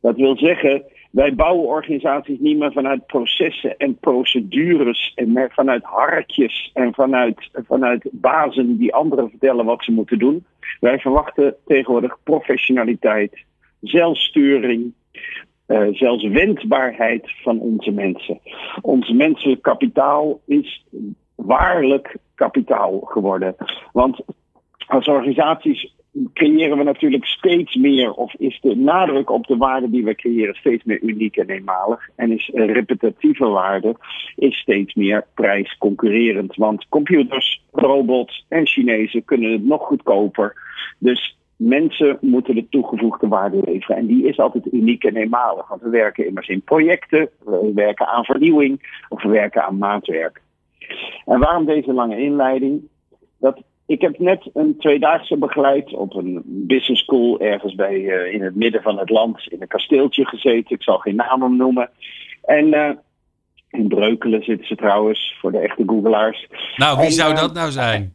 Dat 0.00 0.16
wil 0.16 0.36
zeggen, 0.36 0.82
wij 1.10 1.34
bouwen 1.34 1.68
organisaties 1.68 2.38
niet 2.38 2.58
meer 2.58 2.72
vanuit 2.72 3.06
processen 3.06 3.76
en 3.76 3.98
procedures 3.98 5.12
en 5.14 5.50
vanuit 5.52 5.82
hartjes 5.82 6.70
en 6.74 6.94
vanuit, 6.94 7.50
vanuit 7.52 8.08
bazen 8.12 8.76
die 8.76 8.94
anderen 8.94 9.30
vertellen 9.30 9.64
wat 9.64 9.84
ze 9.84 9.92
moeten 9.92 10.18
doen. 10.18 10.44
Wij 10.80 10.98
verwachten 10.98 11.56
tegenwoordig 11.66 12.18
professionaliteit, 12.22 13.44
zelfsturing, 13.80 14.92
uh, 15.66 15.86
zelfs 15.92 16.28
wendbaarheid 16.28 17.30
van 17.42 17.60
onze 17.60 17.90
mensen. 17.90 18.40
Ons 18.80 19.10
menselijk 19.10 19.62
kapitaal 19.62 20.40
is 20.46 20.84
waarlijk 21.36 22.16
kapitaal 22.34 23.00
geworden. 23.00 23.56
Want 23.92 24.20
als 24.86 25.08
organisaties 25.08 25.94
creëren 26.32 26.78
we 26.78 26.84
natuurlijk 26.84 27.24
steeds 27.24 27.74
meer, 27.74 28.12
of 28.12 28.34
is 28.34 28.58
de 28.60 28.76
nadruk 28.76 29.30
op 29.30 29.46
de 29.46 29.56
waarde 29.56 29.90
die 29.90 30.04
we 30.04 30.14
creëren 30.14 30.54
steeds 30.54 30.84
meer 30.84 31.02
uniek 31.02 31.36
en 31.36 31.48
eenmalig. 31.48 32.08
En 32.16 32.32
is 32.32 32.50
repetitieve 32.54 33.46
waarde 33.46 33.96
is 34.36 34.58
steeds 34.58 34.94
meer 34.94 35.26
prijsconcurrerend. 35.34 36.56
Want 36.56 36.88
computers, 36.88 37.62
robots 37.72 38.44
en 38.48 38.66
Chinezen 38.66 39.24
kunnen 39.24 39.52
het 39.52 39.64
nog 39.64 39.82
goedkoper. 39.82 40.54
Dus 40.98 41.38
mensen 41.56 42.18
moeten 42.20 42.54
de 42.54 42.68
toegevoegde 42.68 43.28
waarde 43.28 43.60
leveren. 43.64 43.96
En 43.96 44.06
die 44.06 44.26
is 44.26 44.38
altijd 44.38 44.72
uniek 44.72 45.04
en 45.04 45.16
eenmalig. 45.16 45.68
Want 45.68 45.82
we 45.82 45.88
werken 45.88 46.26
immers 46.26 46.48
in 46.48 46.62
projecten, 46.62 47.28
we 47.44 47.72
werken 47.74 48.06
aan 48.06 48.24
vernieuwing 48.24 49.04
of 49.08 49.22
we 49.22 49.28
werken 49.28 49.64
aan 49.64 49.78
maatwerk. 49.78 50.40
En 51.24 51.38
waarom 51.38 51.64
deze 51.64 51.92
lange 51.92 52.18
inleiding? 52.18 52.88
Dat 53.38 53.62
ik 53.86 54.00
heb 54.00 54.18
net 54.18 54.50
een 54.54 54.76
tweedaagse 54.78 55.36
begeleid 55.36 55.92
op 55.92 56.14
een 56.14 56.42
business 56.44 57.02
school 57.02 57.40
ergens 57.40 57.74
bij, 57.74 57.94
uh, 57.94 58.32
in 58.32 58.42
het 58.42 58.54
midden 58.54 58.82
van 58.82 58.98
het 58.98 59.10
land 59.10 59.46
in 59.48 59.62
een 59.62 59.68
kasteeltje 59.68 60.24
gezeten. 60.24 60.76
Ik 60.76 60.82
zal 60.82 60.98
geen 60.98 61.14
namen 61.14 61.56
noemen. 61.56 61.90
En 62.42 62.66
uh, 62.66 62.90
in 63.70 63.88
Breukelen 63.88 64.42
zitten 64.42 64.66
ze 64.66 64.76
trouwens, 64.76 65.36
voor 65.40 65.52
de 65.52 65.58
echte 65.58 65.82
Googelaars. 65.86 66.48
Nou, 66.76 66.96
wie 66.96 67.06
en, 67.06 67.12
zou 67.12 67.32
uh, 67.32 67.38
dat 67.38 67.54
nou 67.54 67.70
zijn? 67.70 68.14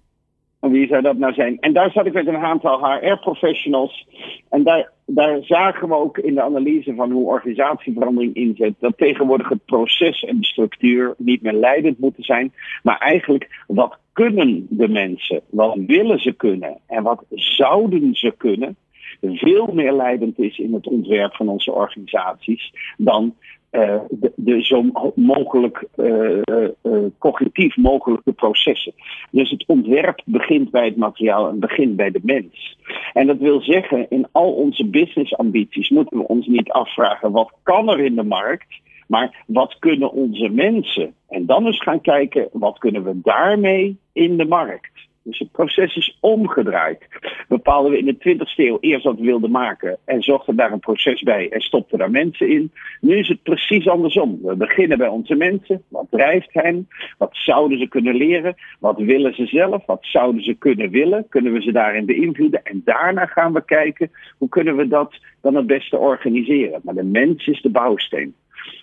Wie 0.60 0.88
zou 0.88 1.02
dat 1.02 1.18
nou 1.18 1.34
zijn? 1.34 1.60
En 1.60 1.74
daar 1.74 1.92
zat 1.92 2.06
ik 2.06 2.14
met 2.14 2.28
een 2.28 2.38
aantal 2.38 2.86
HR-professionals. 2.86 4.08
En 4.50 4.64
daar, 4.64 4.92
daar 5.16 5.44
zagen 5.44 5.88
we 5.88 5.96
ook 5.96 6.18
in 6.18 6.34
de 6.34 6.42
analyse 6.42 6.96
van 6.96 7.12
hoe 7.12 7.28
organisatieverandering 7.28 8.36
inzet. 8.36 8.74
dat 8.80 8.98
tegenwoordig 8.98 9.50
het 9.50 9.66
proces 9.66 10.24
en 10.24 10.38
de 10.38 10.46
structuur 10.46 11.14
niet 11.18 11.42
meer 11.42 11.54
leidend 11.54 12.00
moeten 12.00 12.24
zijn. 12.24 12.54
maar 12.84 12.98
eigenlijk 12.98 13.64
wat 13.68 13.98
kunnen 14.14 14.68
de 14.70 14.88
mensen? 14.88 15.42
Wat 15.50 15.78
willen 15.88 16.20
ze 16.20 16.32
kunnen? 16.32 16.78
En 16.88 17.04
wat 17.04 17.24
zouden 17.30 18.14
ze 18.14 18.34
kunnen? 18.38 18.76
veel 19.22 19.68
meer 19.74 19.94
leidend 19.94 20.40
is 20.40 20.58
in 20.58 20.74
het 20.74 20.88
ontwerp 20.88 21.36
van 21.36 21.48
onze 21.48 21.72
organisaties 21.72 22.74
dan 22.98 23.36
uh, 23.72 23.96
de, 24.36 24.64
zo 24.64 24.84
mogelijk 25.16 25.88
uh, 25.96 26.42
uh, 26.84 27.06
cognitief 27.18 27.78
mogelijke 27.78 28.32
processen. 28.32 28.94
Dus 29.32 29.50
het 29.50 29.64
ontwerp 29.68 30.22
begint 30.26 30.72
bij 30.72 30.86
het 30.86 30.96
materiaal 30.96 31.50
en 31.50 31.60
begint 31.60 31.96
bij 31.96 32.12
de 32.12 32.20
mens. 32.24 32.78
En 33.14 33.28
dat 33.28 33.38
wil 33.38 33.62
zeggen, 33.62 34.06
in 34.10 34.28
al 34.32 34.54
onze 34.54 34.86
businessambities 34.86 35.90
moeten 35.90 36.18
we 36.18 36.28
ons 36.28 36.48
niet 36.48 36.72
afvragen 36.72 37.32
wat 37.32 37.52
kan 37.64 37.90
er 37.90 38.00
in 38.00 38.16
de 38.16 38.24
markt, 38.24 38.80
maar 39.08 39.44
wat 39.48 39.76
kunnen 39.80 40.12
onze 40.12 40.50
mensen? 40.50 41.14
En 41.30 41.46
dan 41.46 41.66
eens 41.66 41.82
gaan 41.82 42.02
kijken 42.02 42.50
wat 42.52 42.78
kunnen 42.78 43.04
we 43.04 43.20
daarmee 43.24 43.98
in 44.14 44.38
de 44.38 44.46
markt. 44.46 45.10
Dus 45.24 45.40
het 45.40 45.52
proces 45.52 45.96
is 45.96 46.18
omgedraaid. 46.20 47.08
Bepaalden 47.48 47.92
we 47.92 47.98
in 47.98 48.06
de 48.06 48.38
20e 48.38 48.56
eeuw 48.56 48.78
eerst 48.80 49.04
wat 49.04 49.18
we 49.18 49.26
wilden 49.26 49.52
maken 49.52 49.98
en 50.06 50.22
zochten 50.22 50.56
daar 50.56 50.72
een 50.72 50.80
proces 50.80 51.22
bij 51.22 51.50
en 51.50 51.62
stopten 51.62 51.98
daar 51.98 52.12
mensen 52.12 52.50
in. 52.50 52.72
Nu 53.02 53.18
is 53.18 53.28
het 53.28 53.44
precies 53.44 53.88
andersom. 53.88 54.40
We 54.44 54.56
beginnen 54.56 54.98
bij 54.98 55.08
onze 55.08 55.36
mensen. 55.36 55.84
Wat 55.88 56.08
drijft 56.10 56.54
hen? 56.54 56.88
Wat 57.18 57.30
zouden 57.34 57.80
ze 57.80 57.88
kunnen 57.88 58.16
leren? 58.16 58.56
Wat 58.80 59.00
willen 59.00 59.34
ze 59.36 59.46
zelf? 59.46 59.86
Wat 59.86 60.06
zouden 60.06 60.44
ze 60.44 60.54
kunnen 60.54 60.90
willen? 60.90 61.26
Kunnen 61.30 61.54
we 61.54 61.62
ze 61.62 61.72
daarin 61.72 62.06
beïnvloeden? 62.06 62.64
En 62.64 62.82
daarna 62.86 63.26
gaan 63.26 63.54
we 63.54 63.66
kijken 63.66 64.12
hoe 64.38 64.50
kunnen 64.50 64.76
we 64.76 64.88
dat 64.88 65.20
dan 65.42 65.56
het 65.56 65.68
beste 65.68 65.98
organiseren. 65.98 66.82
Maar 66.84 66.96
de 66.96 67.04
mens 67.04 67.48
is 67.48 67.62
de 67.62 67.70
bouwsteen. 67.70 68.36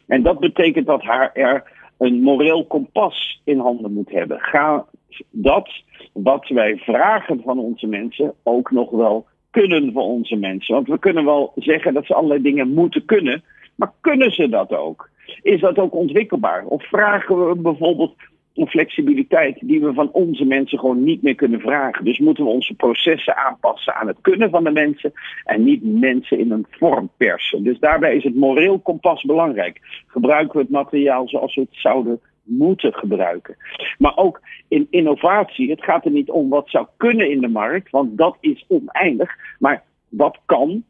En 0.07 0.23
dat 0.23 0.41
betekent 0.41 0.87
dat 0.87 1.03
HR 1.03 1.63
een 1.99 2.23
moreel 2.23 2.67
kompas 2.67 3.41
in 3.45 3.59
handen 3.59 3.93
moet 3.93 4.11
hebben. 4.11 4.41
Ga 4.41 4.85
dat 5.31 5.71
wat 6.13 6.49
wij 6.49 6.77
vragen 6.77 7.41
van 7.45 7.59
onze 7.59 7.87
mensen 7.87 8.35
ook 8.43 8.71
nog 8.71 8.91
wel 8.91 9.27
kunnen 9.51 9.93
voor 9.93 10.03
onze 10.03 10.37
mensen. 10.37 10.75
Want 10.75 10.89
we 10.89 10.99
kunnen 10.99 11.25
wel 11.25 11.53
zeggen 11.57 11.95
dat 11.95 12.07
ze 12.07 12.15
allerlei 12.15 12.43
dingen 12.43 12.75
moeten 12.75 13.05
kunnen, 13.05 13.43
maar 13.75 13.93
kunnen 14.01 14.33
ze 14.33 14.49
dat 14.49 14.75
ook? 14.75 15.11
Is 15.43 15.61
dat 15.61 15.79
ook 15.79 15.95
ontwikkelbaar? 15.95 16.65
Of 16.67 16.89
vragen 16.89 17.49
we 17.49 17.57
bijvoorbeeld 17.57 18.15
een 18.59 18.69
flexibiliteit 18.69 19.59
die 19.61 19.81
we 19.81 19.93
van 19.93 20.11
onze 20.13 20.45
mensen 20.45 20.79
gewoon 20.79 21.05
niet 21.05 21.23
meer 21.23 21.35
kunnen 21.35 21.61
vragen. 21.61 22.05
Dus 22.05 22.19
moeten 22.19 22.45
we 22.45 22.51
onze 22.51 22.75
processen 22.75 23.37
aanpassen 23.37 23.95
aan 23.95 24.07
het 24.07 24.19
kunnen 24.21 24.51
van 24.51 24.65
de 24.65 24.71
mensen 24.71 25.13
en 25.45 25.65
niet 25.65 26.01
mensen 26.01 26.39
in 26.39 26.51
een 26.51 26.67
vorm 26.71 27.11
persen. 27.17 27.63
Dus 27.63 27.79
daarbij 27.79 28.17
is 28.17 28.25
het 28.25 28.35
moreel 28.35 28.79
kompas 28.79 29.23
belangrijk. 29.23 29.81
Gebruiken 30.07 30.57
we 30.57 30.63
het 30.63 30.71
materiaal 30.71 31.29
zoals 31.29 31.55
we 31.55 31.61
het 31.61 31.71
zouden 31.81 32.21
moeten 32.43 32.95
gebruiken. 32.95 33.57
Maar 33.99 34.17
ook 34.17 34.41
in 34.69 34.87
innovatie, 34.91 35.71
het 35.71 35.85
gaat 35.85 36.05
er 36.05 36.11
niet 36.11 36.31
om 36.31 36.49
wat 36.49 36.71
zou 36.71 36.87
kunnen 36.97 37.31
in 37.31 37.41
de 37.41 37.49
markt, 37.49 37.91
want 37.91 38.19
dat 38.19 38.37
is 38.41 38.65
oneindig. 38.69 39.37
Maar 39.59 39.83
wat 40.09 40.39
kan 40.47 40.85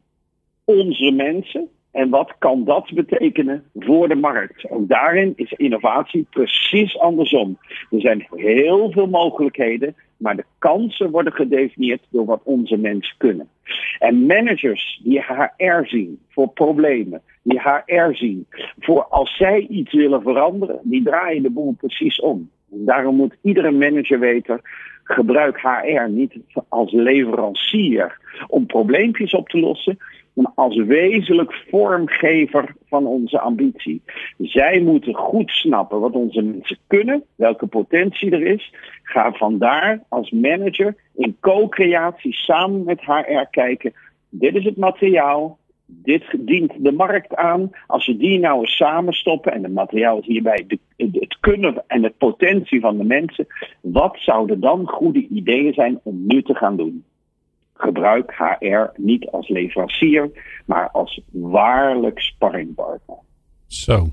onze 0.64 1.10
mensen 1.10 1.68
en 1.98 2.08
wat 2.08 2.34
kan 2.38 2.64
dat 2.64 2.92
betekenen 2.94 3.64
voor 3.74 4.08
de 4.08 4.14
markt? 4.14 4.70
Ook 4.70 4.88
daarin 4.88 5.32
is 5.36 5.52
innovatie 5.52 6.26
precies 6.30 6.98
andersom. 6.98 7.58
Er 7.90 8.00
zijn 8.00 8.26
heel 8.30 8.90
veel 8.90 9.06
mogelijkheden, 9.06 9.94
maar 10.16 10.36
de 10.36 10.44
kansen 10.58 11.10
worden 11.10 11.32
gedefinieerd 11.32 12.06
door 12.10 12.24
wat 12.24 12.40
onze 12.44 12.76
mensen 12.76 13.14
kunnen. 13.16 13.48
En 13.98 14.26
managers 14.26 15.00
die 15.04 15.20
HR 15.20 15.86
zien 15.86 16.18
voor 16.28 16.48
problemen, 16.48 17.22
die 17.42 17.60
HR 17.60 18.14
zien 18.14 18.46
voor 18.78 19.04
als 19.04 19.36
zij 19.36 19.66
iets 19.68 19.92
willen 19.92 20.22
veranderen, 20.22 20.80
die 20.82 21.02
draaien 21.02 21.42
de 21.42 21.50
boel 21.50 21.74
precies 21.78 22.20
om. 22.20 22.50
Daarom 22.66 23.16
moet 23.16 23.36
iedere 23.42 23.70
manager 23.70 24.18
weten, 24.18 24.60
gebruik 25.04 25.60
HR 25.60 26.08
niet 26.08 26.38
als 26.68 26.92
leverancier 26.92 28.18
om 28.48 28.66
probleempjes 28.66 29.32
op 29.32 29.48
te 29.48 29.58
lossen, 29.58 29.98
als 30.54 30.76
wezenlijk 30.76 31.64
vormgever 31.70 32.74
van 32.88 33.06
onze 33.06 33.40
ambitie. 33.40 34.02
Zij 34.38 34.80
moeten 34.80 35.14
goed 35.14 35.50
snappen 35.50 36.00
wat 36.00 36.12
onze 36.12 36.42
mensen 36.42 36.78
kunnen, 36.86 37.24
welke 37.34 37.66
potentie 37.66 38.30
er 38.30 38.42
is. 38.42 38.74
Ga 39.02 39.32
vandaar 39.32 40.02
als 40.08 40.30
manager 40.30 40.94
in 41.14 41.36
co-creatie 41.40 42.32
samen 42.32 42.84
met 42.84 43.00
HR 43.00 43.46
kijken. 43.50 43.92
Dit 44.30 44.54
is 44.54 44.64
het 44.64 44.76
materiaal, 44.76 45.58
dit 45.86 46.24
dient 46.38 46.72
de 46.78 46.92
markt 46.92 47.34
aan. 47.34 47.70
Als 47.86 48.06
we 48.06 48.16
die 48.16 48.38
nou 48.38 48.60
eens 48.60 48.76
samenstoppen, 48.76 49.52
en 49.52 49.62
het 49.62 49.72
materiaal 49.72 50.18
is 50.18 50.26
hierbij 50.26 50.64
de, 50.66 50.78
het 50.96 51.36
kunnen 51.40 51.84
en 51.86 52.02
de 52.02 52.12
potentie 52.18 52.80
van 52.80 52.98
de 52.98 53.04
mensen, 53.04 53.46
wat 53.80 54.16
zouden 54.18 54.60
dan 54.60 54.88
goede 54.88 55.26
ideeën 55.28 55.72
zijn 55.72 56.00
om 56.02 56.26
nu 56.26 56.42
te 56.42 56.54
gaan 56.54 56.76
doen? 56.76 57.04
Gebruik 57.78 58.34
HR 58.36 59.00
niet 59.00 59.28
als 59.30 59.48
leverancier, 59.48 60.30
maar 60.64 60.90
als 60.90 61.20
waarlijk 61.30 62.20
sparringpartner. 62.20 63.16
Zo. 63.66 64.10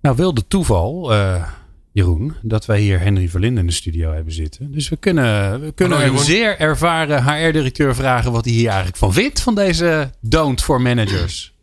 Nou, 0.00 0.16
wil 0.16 0.34
de 0.34 0.46
toeval, 0.46 1.12
uh, 1.12 1.48
Jeroen, 1.92 2.34
dat 2.42 2.66
wij 2.66 2.80
hier 2.80 3.00
Henry 3.00 3.28
Verlinde 3.28 3.60
in 3.60 3.66
de 3.66 3.72
studio 3.72 4.12
hebben 4.12 4.32
zitten. 4.32 4.72
Dus 4.72 4.88
we 4.88 4.96
kunnen, 4.96 5.60
we 5.60 5.72
kunnen 5.72 5.98
Hallo, 5.98 6.12
een 6.12 6.18
zeer 6.18 6.58
ervaren 6.58 7.24
HR-directeur 7.24 7.94
vragen 7.94 8.32
wat 8.32 8.44
hij 8.44 8.54
hier 8.54 8.66
eigenlijk 8.66 8.96
van 8.96 9.12
vindt, 9.12 9.42
van 9.42 9.54
deze 9.54 10.10
don't 10.20 10.62
for 10.62 10.80
managers. 10.80 11.54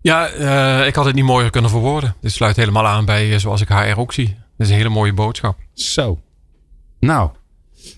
Ja, 0.00 0.34
uh, 0.34 0.86
ik 0.86 0.94
had 0.94 1.04
het 1.04 1.14
niet 1.14 1.24
mooier 1.24 1.50
kunnen 1.50 1.70
verwoorden. 1.70 2.14
Dit 2.20 2.32
sluit 2.32 2.56
helemaal 2.56 2.86
aan 2.86 3.04
bij 3.04 3.28
uh, 3.28 3.36
zoals 3.36 3.60
ik 3.60 3.68
HR 3.68 3.98
ook 3.98 4.12
zie. 4.12 4.26
Dat 4.26 4.66
is 4.66 4.68
een 4.68 4.76
hele 4.76 4.88
mooie 4.88 5.12
boodschap. 5.12 5.58
Zo. 5.72 6.18
Nou, 7.00 7.30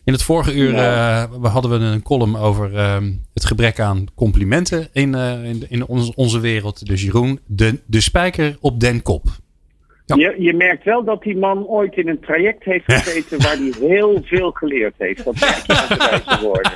in 0.05 0.13
het 0.13 0.23
vorige 0.23 0.55
uur 0.55 0.73
Ja. 0.73 1.23
uh, 1.23 1.41
we 1.41 1.49
hadden 1.49 1.71
we 1.71 1.77
een 1.87 2.03
column 2.03 2.37
over 2.37 2.73
uh, 2.73 2.97
het 3.35 3.45
gebrek 3.45 3.81
aan 3.81 4.05
complimenten 4.15 4.89
in, 4.93 5.13
uh, 5.15 5.45
in, 5.45 5.65
in 5.69 5.87
ons, 5.87 6.15
onze 6.15 6.41
wereld. 6.41 6.87
Dus 6.87 7.03
Jeroen, 7.03 7.41
de, 7.47 7.81
de 7.87 8.01
spijker 8.01 8.57
op 8.61 8.81
den 8.81 9.03
kop. 9.03 9.27
Ja. 10.07 10.17
Je, 10.17 10.35
je 10.43 10.55
merkt 10.55 10.85
wel 10.85 11.05
dat 11.05 11.23
die 11.23 11.37
man 11.37 11.65
ooit 11.67 11.97
in 11.97 12.09
een 12.09 12.21
traject 12.21 12.65
heeft 12.65 12.85
gezeten 12.87 13.39
waar 13.43 13.57
hij 13.57 13.73
heel 13.89 14.21
veel 14.25 14.51
geleerd 14.51 14.95
heeft. 14.99 15.25
Dat 15.25 15.41
merk 15.41 15.63
je 15.67 15.75
aan 15.77 15.89
de 15.89 15.97
wijze 16.25 16.43
woorden. 16.43 16.73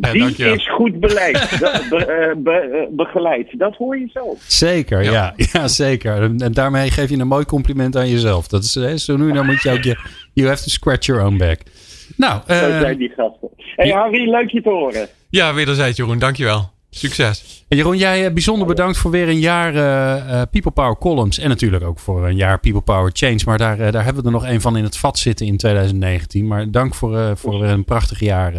Ja, 0.00 0.12
Die 0.12 0.20
dankjewel. 0.20 0.54
is 0.54 0.70
goed 0.70 1.00
beleid, 1.00 1.56
be- 1.60 1.86
be- 1.90 2.04
eh, 2.04 2.36
be- 2.42 2.50
eh, 2.50 2.94
begeleid. 2.96 3.58
Dat 3.58 3.76
hoor 3.76 3.98
je 3.98 4.08
zo. 4.12 4.36
Zeker, 4.46 5.02
ja. 5.02 5.10
Ja. 5.12 5.34
ja. 5.52 5.68
zeker. 5.68 6.22
En, 6.22 6.38
en 6.38 6.52
daarmee 6.52 6.90
geef 6.90 7.10
je 7.10 7.16
een 7.18 7.26
mooi 7.26 7.44
compliment 7.44 7.96
aan 7.96 8.08
jezelf. 8.10 8.48
Dat 8.48 8.64
is 8.64 8.74
hè, 8.74 8.96
zo 8.96 9.16
nu, 9.16 9.32
dan 9.32 9.46
moet 9.46 9.62
je 9.62 9.70
ook 9.70 9.82
je... 9.82 9.98
You 10.32 10.48
have 10.48 10.62
to 10.62 10.68
scratch 10.70 11.06
your 11.06 11.24
own 11.24 11.36
back. 11.36 11.60
Nou, 12.16 12.40
Zo 12.46 12.52
eh, 12.52 12.80
zijn 12.80 12.98
die 12.98 13.08
gasten. 13.08 13.48
Hey. 13.56 13.90
Harry, 13.90 14.30
leuk 14.30 14.50
je 14.50 14.62
te 14.62 14.68
horen. 14.68 15.08
Ja, 15.30 15.54
wederzijds 15.54 15.96
Jeroen. 15.96 16.18
Dankjewel. 16.18 16.74
Succes. 16.90 17.64
Jeroen, 17.68 17.96
jij 17.96 18.26
eh, 18.26 18.32
bijzonder 18.32 18.66
bedankt 18.66 18.98
voor 18.98 19.10
weer 19.10 19.28
een 19.28 19.38
jaar 19.38 19.74
eh, 19.74 20.40
eh, 20.40 20.48
People 20.50 20.70
Power 20.70 20.96
Columns. 20.98 21.38
En 21.38 21.48
natuurlijk 21.48 21.84
ook 21.84 21.98
voor 21.98 22.26
een 22.26 22.36
jaar 22.36 22.60
People 22.60 22.80
Power 22.80 23.10
Change. 23.12 23.38
Maar 23.46 23.58
daar, 23.58 23.76
daar 23.76 24.04
hebben 24.04 24.22
we 24.22 24.28
er 24.28 24.34
nog 24.34 24.46
een 24.46 24.60
van 24.60 24.76
in 24.76 24.84
het 24.84 24.98
vat 24.98 25.18
zitten 25.18 25.46
in 25.46 25.56
2019. 25.56 26.46
Maar 26.46 26.70
dank 26.70 26.94
voor, 26.94 27.16
eh, 27.16 27.30
voor 27.34 27.60
weer 27.60 27.70
een 27.70 27.84
prachtig 27.84 28.20
jaar 28.20 28.52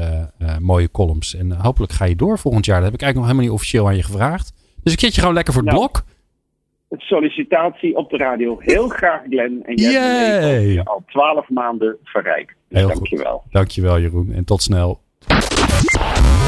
mooie 0.61 0.91
columns. 0.91 1.35
En 1.35 1.51
hopelijk 1.51 1.91
ga 1.91 2.05
je 2.05 2.15
door 2.15 2.39
volgend 2.39 2.65
jaar. 2.65 2.75
Dat 2.75 2.85
heb 2.85 2.93
ik 2.93 3.01
eigenlijk 3.01 3.15
nog 3.15 3.25
helemaal 3.25 3.43
niet 3.43 3.63
officieel 3.63 3.87
aan 3.87 3.95
je 3.95 4.03
gevraagd. 4.03 4.53
Dus 4.83 4.93
ik 4.93 4.99
zet 4.99 5.13
je 5.15 5.19
gewoon 5.19 5.35
lekker 5.35 5.53
voor 5.53 5.61
het 5.61 5.71
Nou, 5.71 5.83
blok. 5.85 6.03
Het 6.89 7.01
sollicitatie 7.01 7.95
op 7.95 8.09
de 8.09 8.17
radio. 8.17 8.57
Heel 8.59 8.87
graag, 8.87 9.21
Glenn. 9.29 9.63
En 9.65 9.75
jij 9.75 10.73
hebt 10.75 10.87
al 10.87 11.03
twaalf 11.07 11.49
maanden 11.49 11.97
verrijkt. 12.03 12.56
Dus 12.69 12.79
Heel 12.79 12.87
dankjewel. 12.87 13.43
Dankjewel 13.51 13.99
Jeroen 13.99 14.31
en 14.33 14.43
tot 14.43 14.61
snel. 14.61 14.99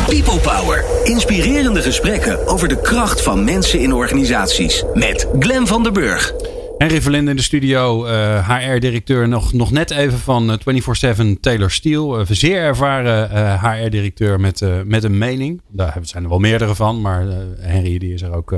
People 0.06 0.40
Power. 0.40 0.86
Inspirerende 1.04 1.82
gesprekken 1.82 2.48
over 2.48 2.68
de 2.68 2.82
kracht 2.82 3.22
van 3.22 3.44
mensen 3.44 3.80
in 3.80 3.94
organisaties. 3.94 4.84
Met 4.94 5.28
Glen 5.40 5.68
van 5.68 5.84
der 5.84 5.92
Burg. 5.92 6.34
Henry 6.78 7.02
Verlinde 7.02 7.32
in 7.32 7.38
de 7.38 7.44
studio, 7.44 8.06
HR-directeur 8.42 9.28
nog, 9.28 9.54
nog 9.54 9.72
net 9.72 9.92
even 9.92 10.20
van 10.20 10.60
24-7 10.60 11.40
Taylor 11.40 11.72
Steele. 11.72 12.26
zeer 12.30 12.62
ervaren 12.62 13.60
HR-directeur 13.60 14.40
met, 14.40 14.66
met 14.86 15.04
een 15.04 15.18
mening. 15.18 15.62
Daar 15.68 15.98
zijn 16.02 16.24
er 16.24 16.30
wel 16.30 16.40
meerdere 16.40 16.76
van, 16.76 17.02
maar 17.02 17.26
Henry 17.60 17.98
die 17.98 18.14
is 18.14 18.22
er 18.22 18.34
ook 18.34 18.56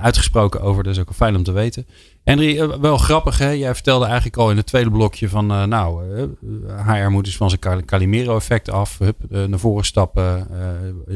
uitgesproken 0.00 0.60
over. 0.60 0.82
Dat 0.82 0.92
is 0.92 1.00
ook 1.00 1.14
fijn 1.14 1.36
om 1.36 1.42
te 1.42 1.52
weten. 1.52 1.86
Henry, 2.26 2.60
eh, 2.60 2.78
wel 2.80 2.96
grappig 2.96 3.38
hè. 3.38 3.50
Jij 3.50 3.74
vertelde 3.74 4.04
eigenlijk 4.04 4.36
al 4.36 4.50
in 4.50 4.56
het 4.56 4.66
tweede 4.66 4.90
blokje 4.90 5.28
van 5.28 5.52
uh, 5.52 5.64
nou, 5.64 6.02
HR 6.66 6.90
eh, 6.90 7.08
moet 7.08 7.24
dus 7.24 7.36
van 7.36 7.50
zijn 7.50 7.84
Calimero-effect 7.84 8.70
af. 8.70 8.98
Hup, 8.98 9.16
naar 9.28 9.58
voren 9.58 9.84
stappen. 9.84 10.48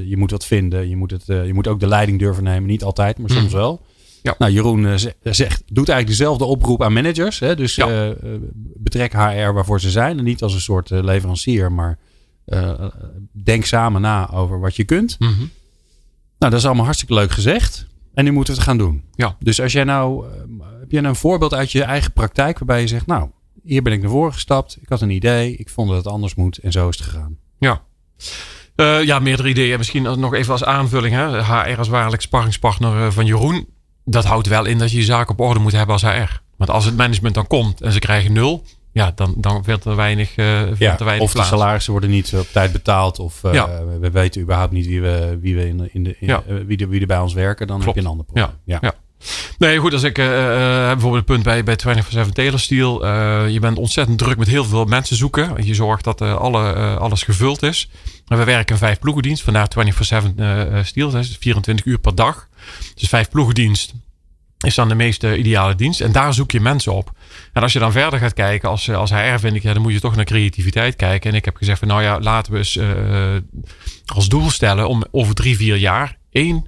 je 0.05 0.17
moet 0.17 0.31
wat 0.31 0.47
vinden. 0.47 0.89
Je 0.89 0.97
moet, 0.97 1.11
het, 1.11 1.27
je 1.27 1.55
moet 1.55 1.69
ook 1.69 1.81
de 1.81 1.87
leiding 1.87 2.19
durven 2.19 2.45
nemen. 2.45 2.69
Niet 2.69 2.85
altijd, 2.85 3.19
maar 3.19 3.31
soms 3.31 3.51
hmm. 3.51 3.61
wel. 3.61 3.81
Ja. 4.23 4.35
Nou, 4.39 4.53
Jeroen 4.53 4.99
zegt, 5.23 5.63
doet 5.67 5.89
eigenlijk 5.89 6.19
dezelfde 6.19 6.45
oproep 6.45 6.83
aan 6.83 6.93
managers. 6.93 7.39
Hè? 7.39 7.57
Dus 7.57 7.81
betrek 8.77 9.13
HR 9.13 9.53
waarvoor 9.53 9.81
ze 9.81 9.91
zijn. 9.91 10.19
En 10.19 10.25
niet 10.25 10.43
als 10.43 10.55
een 10.55 10.61
soort 10.61 10.91
leverancier, 10.91 11.73
maar 11.73 11.99
denk 13.33 13.65
samen 13.65 14.01
na 14.01 14.31
over 14.33 14.61
wat 14.61 14.77
je 14.77 14.85
kunt. 14.85 15.17
Mhm. 15.19 15.31
Nou, 16.39 16.53
dat 16.53 16.55
is 16.61 16.67
allemaal 16.67 16.85
hartstikke 16.85 17.15
leuk 17.15 17.31
gezegd. 17.31 17.87
En 18.15 18.25
nu 18.25 18.31
moeten 18.33 18.55
we 18.55 18.61
het 18.61 18.69
gaan 18.69 18.79
doen. 18.79 19.05
Ja. 19.15 19.37
Dus 19.39 19.61
als 19.61 19.73
jij 19.73 19.85
nou 19.85 20.27
heb 20.81 20.91
je 20.91 21.09
een 21.09 21.17
voorbeeld 21.17 21.55
uit 21.55 21.73
je 21.73 21.83
eigen 21.83 22.13
praktijk 22.13 22.59
waarbij 22.59 22.81
je 22.81 22.87
zegt, 22.87 23.07
nou, 23.07 23.31
hier 23.63 23.83
ben 23.83 23.93
ik 23.93 24.01
naar 24.01 24.11
voren 24.11 24.33
gestapt. 24.33 24.79
Ik 24.81 24.89
had 24.89 25.01
een 25.01 25.11
idee. 25.11 25.57
Ik 25.57 25.69
vond 25.69 25.89
dat 25.89 25.97
het 25.97 26.07
anders 26.07 26.35
moet. 26.35 26.59
En 26.59 26.73
zo 26.73 26.89
is 26.89 26.99
het 26.99 27.07
gegaan. 27.07 27.39
Ja. 27.59 27.83
Uh, 28.77 29.05
ja, 29.05 29.19
meerdere 29.19 29.49
ideeën. 29.49 29.79
Misschien 29.79 30.03
nog 30.03 30.35
even 30.35 30.53
als 30.53 30.65
aanvulling. 30.65 31.15
Hè. 31.15 31.43
HR 31.43 31.79
als 31.79 31.89
waarlijk 31.89 32.23
sparringspartner 32.23 33.07
eh, 33.07 33.11
van 33.11 33.27
Jeroen. 33.27 33.69
Dat 34.05 34.25
houdt 34.25 34.47
wel 34.47 34.65
in 34.65 34.79
dat 34.79 34.91
je 34.91 34.97
je 34.97 35.03
zaak 35.03 35.31
op 35.31 35.41
orde 35.41 35.61
moet 35.61 35.73
hebben 35.73 35.93
als 35.93 36.03
HR. 36.03 36.41
Want 36.57 36.71
als 36.71 36.85
het 36.85 36.97
management 36.97 37.35
dan 37.35 37.47
komt 37.47 37.81
en 37.81 37.93
ze 37.93 37.99
krijgen 37.99 38.33
nul. 38.33 38.65
Ja, 38.93 39.13
dan, 39.15 39.35
dan 39.37 39.65
veel 39.65 39.79
er 39.85 39.97
weinig, 39.97 40.37
uh, 40.37 40.77
ja, 40.79 40.95
te 40.95 41.05
weinig 41.05 41.25
Of 41.25 41.33
de 41.33 41.43
salarissen 41.43 41.93
worden 41.93 42.11
niet 42.11 42.35
op 42.35 42.47
tijd 42.53 42.73
betaald. 42.73 43.19
Of 43.19 43.43
uh, 43.45 43.53
ja. 43.53 43.85
we 44.01 44.11
weten 44.11 44.41
überhaupt 44.41 44.73
niet 44.73 44.87
wie, 44.87 45.01
we, 45.01 45.39
wie, 45.41 45.57
we 45.57 45.69
in, 45.69 45.89
in 45.93 46.05
de, 46.05 46.17
in, 46.19 46.27
ja. 46.27 46.43
wie, 46.67 46.77
de, 46.77 46.87
wie 46.87 47.01
er 47.01 47.07
bij 47.07 47.19
ons 47.19 47.35
werken. 47.35 47.67
Dan 47.67 47.81
Klopt. 47.81 47.95
heb 47.95 48.05
je 48.05 48.11
een 48.11 48.19
ander 48.19 48.27
probleem. 48.27 48.59
Ja. 48.65 48.95
Nee, 49.59 49.79
goed, 49.79 49.93
als 49.93 50.03
ik 50.03 50.19
uh, 50.19 50.27
bijvoorbeeld 50.27 51.29
een 51.29 51.43
punt 51.43 51.43
bij, 51.43 51.65
bij 51.65 51.79
24-7 52.29 52.33
Taylor 52.33 52.59
Steel. 52.59 53.07
Je 53.47 53.61
bent 53.61 53.79
ontzettend 53.79 54.19
druk 54.19 54.39
met 54.39 54.49
heel 54.49 54.65
veel 54.65 54.85
mensen 54.85 55.17
zoeken. 55.17 55.67
Je 55.67 55.75
zorgt 55.75 56.05
dat 56.05 56.21
alle, 56.21 56.73
alles 56.97 57.23
gevuld 57.23 57.63
is. 57.63 57.91
En 58.27 58.39
we 58.39 58.45
werken 58.45 58.79
vijf 58.79 58.99
ploegendienst, 58.99 59.43
vandaar 59.43 59.69
24-7 60.81 60.83
Steel. 60.83 61.11
Dat 61.11 61.21
is 61.21 61.37
24 61.41 61.87
uur 61.87 61.99
per 61.99 62.15
dag. 62.15 62.49
Dus 62.95 63.09
vijf 63.09 63.29
ploegendienst 63.29 63.95
is 64.67 64.75
dan 64.75 64.89
de 64.89 64.95
meest 64.95 65.23
ideale 65.23 65.75
dienst. 65.75 66.01
En 66.01 66.13
daar 66.13 66.35
zoek 66.35 66.51
je 66.51 66.61
mensen 66.61 66.93
op. 66.93 67.13
En 67.53 67.63
als 67.63 67.73
je 67.73 67.79
dan 67.79 67.93
verder 67.93 68.19
gaat 68.19 68.35
kijken, 68.35 68.69
als, 68.69 68.91
als 68.91 69.11
HR 69.11 69.39
vind 69.39 69.57
ik, 69.57 69.63
ja, 69.63 69.73
dan 69.73 69.83
moet 69.83 69.93
je 69.93 70.01
toch 70.01 70.17
naar 70.17 70.25
creativiteit 70.25 70.97
kijken. 70.97 71.31
En 71.31 71.37
ik 71.37 71.45
heb 71.45 71.57
gezegd 71.57 71.79
van 71.79 71.89
nou 71.89 72.03
ja, 72.03 72.21
laten 72.21 72.53
we 72.53 72.59
eens 72.59 72.79
als 74.15 74.29
doel 74.29 74.51
stellen 74.51 74.89
om 74.89 75.05
over 75.11 75.35
drie, 75.35 75.57
vier 75.57 75.77
jaar 75.77 76.17
één 76.31 76.67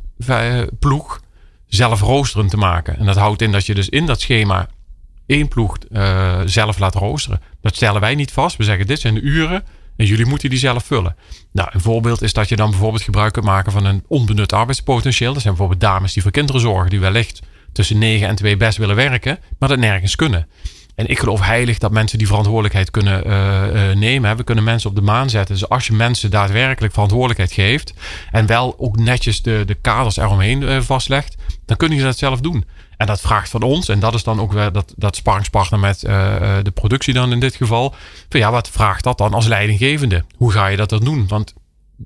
ploeg 0.79 1.21
zelf 1.67 2.01
roosteren 2.01 2.49
te 2.49 2.57
maken. 2.57 2.99
En 2.99 3.07
dat 3.07 3.17
houdt 3.17 3.43
in 3.43 3.53
dat 3.53 3.67
je 3.67 3.75
dus 3.75 3.89
in 3.89 4.07
dat 4.07 4.21
schema 4.21 4.69
één 5.27 5.49
ploeg 5.49 5.79
zelf 6.45 6.79
laat 6.79 6.95
roosteren. 6.95 7.41
Dat 7.61 7.77
stellen 7.77 8.01
wij 8.01 8.15
niet 8.15 8.33
vast. 8.33 8.57
We 8.57 8.65
zeggen 8.65 8.87
dit 8.87 9.01
zijn 9.01 9.15
de 9.15 9.21
uren 9.21 9.65
en 9.97 10.07
jullie 10.07 10.27
moeten 10.27 10.51
die 10.51 10.59
zelf 10.59 10.85
vullen. 10.85 11.17
Nou, 11.53 11.69
een 11.73 11.81
voorbeeld 11.81 12.23
is 12.23 12.33
dat 12.33 12.49
je 12.49 12.57
dan 12.57 12.71
bijvoorbeeld 12.71 13.03
gebruik 13.03 13.33
kunt 13.33 13.45
maken 13.45 13.73
van 13.73 13.85
een 13.85 14.05
onbenut 14.09 14.53
arbeidspotentieel. 14.53 15.33
Dat 15.33 15.43
zijn 15.43 15.55
bijvoorbeeld 15.55 15.91
dames 15.91 16.13
die 16.13 16.23
voor 16.23 16.31
kinderen 16.31 16.61
zorgen, 16.61 16.91
die 16.91 17.01
wellicht 17.01 17.43
tussen 17.73 17.99
9 17.99 18.29
en 18.29 18.35
2 18.35 18.57
best 18.57 18.79
willen 18.79 18.97
werken, 18.97 19.39
maar 19.59 19.69
dat 19.69 19.79
nergens 19.79 20.17
kunnen. 20.17 20.49
En 20.95 21.07
ik 21.07 21.19
geloof 21.19 21.41
heilig 21.41 21.79
dat 21.79 21.91
mensen 21.91 22.19
die 22.19 22.27
verantwoordelijkheid 22.27 22.91
kunnen 22.91 23.27
uh, 23.27 23.89
uh, 23.89 23.97
nemen. 23.97 24.37
We 24.37 24.45
kunnen 24.45 24.65
mensen 24.65 24.91
op 24.91 24.97
de 24.97 25.03
maan 25.03 25.31
zetten. 25.31 25.55
Dus 25.55 25.69
als 25.69 25.87
je 25.87 25.93
mensen 25.93 26.31
daadwerkelijk 26.31 26.93
verantwoordelijkheid 26.93 27.53
geeft. 27.53 27.95
En 28.31 28.47
wel 28.47 28.75
ook 28.79 28.97
netjes 28.97 29.43
de, 29.43 29.63
de 29.67 29.75
kaders 29.75 30.17
eromheen 30.17 30.63
uh, 30.63 30.81
vastlegt. 30.81 31.37
Dan 31.67 31.77
kunnen 31.77 31.99
ze 31.99 32.05
dat 32.05 32.19
zelf 32.19 32.41
doen. 32.41 32.65
En 32.97 33.07
dat 33.07 33.21
vraagt 33.21 33.51
van 33.51 33.63
ons. 33.63 33.89
En 33.89 34.01
dat 34.01 34.15
is 34.15 34.23
dan 34.23 34.41
ook 34.41 34.53
weer 34.53 34.73
dat, 34.73 34.95
dat 34.97 35.17
sparringspartner 35.17 35.81
met 35.81 36.01
de 36.01 36.73
productie 36.75 37.15
dan 37.15 37.33
in 37.33 37.41
dit 37.41 37.55
geval. 37.55 37.95
Van 38.29 38.41
ja, 38.41 38.51
wat 38.51 38.69
vraagt 38.69 39.05
dat 39.05 39.19
dan 39.19 39.35
als 39.35 39.47
leidinggevende? 39.47 40.25
Hoe 40.37 40.53
ga 40.53 40.67
je 40.67 40.77
dat 40.77 40.89
dan 40.89 41.05
doen? 41.05 41.29
Want 41.29 41.55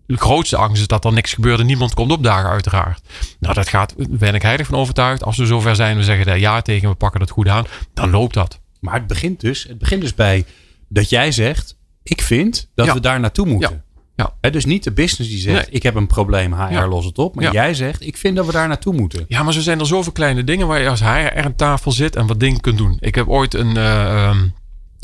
de 0.07 0.17
grootste 0.17 0.57
angst 0.57 0.81
is 0.81 0.87
dat 0.87 1.05
er 1.05 1.13
niks 1.13 1.35
gebeurt 1.35 1.61
en 1.61 1.67
niemand 1.67 1.95
komt 1.95 2.13
opdagen 2.13 2.51
uiteraard. 2.51 3.01
Nou, 3.41 3.55
dat 3.55 3.69
gaat, 3.69 3.95
ben 3.97 4.35
ik 4.35 4.43
heilig 4.43 4.67
van 4.67 4.79
overtuigd. 4.79 5.25
Als 5.25 5.37
we 5.37 5.47
zover 5.47 5.77
zijn, 5.77 5.97
we 5.97 6.05
zeggen 6.05 6.27
daar 6.27 6.39
ja 6.39 6.63
tegen, 6.63 6.89
we 6.89 6.95
pakken 6.95 7.21
dat 7.21 7.31
goed 7.31 7.49
aan. 7.49 7.65
Dan 7.95 8.11
loopt 8.11 8.35
dat. 8.35 8.61
Maar 8.81 8.95
het 8.95 9.07
begint 9.07 9.41
dus, 9.41 9.65
het 9.65 9.79
begint 9.79 10.01
dus 10.01 10.15
bij 10.15 10.45
dat 10.89 11.09
jij 11.09 11.33
zegt: 11.33 11.77
Ik 12.03 12.23
vind 12.23 12.71
dat 12.75 12.93
we 12.93 13.01
daar 13.01 13.21
naartoe 13.21 13.47
moeten. 13.47 13.85
Ja. 14.17 14.35
ja. 14.41 14.51
dus 14.51 14.65
niet 14.65 14.85
de 14.85 14.93
business 14.93 15.31
die 15.31 15.41
zegt: 15.41 15.75
Ik 15.75 15.83
heb 15.83 15.95
een 15.95 16.07
probleem, 16.07 16.53
HR 16.53 16.73
ja. 16.73 16.89
los 16.89 17.05
het 17.05 17.19
op. 17.19 17.35
Maar 17.35 17.53
jij 17.53 17.75
zegt: 17.75 18.07
Ik 18.07 18.17
vind 18.17 18.37
dat 18.37 18.47
we 18.47 18.53
daar 18.53 18.69
naartoe 18.69 18.95
moeten. 18.95 19.25
Ja, 19.29 19.43
maar 19.43 19.53
zo 19.53 19.61
zijn 19.61 19.81
er 19.81 19.87
zoveel 19.87 20.13
kleine 20.13 20.45
dingen 20.45 20.67
waar 20.67 20.81
je 20.81 20.89
als 20.89 21.01
HR 21.01 21.45
aan 21.45 21.57
tafel 21.57 21.93
zit 21.93 22.17
en 22.17 22.27
wat 22.27 22.41
dingen 22.41 22.61
kunt 22.61 22.79
doen. 22.79 22.97
Ik 23.01 23.15
heb 23.15 23.29
ooit 23.29 23.55
een 23.55 23.77
uh, 23.77 24.37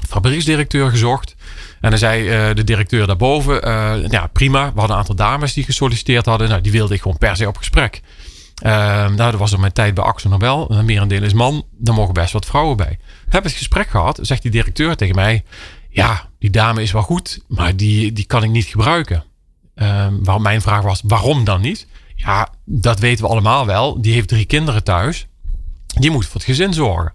fabrieksdirecteur 0.08 0.90
gezocht. 0.90 1.34
En 1.82 1.90
dan 1.90 1.98
zei 1.98 2.48
uh, 2.48 2.54
de 2.54 2.64
directeur 2.64 3.06
daarboven: 3.06 3.68
uh, 3.68 4.08
Ja, 4.08 4.26
prima. 4.26 4.72
We 4.72 4.78
hadden 4.78 4.90
een 4.90 5.02
aantal 5.02 5.14
dames 5.14 5.52
die 5.52 5.64
gesolliciteerd 5.64 6.26
hadden. 6.26 6.48
Nou, 6.48 6.60
die 6.60 6.72
wilde 6.72 6.94
ik 6.94 7.02
gewoon 7.02 7.18
per 7.18 7.36
se 7.36 7.48
op 7.48 7.56
gesprek. 7.56 8.00
Uh, 8.64 8.70
nou, 8.70 9.16
dat 9.16 9.34
was 9.34 9.52
op 9.52 9.60
mijn 9.60 9.72
tijd 9.72 9.94
bij 9.94 10.04
Axel 10.04 10.30
Nobel. 10.30 10.70
Een 10.70 10.84
merendeel 10.84 11.22
is 11.22 11.32
man. 11.32 11.66
Daar 11.70 11.94
mogen 11.94 12.14
best 12.14 12.32
wat 12.32 12.46
vrouwen 12.46 12.76
bij. 12.76 12.98
Heb 13.28 13.44
het 13.44 13.52
gesprek 13.52 13.88
gehad. 13.88 14.18
Zegt 14.22 14.42
die 14.42 14.50
directeur 14.50 14.96
tegen 14.96 15.14
mij. 15.14 15.44
Ja, 15.88 16.28
die 16.38 16.50
dame 16.50 16.82
is 16.82 16.92
wel 16.92 17.02
goed. 17.02 17.44
Maar 17.48 17.76
die, 17.76 18.12
die 18.12 18.24
kan 18.24 18.42
ik 18.42 18.50
niet 18.50 18.64
gebruiken. 18.64 19.24
Uh, 19.74 20.06
waarom 20.10 20.42
mijn 20.42 20.60
vraag 20.60 20.82
was. 20.82 21.02
Waarom 21.04 21.44
dan 21.44 21.60
niet? 21.60 21.86
Ja, 22.14 22.48
dat 22.64 22.98
weten 22.98 23.24
we 23.24 23.30
allemaal 23.30 23.66
wel. 23.66 24.00
Die 24.00 24.12
heeft 24.12 24.28
drie 24.28 24.44
kinderen 24.44 24.84
thuis. 24.84 25.26
Die 25.86 26.10
moet 26.10 26.26
voor 26.26 26.34
het 26.34 26.44
gezin 26.44 26.74
zorgen. 26.74 27.12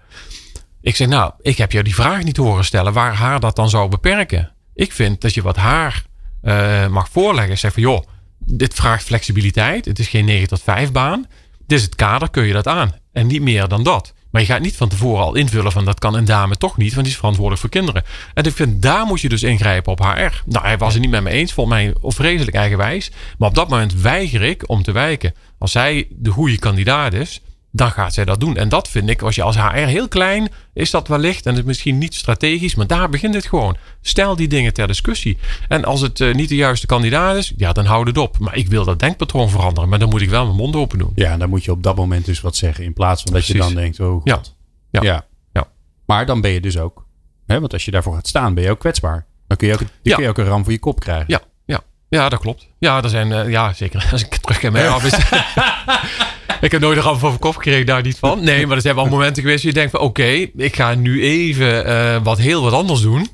Ik 0.82 0.95
zeg 0.95 1.08
nou, 1.08 1.32
ik 1.41 1.58
heb 1.58 1.71
jou 1.71 1.84
die 1.84 1.95
vraag 1.95 2.23
niet 2.23 2.38
horen 2.38 2.65
stellen. 2.65 2.93
Waar 2.93 3.13
haar 3.13 3.39
dat 3.39 3.56
dan 3.56 3.69
zou 3.69 3.89
beperken. 3.89 4.51
Ik 4.77 4.91
vind 4.91 5.21
dat 5.21 5.33
je 5.33 5.41
wat 5.41 5.55
haar 5.55 6.03
uh, 6.43 6.87
mag 6.87 7.09
voorleggen. 7.09 7.57
Zeg 7.57 7.73
van 7.73 7.81
joh 7.81 8.03
dit 8.39 8.73
vraagt 8.73 9.03
flexibiliteit. 9.03 9.85
Het 9.85 9.99
is 9.99 10.07
geen 10.07 10.25
9 10.25 10.47
tot 10.47 10.61
5 10.61 10.91
baan. 10.91 11.25
Dit 11.67 11.77
is 11.77 11.83
het 11.83 11.95
kader, 11.95 12.29
kun 12.29 12.43
je 12.43 12.53
dat 12.53 12.67
aan. 12.67 12.91
En 13.11 13.27
niet 13.27 13.41
meer 13.41 13.67
dan 13.67 13.83
dat. 13.83 14.13
Maar 14.31 14.41
je 14.41 14.47
gaat 14.47 14.61
niet 14.61 14.75
van 14.75 14.89
tevoren 14.89 15.23
al 15.23 15.35
invullen 15.35 15.71
van 15.71 15.85
dat 15.85 15.99
kan 15.99 16.13
een 16.13 16.25
dame 16.25 16.57
toch 16.57 16.77
niet, 16.77 16.91
want 16.91 17.03
die 17.03 17.11
is 17.13 17.19
verantwoordelijk 17.19 17.61
voor 17.61 17.71
kinderen. 17.71 18.03
En 18.33 18.43
ik 18.43 18.53
vind 18.53 18.81
daar 18.81 19.05
moet 19.05 19.21
je 19.21 19.29
dus 19.29 19.43
ingrijpen 19.43 19.91
op 19.91 19.99
HR. 19.99 20.41
Nou, 20.45 20.65
hij 20.65 20.77
was 20.77 20.93
het 20.93 21.01
niet 21.01 21.11
met 21.11 21.23
me 21.23 21.29
eens, 21.29 21.53
volgens 21.53 21.75
mij 21.75 21.95
of 22.01 22.15
vreselijk 22.15 22.55
eigenwijs. 22.55 23.11
Maar 23.37 23.49
op 23.49 23.55
dat 23.55 23.69
moment 23.69 23.93
weiger 23.93 24.41
ik 24.41 24.69
om 24.69 24.83
te 24.83 24.91
wijken. 24.91 25.33
Als 25.57 25.71
zij 25.71 26.07
de 26.09 26.29
goede 26.29 26.57
kandidaat 26.57 27.13
is, 27.13 27.41
dan 27.71 27.91
gaat 27.91 28.13
zij 28.13 28.25
dat 28.25 28.39
doen. 28.39 28.58
En 28.58 28.69
dat 28.69 28.88
vind 28.88 29.10
ik, 29.10 29.21
als 29.21 29.36
je 29.36 29.43
als 29.43 29.58
HR 29.58 29.75
heel 29.75 30.08
klein 30.08 30.49
is 30.73 30.91
dat 30.91 31.08
wellicht 31.08 31.45
en 31.45 31.51
het 31.51 31.60
is 31.60 31.65
misschien 31.65 31.97
niet 31.97 32.15
strategisch, 32.15 32.75
maar 32.75 32.88
daar 32.88 33.10
begint 33.10 33.34
het 33.34 33.45
gewoon. 33.45 33.77
Stel 34.01 34.36
die 34.36 34.47
dingen 34.47 34.73
ter 34.73 34.88
discussie. 34.88 35.38
En 35.67 35.86
als 35.86 36.01
het 36.01 36.19
uh, 36.19 36.34
niet 36.34 36.49
de 36.49 36.56
juiste 36.56 36.86
kandidaat 36.86 37.36
is, 37.36 37.53
ja, 37.58 37.73
dan 37.73 37.86
houd 37.86 38.08
het 38.08 38.17
op. 38.17 38.39
Maar 38.39 38.56
ik 38.56 38.67
wil 38.67 38.86
dat 38.86 38.99
denkpatroon 38.99 39.49
veranderen, 39.49 39.89
maar 39.89 39.99
dan 39.99 40.10
moet 40.10 40.21
ik 40.21 40.30
wel 40.30 40.45
mijn 40.45 40.58
mond 40.58 40.75
open 40.75 40.97
doen. 40.97 41.12
Ja, 41.15 41.38
dan 41.38 41.49
moet 41.49 41.63
je 41.63 41.71
op 41.71 41.84
dat 41.84 41.95
moment 41.95 42.25
dus 42.25 42.41
wat 42.41 42.56
zeggen 42.56 42.84
in 42.84 42.93
plaats 42.93 43.21
van 43.21 43.34
dat 43.34 43.47
je 43.47 43.53
dan 43.53 43.73
denkt, 43.73 43.99
oh 43.99 44.21
god. 44.21 44.56
Ja. 44.91 45.01
Ja. 45.01 45.25
ja. 45.53 45.67
Maar 46.06 46.25
dan 46.25 46.41
ben 46.41 46.51
je 46.51 46.62
dus 46.62 46.77
ook, 46.77 47.06
hè, 47.45 47.60
want 47.60 47.73
als 47.73 47.86
je 47.86 47.91
daarvoor 47.91 48.13
gaat 48.13 48.27
staan, 48.27 48.53
ben 48.53 48.63
je 48.63 48.71
ook 48.71 48.80
kwetsbaar. 48.80 49.25
Dan 49.47 49.58
kun 49.58 49.67
je 49.67 49.73
ook, 49.73 49.80
dan 49.80 50.13
kun 50.15 50.23
je 50.23 50.30
ook 50.30 50.38
een 50.38 50.45
ram 50.45 50.63
voor 50.63 50.73
je 50.73 50.80
kop 50.80 50.99
krijgen. 50.99 51.25
Ja, 51.27 51.41
ja. 51.65 51.82
Ja, 52.10 52.30
dat 52.30 52.39
klopt. 52.39 52.67
Ja, 52.80 53.03
er 53.03 53.10
zijn, 53.10 53.32
uh, 53.32 53.49
ja, 53.49 53.73
zeker. 53.73 54.08
Als 54.12 54.23
ik 54.23 54.36
terug 54.36 54.75
af 54.88 55.06
is. 55.06 55.13
ik 56.62 56.72
heb 56.72 56.82
nooit 56.82 56.98
een 56.98 57.04
ramp 57.04 57.20
voor 57.20 57.38
kop 57.38 57.56
gekregen, 57.56 57.86
daar 57.86 58.02
niet 58.02 58.17
van. 58.17 58.43
Nee, 58.43 58.67
maar 58.67 58.76
er 58.76 58.82
zijn 58.82 58.96
wel 58.96 59.06
momenten 59.15 59.43
geweest 59.43 59.63
waar 59.63 59.74
je 59.74 59.80
denkt 59.80 59.91
van... 59.91 60.00
oké, 60.00 60.26
ik 60.56 60.76
ga 60.76 60.93
nu 60.93 61.24
even 61.24 61.88
uh, 61.88 62.24
wat 62.24 62.38
heel 62.38 62.62
wat 62.62 62.74
anders 62.74 63.02
doen... 63.02 63.30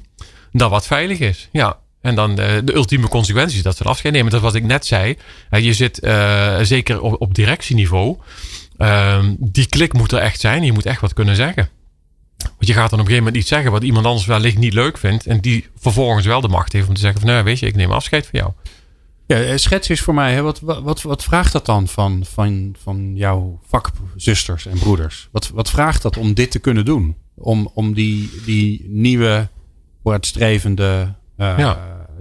dan 0.52 0.70
wat 0.70 0.88
veilig 0.88 1.20
is. 1.20 1.50
Ja, 1.52 1.78
en 2.02 2.16
dan 2.16 2.36
de, 2.36 2.62
de 2.66 2.74
ultieme 2.74 3.08
consequenties 3.08 3.62
dat 3.62 3.78
ze 3.78 3.84
afscheid 3.84 4.14
nemen. 4.14 4.32
Dat 4.32 4.40
is 4.40 4.46
wat 4.46 4.56
ik 4.56 4.64
net 4.64 4.86
zei. 4.86 5.18
Je 5.50 5.74
zit 5.74 6.04
uh, 6.04 6.60
zeker 6.62 7.02
op, 7.02 7.22
op 7.22 7.36
directieniveau. 7.36 8.18
Uh, 8.78 9.24
die 9.38 9.68
klik 9.68 9.94
moet 9.94 10.12
er 10.12 10.20
echt 10.20 10.40
zijn. 10.40 10.64
Je 10.64 10.72
moet 10.72 10.86
echt 10.86 11.02
wat 11.02 11.14
kunnen 11.14 11.36
zeggen. 11.36 11.70
Want 12.38 12.68
je 12.68 12.74
gaat 12.74 12.90
dan 12.90 13.00
op 13.00 13.06
een 13.06 13.12
gegeven 13.12 13.24
moment 13.24 13.36
iets 13.36 13.48
zeggen 13.48 13.72
wat 13.72 13.84
iemand 13.84 14.06
anders 14.06 14.26
wellicht 14.26 14.58
niet 14.58 14.74
leuk 14.74 14.98
vindt. 14.98 15.26
En 15.26 15.40
die 15.40 15.68
vervolgens 15.78 16.26
wel 16.26 16.42
de 16.42 16.48
macht 16.48 16.74
heeft 16.74 16.88
om 16.88 16.94
te 16.94 17.00
zeggen 17.00 17.20
van 17.20 17.30
nou 17.30 17.44
weet 17.44 17.60
je, 17.60 17.66
ik 17.66 17.76
neem 17.76 17.92
afscheid 17.92 18.28
van 18.28 18.40
jou. 18.40 18.52
Ja, 19.26 19.42
eh, 19.42 19.58
schets 19.58 19.90
is 19.90 20.02
voor 20.02 20.14
mij, 20.14 20.34
hè, 20.34 20.42
wat, 20.42 20.60
wat, 20.60 21.02
wat 21.02 21.24
vraagt 21.24 21.52
dat 21.52 21.66
dan 21.66 21.88
van, 21.88 22.26
van, 22.26 22.76
van 22.80 23.16
jouw 23.16 23.60
vakzusters 23.68 24.66
en 24.66 24.80
broeders? 24.80 25.30
Wat, 25.32 25.50
wat 25.50 25.70
vraagt 25.70 26.02
dat 26.02 26.18
om 26.18 26.34
dit 26.34 26.52
te 26.52 26.60
kunnen 26.60 26.86
doen? 26.86 27.16
Om, 27.36 27.72
om 27.74 27.94
die, 27.94 28.30
die 28.46 28.86
nieuwe, 28.90 29.48
vooruitstrevende 30.02 31.14
uh, 31.38 31.76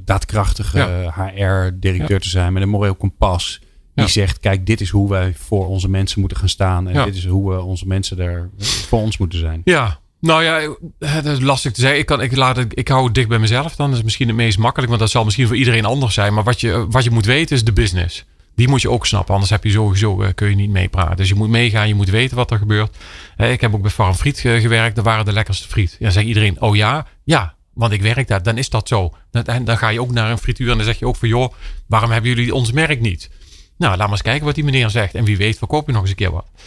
daadkrachtige 0.04 1.12
HR-directeur 1.14 2.20
te 2.20 2.28
zijn 2.28 2.52
met 2.52 2.62
een 2.62 2.68
moreel 2.68 2.94
kompas. 2.94 3.60
Die 3.94 4.08
zegt, 4.08 4.40
kijk, 4.40 4.66
dit 4.66 4.80
is 4.80 4.90
hoe 4.90 5.08
wij 5.08 5.34
voor 5.34 5.66
onze 5.66 5.88
mensen 5.88 6.20
moeten 6.20 6.38
gaan 6.38 6.48
staan. 6.48 6.88
En 6.88 7.04
dit 7.04 7.14
is 7.14 7.26
hoe 7.26 7.50
we 7.50 7.60
onze 7.60 7.86
mensen 7.86 8.18
er 8.18 8.50
voor 8.58 9.00
ons 9.00 9.18
moeten 9.18 9.38
zijn. 9.38 9.60
Ja, 9.64 9.98
nou 10.22 10.42
ja, 10.44 10.76
het 10.98 11.24
is 11.24 11.40
lastig 11.40 11.72
te 11.72 11.80
zeggen. 11.80 11.98
Ik, 11.98 12.06
kan, 12.06 12.20
ik, 12.20 12.36
laat 12.36 12.56
het, 12.56 12.78
ik 12.78 12.88
hou 12.88 13.04
het 13.04 13.14
dicht 13.14 13.28
bij 13.28 13.38
mezelf. 13.38 13.76
Dan 13.76 13.88
Dat 13.88 13.98
is 13.98 14.04
misschien 14.04 14.26
het 14.26 14.36
meest 14.36 14.58
makkelijk, 14.58 14.88
want 14.88 15.00
dat 15.00 15.10
zal 15.10 15.24
misschien 15.24 15.46
voor 15.46 15.56
iedereen 15.56 15.84
anders 15.84 16.14
zijn. 16.14 16.34
Maar 16.34 16.44
wat 16.44 16.60
je, 16.60 16.86
wat 16.90 17.04
je 17.04 17.10
moet 17.10 17.24
weten 17.24 17.56
is 17.56 17.64
de 17.64 17.72
business. 17.72 18.24
Die 18.54 18.68
moet 18.68 18.82
je 18.82 18.90
ook 18.90 19.06
snappen, 19.06 19.32
anders 19.32 19.50
heb 19.50 19.64
je 19.64 19.70
sowieso 19.70 20.22
eh, 20.22 20.34
kun 20.34 20.48
je 20.48 20.54
niet 20.54 20.70
meepraten. 20.70 21.16
Dus 21.16 21.28
je 21.28 21.34
moet 21.34 21.48
meegaan, 21.48 21.88
je 21.88 21.94
moet 21.94 22.10
weten 22.10 22.36
wat 22.36 22.50
er 22.50 22.58
gebeurt. 22.58 22.96
Ik 23.36 23.60
heb 23.60 23.74
ook 23.74 23.82
bij 23.82 23.90
Farm 23.90 24.14
Friet 24.14 24.44
eh, 24.44 24.60
gewerkt, 24.60 24.94
daar 24.94 25.04
waren 25.04 25.24
de 25.24 25.32
lekkerste 25.32 25.68
friet. 25.68 25.90
Ja, 25.90 25.96
dan 25.98 26.12
zegt 26.12 26.26
iedereen, 26.26 26.60
oh 26.60 26.76
ja, 26.76 27.06
ja, 27.24 27.54
want 27.74 27.92
ik 27.92 28.02
werk 28.02 28.28
daar, 28.28 28.42
dan 28.42 28.58
is 28.58 28.68
dat 28.68 28.88
zo. 28.88 29.14
En 29.30 29.64
dan 29.64 29.78
ga 29.78 29.88
je 29.88 30.00
ook 30.00 30.10
naar 30.10 30.30
een 30.30 30.38
frituur 30.38 30.70
en 30.70 30.76
dan 30.76 30.86
zeg 30.86 30.98
je 30.98 31.06
ook 31.06 31.16
van, 31.16 31.28
joh, 31.28 31.52
waarom 31.86 32.10
hebben 32.10 32.30
jullie 32.30 32.54
ons 32.54 32.72
merk 32.72 33.00
niet? 33.00 33.30
Nou, 33.78 33.96
laat 33.96 33.98
maar 33.98 34.10
eens 34.10 34.22
kijken 34.22 34.44
wat 34.44 34.54
die 34.54 34.64
meneer 34.64 34.90
zegt. 34.90 35.14
En 35.14 35.24
wie 35.24 35.36
weet, 35.36 35.58
verkoop 35.58 35.86
je 35.86 35.92
nog 35.92 36.00
eens 36.00 36.10
een 36.10 36.16
keer 36.16 36.30
wat. 36.30 36.46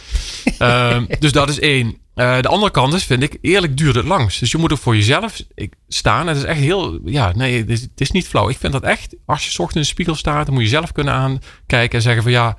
Ehm, 0.58 1.04
dus 1.18 1.32
dat 1.32 1.48
is 1.48 1.60
één. 1.60 1.96
Eh, 2.16 2.40
de 2.40 2.48
andere 2.48 2.70
kant 2.70 2.94
is, 2.94 3.04
vind 3.04 3.22
ik, 3.22 3.38
eerlijk 3.40 3.76
duurt 3.76 3.94
het 3.94 4.04
langs. 4.04 4.38
Dus 4.38 4.50
je 4.50 4.58
moet 4.58 4.72
ook 4.72 4.78
voor 4.78 4.96
jezelf 4.96 5.42
staan. 5.88 6.26
Het 6.26 6.36
is 6.36 6.42
echt 6.42 6.60
heel, 6.60 7.00
ja, 7.04 7.32
nee, 7.34 7.58
het 7.58 7.68
is, 7.68 7.80
het 7.80 8.00
is 8.00 8.10
niet 8.10 8.28
flauw. 8.28 8.48
Ik 8.48 8.56
vind 8.58 8.72
dat 8.72 8.82
echt, 8.82 9.14
als 9.26 9.46
je 9.46 9.50
ochtends 9.50 9.74
in 9.74 9.80
de 9.80 9.86
spiegel 9.86 10.14
staat, 10.14 10.46
dan 10.46 10.54
moet 10.54 10.62
je 10.62 10.68
zelf 10.68 10.92
kunnen 10.92 11.14
aankijken 11.14 11.96
en 11.96 12.02
zeggen 12.02 12.22
van 12.22 12.32
ja, 12.32 12.56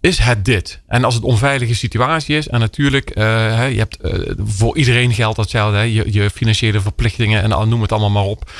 is 0.00 0.18
het 0.18 0.44
dit? 0.44 0.82
En 0.86 1.04
als 1.04 1.14
het 1.14 1.22
een 1.22 1.28
onveilige 1.28 1.74
situatie 1.74 2.36
is, 2.36 2.48
en 2.48 2.60
natuurlijk, 2.60 3.10
eh, 3.10 3.24
je 3.70 3.78
hebt 3.78 3.96
eh, 3.96 4.30
voor 4.44 4.76
iedereen 4.76 5.14
geldt 5.14 5.36
datzelfde, 5.36 5.76
hè, 5.76 5.82
je, 5.82 6.12
je 6.12 6.30
financiële 6.30 6.80
verplichtingen 6.80 7.42
en 7.42 7.68
noem 7.68 7.82
het 7.82 7.92
allemaal 7.92 8.10
maar 8.10 8.30
op. 8.30 8.50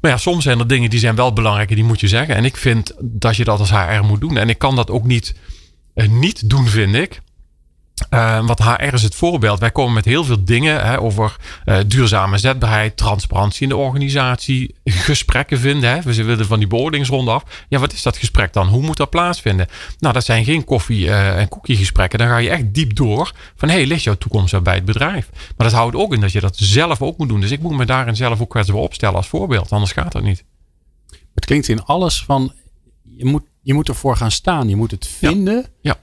Maar 0.00 0.10
ja, 0.10 0.16
soms 0.16 0.44
zijn 0.44 0.58
er 0.58 0.66
dingen 0.66 0.90
die 0.90 0.98
zijn 0.98 1.14
wel 1.14 1.32
belangrijk 1.32 1.70
en 1.70 1.74
die 1.74 1.84
moet 1.84 2.00
je 2.00 2.08
zeggen. 2.08 2.34
En 2.34 2.44
ik 2.44 2.56
vind 2.56 2.92
dat 3.00 3.36
je 3.36 3.44
dat 3.44 3.58
als 3.58 3.70
HR 3.70 4.04
moet 4.04 4.20
doen. 4.20 4.36
En 4.36 4.48
ik 4.48 4.58
kan 4.58 4.76
dat 4.76 4.90
ook 4.90 5.04
niet, 5.04 5.34
niet 5.94 6.50
doen, 6.50 6.66
vind 6.66 6.94
ik. 6.94 7.20
Uh, 8.10 8.46
want 8.46 8.62
HR 8.62 8.94
is 8.94 9.02
het 9.02 9.14
voorbeeld. 9.14 9.58
Wij 9.58 9.70
komen 9.70 9.94
met 9.94 10.04
heel 10.04 10.24
veel 10.24 10.44
dingen 10.44 10.86
hè, 10.86 11.00
over 11.00 11.36
uh, 11.64 11.78
duurzame 11.86 12.38
zetbaarheid, 12.38 12.96
transparantie 12.96 13.62
in 13.62 13.68
de 13.68 13.76
organisatie, 13.76 14.74
gesprekken 14.84 15.58
vinden. 15.58 15.90
Hè. 15.90 16.00
We 16.00 16.24
willen 16.24 16.46
van 16.46 16.58
die 16.58 16.68
beoordelingsronde 16.68 17.30
af. 17.30 17.44
Ja, 17.68 17.78
wat 17.78 17.92
is 17.92 18.02
dat 18.02 18.16
gesprek 18.16 18.52
dan? 18.52 18.68
Hoe 18.68 18.82
moet 18.82 18.96
dat 18.96 19.10
plaatsvinden? 19.10 19.66
Nou, 19.98 20.14
dat 20.14 20.24
zijn 20.24 20.44
geen 20.44 20.64
koffie- 20.64 21.06
uh, 21.06 21.38
en 21.38 21.48
koekiegesprekken. 21.48 22.18
Dan 22.18 22.28
ga 22.28 22.36
je 22.36 22.50
echt 22.50 22.74
diep 22.74 22.96
door 22.96 23.32
van, 23.56 23.68
hey, 23.68 23.86
ligt 23.86 24.02
jouw 24.02 24.14
toekomst 24.14 24.62
bij 24.62 24.74
het 24.74 24.84
bedrijf? 24.84 25.28
Maar 25.56 25.68
dat 25.68 25.76
houdt 25.76 25.96
ook 25.96 26.14
in 26.14 26.20
dat 26.20 26.32
je 26.32 26.40
dat 26.40 26.56
zelf 26.56 27.02
ook 27.02 27.18
moet 27.18 27.28
doen. 27.28 27.40
Dus 27.40 27.50
ik 27.50 27.60
moet 27.60 27.76
me 27.76 27.84
daarin 27.84 28.16
zelf 28.16 28.40
ook 28.40 28.50
kwetsbaar 28.50 28.80
opstellen 28.80 29.16
als 29.16 29.28
voorbeeld. 29.28 29.72
Anders 29.72 29.92
gaat 29.92 30.12
dat 30.12 30.22
niet. 30.22 30.44
Het 31.34 31.44
klinkt 31.44 31.68
in 31.68 31.84
alles 31.84 32.24
van, 32.24 32.52
je 33.16 33.24
moet, 33.24 33.42
je 33.62 33.74
moet 33.74 33.88
ervoor 33.88 34.16
gaan 34.16 34.30
staan. 34.30 34.68
Je 34.68 34.76
moet 34.76 34.90
het 34.90 35.06
vinden. 35.06 35.54
Ja. 35.54 35.64
ja. 35.80 35.96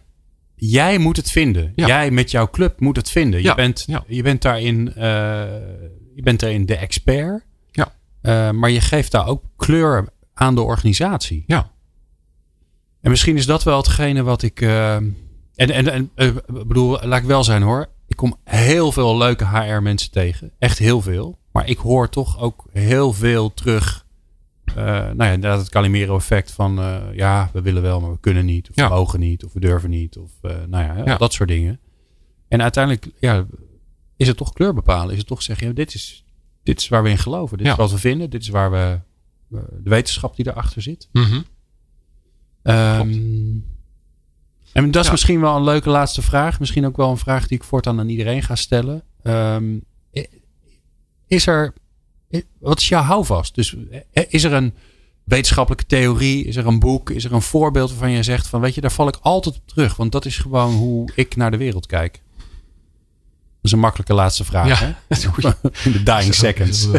Jij 0.60 0.98
moet 0.98 1.18
het 1.18 1.32
vinden. 1.32 1.72
Ja. 1.76 1.88
Jij 1.88 2.12
met 2.12 2.32
jouw 2.32 2.50
club 2.50 2.80
moet 2.80 2.96
het 2.96 3.10
vinden. 3.10 3.42
Ja. 3.42 3.50
Je, 3.50 3.56
bent, 3.56 3.84
Ja. 3.88 4.04
je 4.08 4.22
bent 4.24 4.42
daarin, 4.42 4.94
uh, 4.98 5.04
je 6.16 6.22
bent 6.24 6.40
daarin 6.40 6.66
de 6.66 6.76
expert. 6.76 7.46
Ja. 7.72 7.94
Uh, 8.22 8.52
maar 8.52 8.70
je 8.70 8.82
geeft 8.82 9.12
daar 9.12 9.28
ook 9.28 9.44
kleur 9.56 10.08
aan 10.34 10.56
de 10.56 10.62
organisatie. 10.62 11.44
Ja. 11.48 11.72
En 13.02 13.10
misschien 13.10 13.36
is 13.38 13.46
dat 13.46 13.64
wel 13.64 13.78
hetgene 13.78 14.24
wat 14.24 14.42
ik. 14.42 14.62
Uh, 14.62 14.96
en 14.96 15.16
en, 15.56 16.12
en 16.16 16.42
bedoel, 16.48 17.00
laat 17.02 17.20
ik 17.20 17.26
wel 17.26 17.44
zijn 17.44 17.62
hoor. 17.62 17.88
Ik 18.08 18.16
kom 18.16 18.36
heel 18.44 18.92
veel 18.92 19.18
leuke 19.18 19.46
HR-mensen 19.48 20.12
tegen. 20.12 20.52
Echt 20.60 20.78
heel 20.78 21.02
veel. 21.02 21.38
Maar 21.52 21.70
ik 21.70 21.78
hoor 21.78 22.10
toch 22.10 22.40
ook 22.40 22.66
heel 22.72 23.14
veel 23.14 23.54
terug. 23.54 24.06
Uh, 24.70 24.76
nou 24.86 25.24
ja, 25.24 25.32
inderdaad 25.32 25.60
het 25.60 25.70
Calimero-effect 25.70 26.52
van 26.52 26.80
uh, 26.80 27.04
ja, 27.14 27.50
we 27.54 27.62
willen 27.62 27.82
wel, 27.82 28.02
maar 28.02 28.12
we 28.12 28.20
kunnen 28.20 28.46
niet. 28.46 28.70
Of 28.70 28.76
Ja. 28.76 28.88
we 28.88 28.94
mogen 28.94 29.20
niet, 29.20 29.44
of 29.46 29.54
we 29.54 29.60
durven 29.60 29.90
niet. 29.90 30.18
Of 30.18 30.32
uh, 30.42 30.52
nou 30.68 30.84
ja, 30.84 31.04
Ja. 31.06 31.18
dat 31.18 31.34
soort 31.34 31.50
dingen. 31.50 31.80
En 32.48 32.62
uiteindelijk 32.62 33.08
ja, 33.20 33.46
is 34.18 34.28
het 34.28 34.38
toch 34.38 34.54
kleur 34.54 34.74
bepalen. 34.74 35.12
Is 35.12 35.18
het 35.18 35.28
toch 35.28 35.42
zeggen, 35.42 35.76
dit, 35.76 35.94
is, 35.94 36.26
dit 36.64 36.80
is 36.82 36.88
waar 36.88 37.04
we 37.04 37.10
in 37.10 37.18
geloven. 37.18 37.58
Dit 37.58 37.68
is 37.68 37.76
wat 37.76 37.92
we 37.92 37.98
vinden. 37.98 38.30
Dit 38.30 38.42
is 38.42 38.50
waar 38.50 38.72
we, 38.72 39.00
de 39.84 39.90
wetenschap 39.90 40.36
die 40.36 40.48
erachter 40.48 40.82
zit. 40.82 41.10
Mhm. 41.12 41.42
Ehm, 42.64 43.10
en 44.74 44.92
dat 44.92 44.96
is 45.02 45.06
Ja. 45.06 45.12
misschien 45.12 45.40
wel 45.42 45.56
een 45.56 45.64
leuke 45.64 45.90
laatste 45.90 46.22
vraag. 46.22 46.60
Misschien 46.60 46.86
ook 46.86 46.98
wel 46.98 47.10
een 47.10 47.18
vraag 47.18 47.48
die 47.48 47.58
ik 47.58 47.64
voortaan 47.64 48.00
aan 48.00 48.10
iedereen 48.10 48.44
ga 48.44 48.56
stellen. 48.56 49.04
Ehm, 49.24 49.80
is 51.28 51.48
er, 51.48 51.74
wat 52.60 52.80
is 52.80 52.88
jouw 52.90 53.02
houvast? 53.02 53.56
Dus 53.56 53.76
eh, 54.12 54.24
is 54.30 54.44
er 54.44 54.54
een 54.54 54.74
wetenschappelijke 55.24 55.86
theorie? 55.86 56.46
Is 56.46 56.56
er 56.56 56.68
een 56.68 56.80
boek? 56.80 57.10
Is 57.10 57.24
er 57.24 57.34
een 57.34 57.42
voorbeeld 57.42 57.90
waarvan 57.90 58.12
je 58.12 58.24
zegt 58.24 58.48
van 58.48 58.62
weet 58.62 58.76
je, 58.76 58.82
daar 58.82 58.92
val 58.92 59.08
ik 59.08 59.18
altijd 59.22 59.56
op 59.56 59.68
terug. 59.68 59.96
Want 59.96 60.12
dat 60.12 60.26
is 60.26 60.38
gewoon 60.38 60.74
hoe 60.74 61.10
ik 61.16 61.36
naar 61.36 61.52
de 61.52 61.58
wereld 61.58 61.86
kijk. 61.86 62.22
Dat 62.38 62.46
is 63.62 63.72
een 63.72 63.80
makkelijke 63.80 64.14
laatste 64.14 64.44
vraag. 64.44 64.68
Ja, 64.68 64.96
hè? 65.08 65.18
In 65.86 65.92
de 65.92 66.04
dying 66.04 66.34
seconds. 66.34 66.88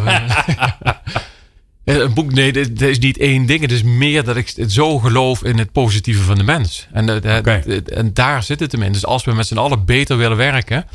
Eh, 1.84 1.96
Een 1.96 2.14
boek, 2.14 2.32
nee, 2.32 2.52
dit, 2.52 2.78
dit 2.78 2.88
is 2.88 2.98
niet 2.98 3.18
één 3.18 3.46
ding. 3.46 3.60
Het 3.60 3.72
is 3.72 3.82
meer 3.82 4.24
dat 4.24 4.36
ik 4.36 4.54
zo 4.68 4.98
geloof 4.98 5.44
in 5.44 5.58
het 5.58 5.72
positieve 5.72 6.22
van 6.22 6.36
de 6.36 6.42
mens. 6.42 6.86
En, 6.92 7.22
eh, 7.22 7.98
en 7.98 8.14
daar 8.14 8.42
zit 8.42 8.60
het 8.60 8.72
hem 8.72 8.82
in. 8.82 8.92
Dus 8.92 9.06
als 9.06 9.24
we 9.24 9.32
met 9.32 9.46
z'n 9.46 9.56
allen 9.56 9.84
beter 9.84 10.16
willen 10.16 10.36
werken, 10.36 10.86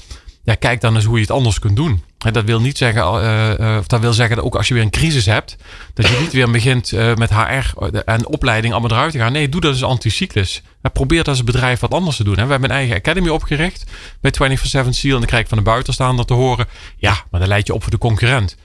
ja, 0.43 0.55
kijk 0.55 0.81
dan 0.81 0.95
eens 0.95 1.05
hoe 1.05 1.15
je 1.15 1.21
het 1.21 1.31
anders 1.31 1.59
kunt 1.59 1.75
doen. 1.75 2.03
En 2.23 2.33
dat 2.33 2.43
wil 2.43 2.61
niet 2.61 2.77
zeggen, 2.77 3.01
eh, 3.01 3.51
eh, 3.59 3.77
of 3.77 3.87
dat 3.87 3.99
wil 3.99 4.13
zeggen 4.13 4.35
dat 4.35 4.45
ook 4.45 4.55
als 4.55 4.67
je 4.67 4.73
weer 4.73 4.83
een 4.83 4.89
crisis 4.89 5.25
hebt, 5.25 5.57
dat 5.93 6.07
je 6.07 6.17
niet 6.19 6.33
weer 6.33 6.51
begint 6.51 6.91
eh, 6.91 7.15
met 7.15 7.29
HR 7.29 7.79
en 8.05 8.27
opleiding 8.27 8.73
allemaal 8.73 8.91
eruit 8.91 9.11
te 9.11 9.17
gaan. 9.17 9.31
Nee, 9.31 9.49
doe 9.49 9.61
dat 9.61 9.71
als 9.71 9.83
anticyclus. 9.83 10.61
Probeer 10.93 11.17
dat 11.17 11.27
als 11.27 11.43
bedrijf 11.43 11.79
wat 11.79 11.93
anders 11.93 12.15
te 12.15 12.23
doen. 12.23 12.33
We 12.33 12.39
hebben 12.39 12.63
een 12.63 12.75
eigen 12.75 12.95
academy 12.95 13.29
opgericht 13.29 13.83
bij 14.21 14.31
24-7 14.31 14.93
Seal. 14.93 15.13
En 15.13 15.17
dan 15.17 15.25
krijg 15.25 15.43
ik 15.43 15.49
van 15.49 15.57
de 15.57 15.63
buitenstaander 15.63 16.25
te 16.25 16.33
horen, 16.33 16.67
ja, 16.97 17.23
maar 17.31 17.39
dan 17.39 17.49
leid 17.49 17.67
je 17.67 17.73
op 17.73 17.81
voor 17.81 17.91
de 17.91 17.97
concurrent. 17.97 18.57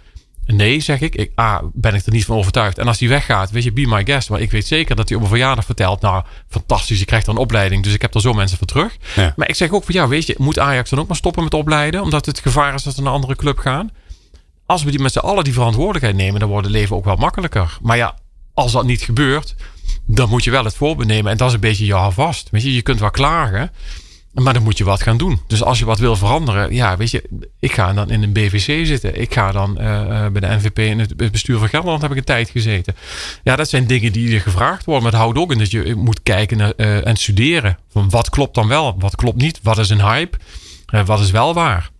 Nee, 0.57 0.80
zeg 0.80 1.01
ik. 1.01 1.14
ik. 1.14 1.38
A, 1.40 1.62
ben 1.72 1.94
ik 1.94 2.07
er 2.07 2.12
niet 2.12 2.24
van 2.24 2.36
overtuigd. 2.36 2.78
En 2.78 2.86
als 2.86 2.99
die 2.99 3.09
weggaat, 3.09 3.51
weet 3.51 3.64
je, 3.64 3.72
be 3.72 3.86
my 3.86 4.05
guest. 4.05 4.30
Maar 4.30 4.40
ik 4.40 4.51
weet 4.51 4.66
zeker 4.66 4.96
dat 4.96 5.09
hij 5.09 5.16
op 5.16 5.22
een 5.22 5.28
verjaardag 5.28 5.64
vertelt. 5.64 6.01
Nou, 6.01 6.24
fantastisch, 6.49 6.99
je 6.99 7.05
krijgt 7.05 7.26
er 7.26 7.32
een 7.32 7.38
opleiding. 7.38 7.82
Dus 7.82 7.94
ik 7.94 8.03
heb 8.03 8.14
er 8.14 8.20
zo 8.20 8.32
mensen 8.32 8.59
voor 8.59 8.66
terug. 8.66 8.96
Ja. 9.16 9.32
Maar 9.36 9.49
ik 9.49 9.55
zeg 9.55 9.70
ook 9.70 9.84
van 9.84 9.94
ja, 9.94 10.09
weet 10.09 10.26
je, 10.26 10.34
moet 10.38 10.59
Ajax 10.59 10.90
dan 10.90 10.99
ook 10.99 11.09
maar 11.09 11.16
stoppen 11.16 11.44
met 11.44 11.55
opleiden? 11.55 12.03
Omdat 12.03 12.26
het 12.26 12.38
gevaar 12.38 12.74
is 12.74 12.82
dat 12.82 12.94
ze 12.94 13.01
naar 13.01 13.09
een 13.09 13.14
andere 13.14 13.36
club 13.36 13.59
gaan. 13.59 13.90
Als 14.66 14.82
we 14.82 14.90
die 14.90 15.01
met 15.01 15.12
z'n 15.12 15.18
allen 15.18 15.44
die 15.44 15.53
verantwoordelijkheid 15.53 16.16
nemen, 16.16 16.40
dan 16.40 16.49
wordt 16.49 16.66
het 16.66 16.74
leven 16.74 16.96
ook 16.96 17.05
wel 17.05 17.16
makkelijker. 17.16 17.78
Maar 17.82 17.96
ja, 17.96 18.18
als 18.55 18.72
dat 18.72 18.84
niet 18.84 19.03
gebeurt, 19.03 19.55
dan 20.07 20.28
moet 20.28 20.44
je 20.44 20.51
wel 20.51 20.64
het 20.64 20.74
voorbeeld 20.74 21.09
nemen. 21.09 21.32
En 21.32 21.36
dat 21.36 21.49
is 21.49 21.55
een 21.55 21.61
beetje 21.61 21.84
jou 21.84 22.12
vast. 22.12 22.49
Weet 22.51 22.62
je, 22.62 22.74
je 22.74 22.82
kunt 22.82 23.01
wel 23.01 23.11
klagen. 23.11 23.70
Maar 24.39 24.53
dan 24.53 24.62
moet 24.62 24.78
je 24.78 24.84
wat 24.84 25.03
gaan 25.03 25.16
doen. 25.16 25.41
Dus 25.47 25.62
als 25.62 25.78
je 25.78 25.84
wat 25.84 25.99
wil 25.99 26.16
veranderen, 26.16 26.74
ja, 26.74 26.97
weet 26.97 27.11
je, 27.11 27.24
ik 27.59 27.72
ga 27.72 27.93
dan 27.93 28.11
in 28.11 28.22
een 28.22 28.32
BVC 28.32 28.86
zitten. 28.86 29.20
Ik 29.20 29.32
ga 29.32 29.53
dan 29.53 29.70
uh, 29.70 30.26
bij 30.26 30.41
de 30.41 30.57
NVP 30.57 30.78
in 30.78 30.99
het 30.99 31.16
bestuur 31.32 31.59
van 31.59 31.68
Gelderland 31.68 32.03
heb 32.03 32.11
ik 32.11 32.16
een 32.16 32.24
tijd 32.24 32.51
gezeten. 32.51 32.97
Ja, 33.43 33.57
dat 33.57 33.68
zijn 33.68 33.86
dingen 33.86 34.12
die 34.12 34.30
je 34.30 34.41
gevraagd 34.41 34.84
worden. 34.84 35.03
Maar 35.03 35.12
het 35.12 35.20
houdt 35.20 35.39
ook 35.39 35.53
in 35.53 35.59
dat 35.59 35.70
je 35.70 35.95
moet 35.95 36.22
kijken 36.22 36.57
naar, 36.57 36.72
uh, 36.76 37.07
en 37.07 37.16
studeren. 37.16 37.78
Van 37.89 38.11
wat 38.11 38.30
klopt 38.30 38.55
dan 38.55 38.68
wel, 38.68 38.99
wat 38.99 39.16
klopt 39.16 39.41
niet, 39.41 39.61
wat 39.62 39.78
is 39.78 39.91
een 39.91 40.03
hype, 40.03 40.39
uh, 40.95 41.07
wat 41.07 41.20
is 41.20 41.30
wel 41.30 41.55
waar. 41.55 41.91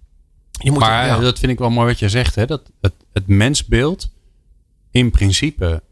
Je 0.51 0.71
moet, 0.71 0.81
maar 0.81 1.07
ja. 1.07 1.19
dat 1.19 1.39
vind 1.39 1.53
ik 1.53 1.59
wel 1.59 1.71
mooi 1.71 1.87
wat 1.87 1.99
je 1.99 2.09
zegt. 2.09 2.35
Hè? 2.35 2.47
Dat 2.47 2.63
het, 2.81 2.95
het 3.13 3.27
mensbeeld, 3.27 4.11
in 4.91 5.11
principe 5.11 5.83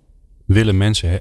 willen 0.44 0.76
mensen 0.76 1.20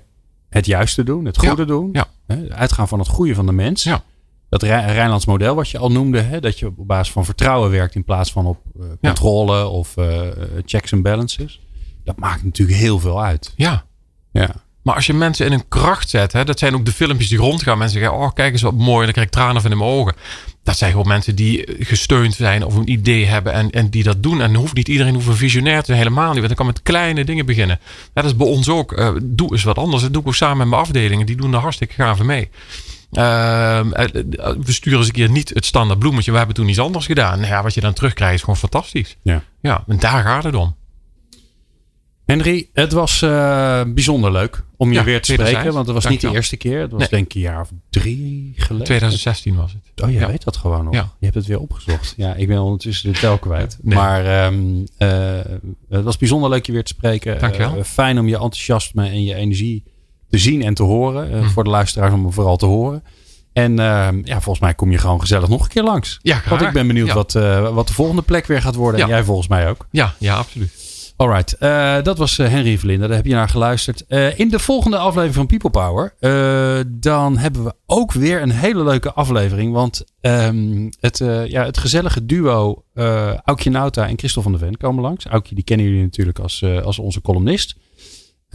het 0.50 0.66
juiste 0.66 1.04
doen, 1.04 1.26
het 1.26 1.38
goede 1.38 1.62
ja. 1.62 1.68
doen. 1.68 1.90
Ja. 1.94 2.08
Hè? 2.28 2.50
Uitgaan 2.50 2.88
van 2.88 3.00
het 3.00 3.08
goede 3.08 3.36
van 3.36 3.46
de 3.46 3.52
mens. 3.52 3.84
Ja 3.84 4.04
dat 4.50 4.64
Rijnlands 4.64 5.26
model 5.26 5.56
wat 5.56 5.70
je 5.70 5.78
al 5.78 5.92
noemde, 5.92 6.22
hè, 6.22 6.40
dat 6.40 6.60
je 6.60 6.68
op 6.68 6.88
basis 6.88 7.14
van 7.14 7.26
vertrouwen 7.26 7.72
werkt 7.72 7.96
in 7.96 8.04
plaats 8.04 8.32
van 8.32 8.46
op 8.46 8.60
uh, 8.80 8.86
controle 9.02 9.56
ja. 9.56 9.68
of 9.68 9.98
uh, 9.98 10.20
checks 10.66 10.92
en 10.92 11.02
balances. 11.02 11.60
Dat 12.04 12.18
maakt 12.18 12.44
natuurlijk 12.44 12.80
heel 12.80 13.00
veel 13.00 13.24
uit. 13.24 13.54
Ja. 13.56 13.86
ja. 14.32 14.56
Maar 14.86 14.96
als 14.96 15.06
je 15.06 15.14
mensen 15.14 15.46
in 15.46 15.52
een 15.52 15.68
kracht 15.68 16.10
zet, 16.10 16.32
hè, 16.32 16.46
dat 16.46 16.60
zijn 16.60 16.76
ook 16.76 16.86
de 16.86 16.92
filmpjes 16.92 17.30
die 17.30 17.38
rondgaan. 17.38 17.78
Mensen 17.78 18.00
zeggen, 18.00 18.18
oh 18.20 18.34
kijk 18.34 18.52
eens 18.52 18.62
wat 18.62 18.74
mooi, 18.74 18.98
en 18.98 19.04
dan 19.04 19.12
krijg 19.12 19.28
ik 19.28 19.34
tranen 19.34 19.62
van 19.62 19.72
in 19.72 19.78
mijn 19.78 19.90
ogen. 19.90 20.16
Dat 20.64 20.78
zijn 20.78 20.92
gewoon 20.92 21.08
mensen 21.08 21.36
die 21.36 21.76
gesteund 21.80 22.34
zijn 22.34 22.66
of 22.66 22.76
een 22.76 22.92
idee 22.92 23.26
hebben 23.26 23.54
en, 23.54 23.70
en 23.70 23.90
die 23.90 24.04
dat 24.04 24.24
doen. 24.24 24.42
En 24.42 24.56
hoeft 24.56 24.76
niet 24.76 24.88
iedereen 24.88 25.14
hoeft 25.14 25.28
een 25.28 25.36
visionair 25.36 25.80
te 25.80 25.86
zijn, 25.86 25.98
helemaal 25.98 26.32
niet. 26.32 26.36
Want 26.36 26.48
dan 26.48 26.56
kan 26.56 26.66
met 26.66 26.82
kleine 26.82 27.26
dingen 27.26 27.46
beginnen. 27.46 27.80
Ja, 27.84 28.22
dat 28.22 28.26
is 28.26 28.36
bij 28.36 28.48
ons 28.48 28.70
ook. 28.70 28.92
Uh, 28.92 29.10
doe 29.24 29.52
eens 29.52 29.64
wat 29.64 29.78
anders. 29.78 30.02
Dat 30.02 30.14
doe 30.14 30.22
ik 30.22 30.28
ook 30.28 30.36
samen 30.36 30.58
met 30.58 30.68
mijn 30.68 30.82
afdelingen. 30.82 31.26
Die 31.26 31.36
doen 31.36 31.54
er 31.54 31.60
hartstikke 31.60 31.94
gaaf 31.94 32.24
mee. 32.24 32.50
Uh, 33.12 33.80
we 34.60 34.72
sturen 34.72 34.98
eens 35.00 35.08
een 35.08 35.14
keer 35.14 35.30
niet 35.30 35.50
het 35.50 35.66
standaard 35.66 36.00
bloemetje. 36.00 36.32
We 36.32 36.38
hebben 36.38 36.56
toen 36.56 36.68
iets 36.70 36.80
anders 36.80 37.06
gedaan. 37.06 37.40
Nou 37.40 37.52
ja, 37.52 37.64
wat 37.64 37.74
je 37.74 37.82
dan 37.82 37.94
terugkrijgt 37.94 38.36
is 38.36 38.40
gewoon 38.40 38.58
fantastisch. 38.58 39.18
Ja. 39.22 39.44
ja, 39.62 39.84
en 39.88 40.00
daar 40.00 40.24
gaat 40.24 40.44
het 40.44 40.56
om. 40.56 40.76
Henry, 42.26 42.70
het 42.74 42.92
was 42.92 43.22
uh, 43.22 43.82
bijzonder 43.88 44.32
leuk 44.32 44.64
om 44.78 44.90
je 44.92 44.96
Ja, 44.98 45.04
weer 45.04 45.22
te 45.22 45.34
spreken. 45.34 45.74
Want 45.74 45.86
het 45.86 45.96
was 45.96 46.08
niet 46.08 46.22
de 46.22 46.32
eerste 46.32 46.58
keer. 46.58 46.80
Het 46.82 46.92
was 46.92 47.00
Nee. 47.00 47.10
denk 47.10 47.26
ik 47.26 47.34
een 47.34 47.42
jaar 47.42 47.62
of 47.62 47.70
drie 47.90 48.54
geleden. 48.56 48.86
2016 48.86 49.56
was 49.56 49.74
het. 49.74 50.04
Oh, 50.06 50.12
je 50.12 50.20
Ja. 50.20 50.28
weet 50.28 50.44
dat 50.44 50.58
gewoon 50.58 50.84
nog. 50.84 50.94
Ja. 50.94 51.02
Je 51.20 51.26
hebt 51.26 51.36
het 51.38 51.46
weer 51.46 51.60
opgezocht. 51.60 52.14
Ja, 52.18 52.34
ik 52.34 52.48
ben 52.48 52.60
ondertussen 52.62 53.14
de 53.14 53.20
tel 53.20 53.38
kwijt. 53.38 53.78
Nee. 53.82 53.96
Maar 53.98 54.26
ehm, 54.26 54.64
eh, 54.98 55.10
het 55.90 56.04
was 56.04 56.18
bijzonder 56.18 56.50
leuk 56.50 56.66
je 56.66 56.72
weer 56.72 56.84
te 56.84 56.94
spreken. 56.98 57.40
Dankjewel. 57.40 57.78
Eh, 57.78 57.84
fijn 57.84 58.20
om 58.20 58.28
je 58.28 58.34
enthousiasme 58.34 59.08
en 59.10 59.24
je 59.24 59.36
energie 59.36 59.84
te 60.30 60.38
zien 60.38 60.62
en 60.64 60.74
te 60.74 60.84
horen. 60.84 61.32
Eh, 61.34 61.40
Hm. 61.40 61.48
Voor 61.50 61.64
de 61.64 61.70
luisteraars 61.70 62.14
om 62.14 62.22
me 62.22 62.32
vooral 62.32 62.58
te 62.58 62.66
horen. 62.66 63.04
En 63.54 63.80
ehm, 63.80 64.20
ja, 64.24 64.34
volgens 64.42 64.60
mij 64.60 64.74
kom 64.74 64.92
je 64.92 64.98
gewoon 64.98 65.20
gezellig 65.20 65.50
nog 65.50 65.62
een 65.64 65.68
keer 65.70 65.84
langs. 65.84 66.20
Ja, 66.22 66.36
graag. 66.36 66.50
Want 66.50 66.62
ik 66.62 66.72
ben 66.72 66.88
benieuwd 66.88 67.08
Ja. 67.08 67.14
wat, 67.14 67.36
eh, 67.36 67.74
wat 67.74 67.88
de 67.88 67.94
volgende 67.94 68.22
plek 68.22 68.46
weer 68.46 68.62
gaat 68.62 68.76
worden. 68.76 69.02
En 69.02 69.08
jij 69.08 69.24
volgens 69.24 69.48
mij 69.48 69.70
ook. 69.70 69.88
Ja, 69.92 70.14
ja, 70.20 70.36
absoluut. 70.36 70.84
Alright, 71.18 71.54
eh, 71.54 72.02
dat 72.04 72.18
was 72.18 72.38
Henry 72.38 72.78
Verlinde. 72.78 73.08
Daar 73.08 73.16
heb 73.16 73.26
je 73.26 73.34
naar 73.34 73.50
geluisterd. 73.50 74.04
In 74.36 74.50
de 74.50 74.60
volgende 74.60 74.98
aflevering 74.98 75.34
van 75.36 75.46
People 75.48 75.70
Power, 75.70 76.14
dan 76.88 77.38
hebben 77.38 77.64
we 77.64 77.74
ook 77.86 78.12
weer 78.12 78.42
een 78.42 78.52
hele 78.52 78.84
leuke 78.84 79.14
aflevering. 79.14 79.74
Want 79.74 80.04
ehm, 80.22 80.90
het, 81.00 81.18
ja, 81.48 81.66
het 81.66 81.78
gezellige 81.78 82.26
duo 82.26 82.84
Aukje 83.44 83.70
Nauta 83.70 84.08
en 84.08 84.18
Christel 84.18 84.42
van 84.42 84.52
der 84.52 84.62
Ven 84.62 84.78
komen 84.78 85.02
langs. 85.04 85.26
Aukje, 85.26 85.56
die 85.56 85.64
kennen 85.64 85.86
jullie 85.86 86.02
natuurlijk 86.02 86.40
als, 86.40 86.64
als 86.84 87.00
onze 87.00 87.22
columnist. 87.22 87.76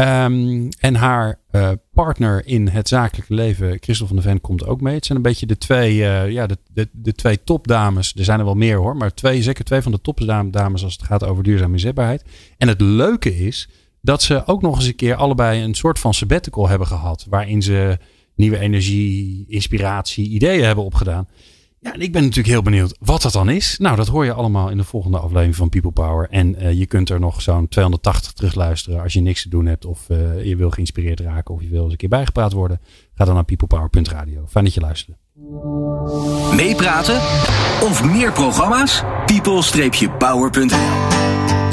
Ehm, 0.00 0.68
en 0.78 0.94
haar 0.94 1.40
eh, 1.50 1.70
partner 1.92 2.46
in 2.46 2.68
het 2.68 2.88
zakelijke 2.88 3.34
leven, 3.34 3.76
Christel 3.80 4.06
van 4.06 4.16
der 4.16 4.24
Ven, 4.24 4.40
komt 4.40 4.66
ook 4.66 4.80
mee. 4.80 4.94
Het 4.94 5.06
zijn 5.06 5.18
een 5.18 5.24
beetje 5.24 5.46
de 5.46 5.58
twee, 5.58 6.04
eh, 6.04 6.30
ja, 6.30 6.46
de, 6.46 6.58
de, 6.72 6.88
de 6.92 7.12
twee 7.12 7.44
topdames. 7.44 8.14
Er 8.16 8.24
zijn 8.24 8.38
er 8.38 8.44
wel 8.44 8.54
meer 8.54 8.76
hoor, 8.76 8.96
maar 8.96 9.14
twee, 9.14 9.42
zeker 9.42 9.64
twee 9.64 9.82
van 9.82 9.92
de 9.92 10.00
topdames 10.00 10.84
als 10.84 10.92
het 10.92 11.02
gaat 11.02 11.24
over 11.24 11.42
duurzame 11.42 11.72
inzetbaarheid. 11.72 12.24
En 12.58 12.68
het 12.68 12.80
leuke 12.80 13.36
is 13.46 13.68
dat 14.00 14.22
ze 14.22 14.46
ook 14.46 14.62
nog 14.62 14.76
eens 14.76 14.86
een 14.86 14.94
keer 14.94 15.14
allebei 15.14 15.62
een 15.62 15.74
soort 15.74 15.98
van 15.98 16.14
sabbatical 16.14 16.68
hebben 16.68 16.86
gehad. 16.86 17.26
Waarin 17.28 17.62
ze 17.62 17.98
nieuwe 18.34 18.58
energie, 18.58 19.44
inspiratie, 19.48 20.28
ideeën 20.28 20.64
hebben 20.64 20.84
opgedaan. 20.84 21.28
Ja, 21.82 21.94
ik 21.94 22.12
ben 22.12 22.22
natuurlijk 22.22 22.48
heel 22.48 22.62
benieuwd 22.62 22.96
wat 23.00 23.22
dat 23.22 23.32
dan 23.32 23.48
is. 23.48 23.78
Nou, 23.78 23.96
dat 23.96 24.08
hoor 24.08 24.24
je 24.24 24.32
allemaal 24.32 24.68
in 24.68 24.76
de 24.76 24.84
volgende 24.84 25.18
aflevering 25.18 25.56
van 25.56 25.68
People 25.68 25.90
Power. 25.90 26.28
En 26.30 26.54
eh, 26.54 26.72
je 26.72 26.86
kunt 26.86 27.10
er 27.10 27.20
nog 27.20 27.42
zo'n 27.42 27.68
280 27.68 28.32
terugluisteren 28.32 29.02
als 29.02 29.12
je 29.12 29.20
niks 29.20 29.42
te 29.42 29.48
doen 29.48 29.66
hebt. 29.66 29.84
Of 29.84 30.08
eh, 30.08 30.44
je 30.44 30.56
wil 30.56 30.70
geïnspireerd 30.70 31.20
raken 31.20 31.54
of 31.54 31.62
je 31.62 31.68
wil 31.68 31.82
eens 31.82 31.92
een 31.92 31.98
keer 31.98 32.08
bijgepraat 32.08 32.52
worden. 32.52 32.80
Ga 33.14 33.24
dan 33.24 33.34
naar 33.34 33.44
peoplepower.radio. 33.44 34.44
Fijn 34.48 34.64
dat 34.64 34.74
je 34.74 34.80
luisterde. 34.80 35.18
Meepraten 36.56 37.16
of 37.82 38.04
meer 38.04 38.32
programma's? 38.32 39.02
people-power.nl 39.26 41.69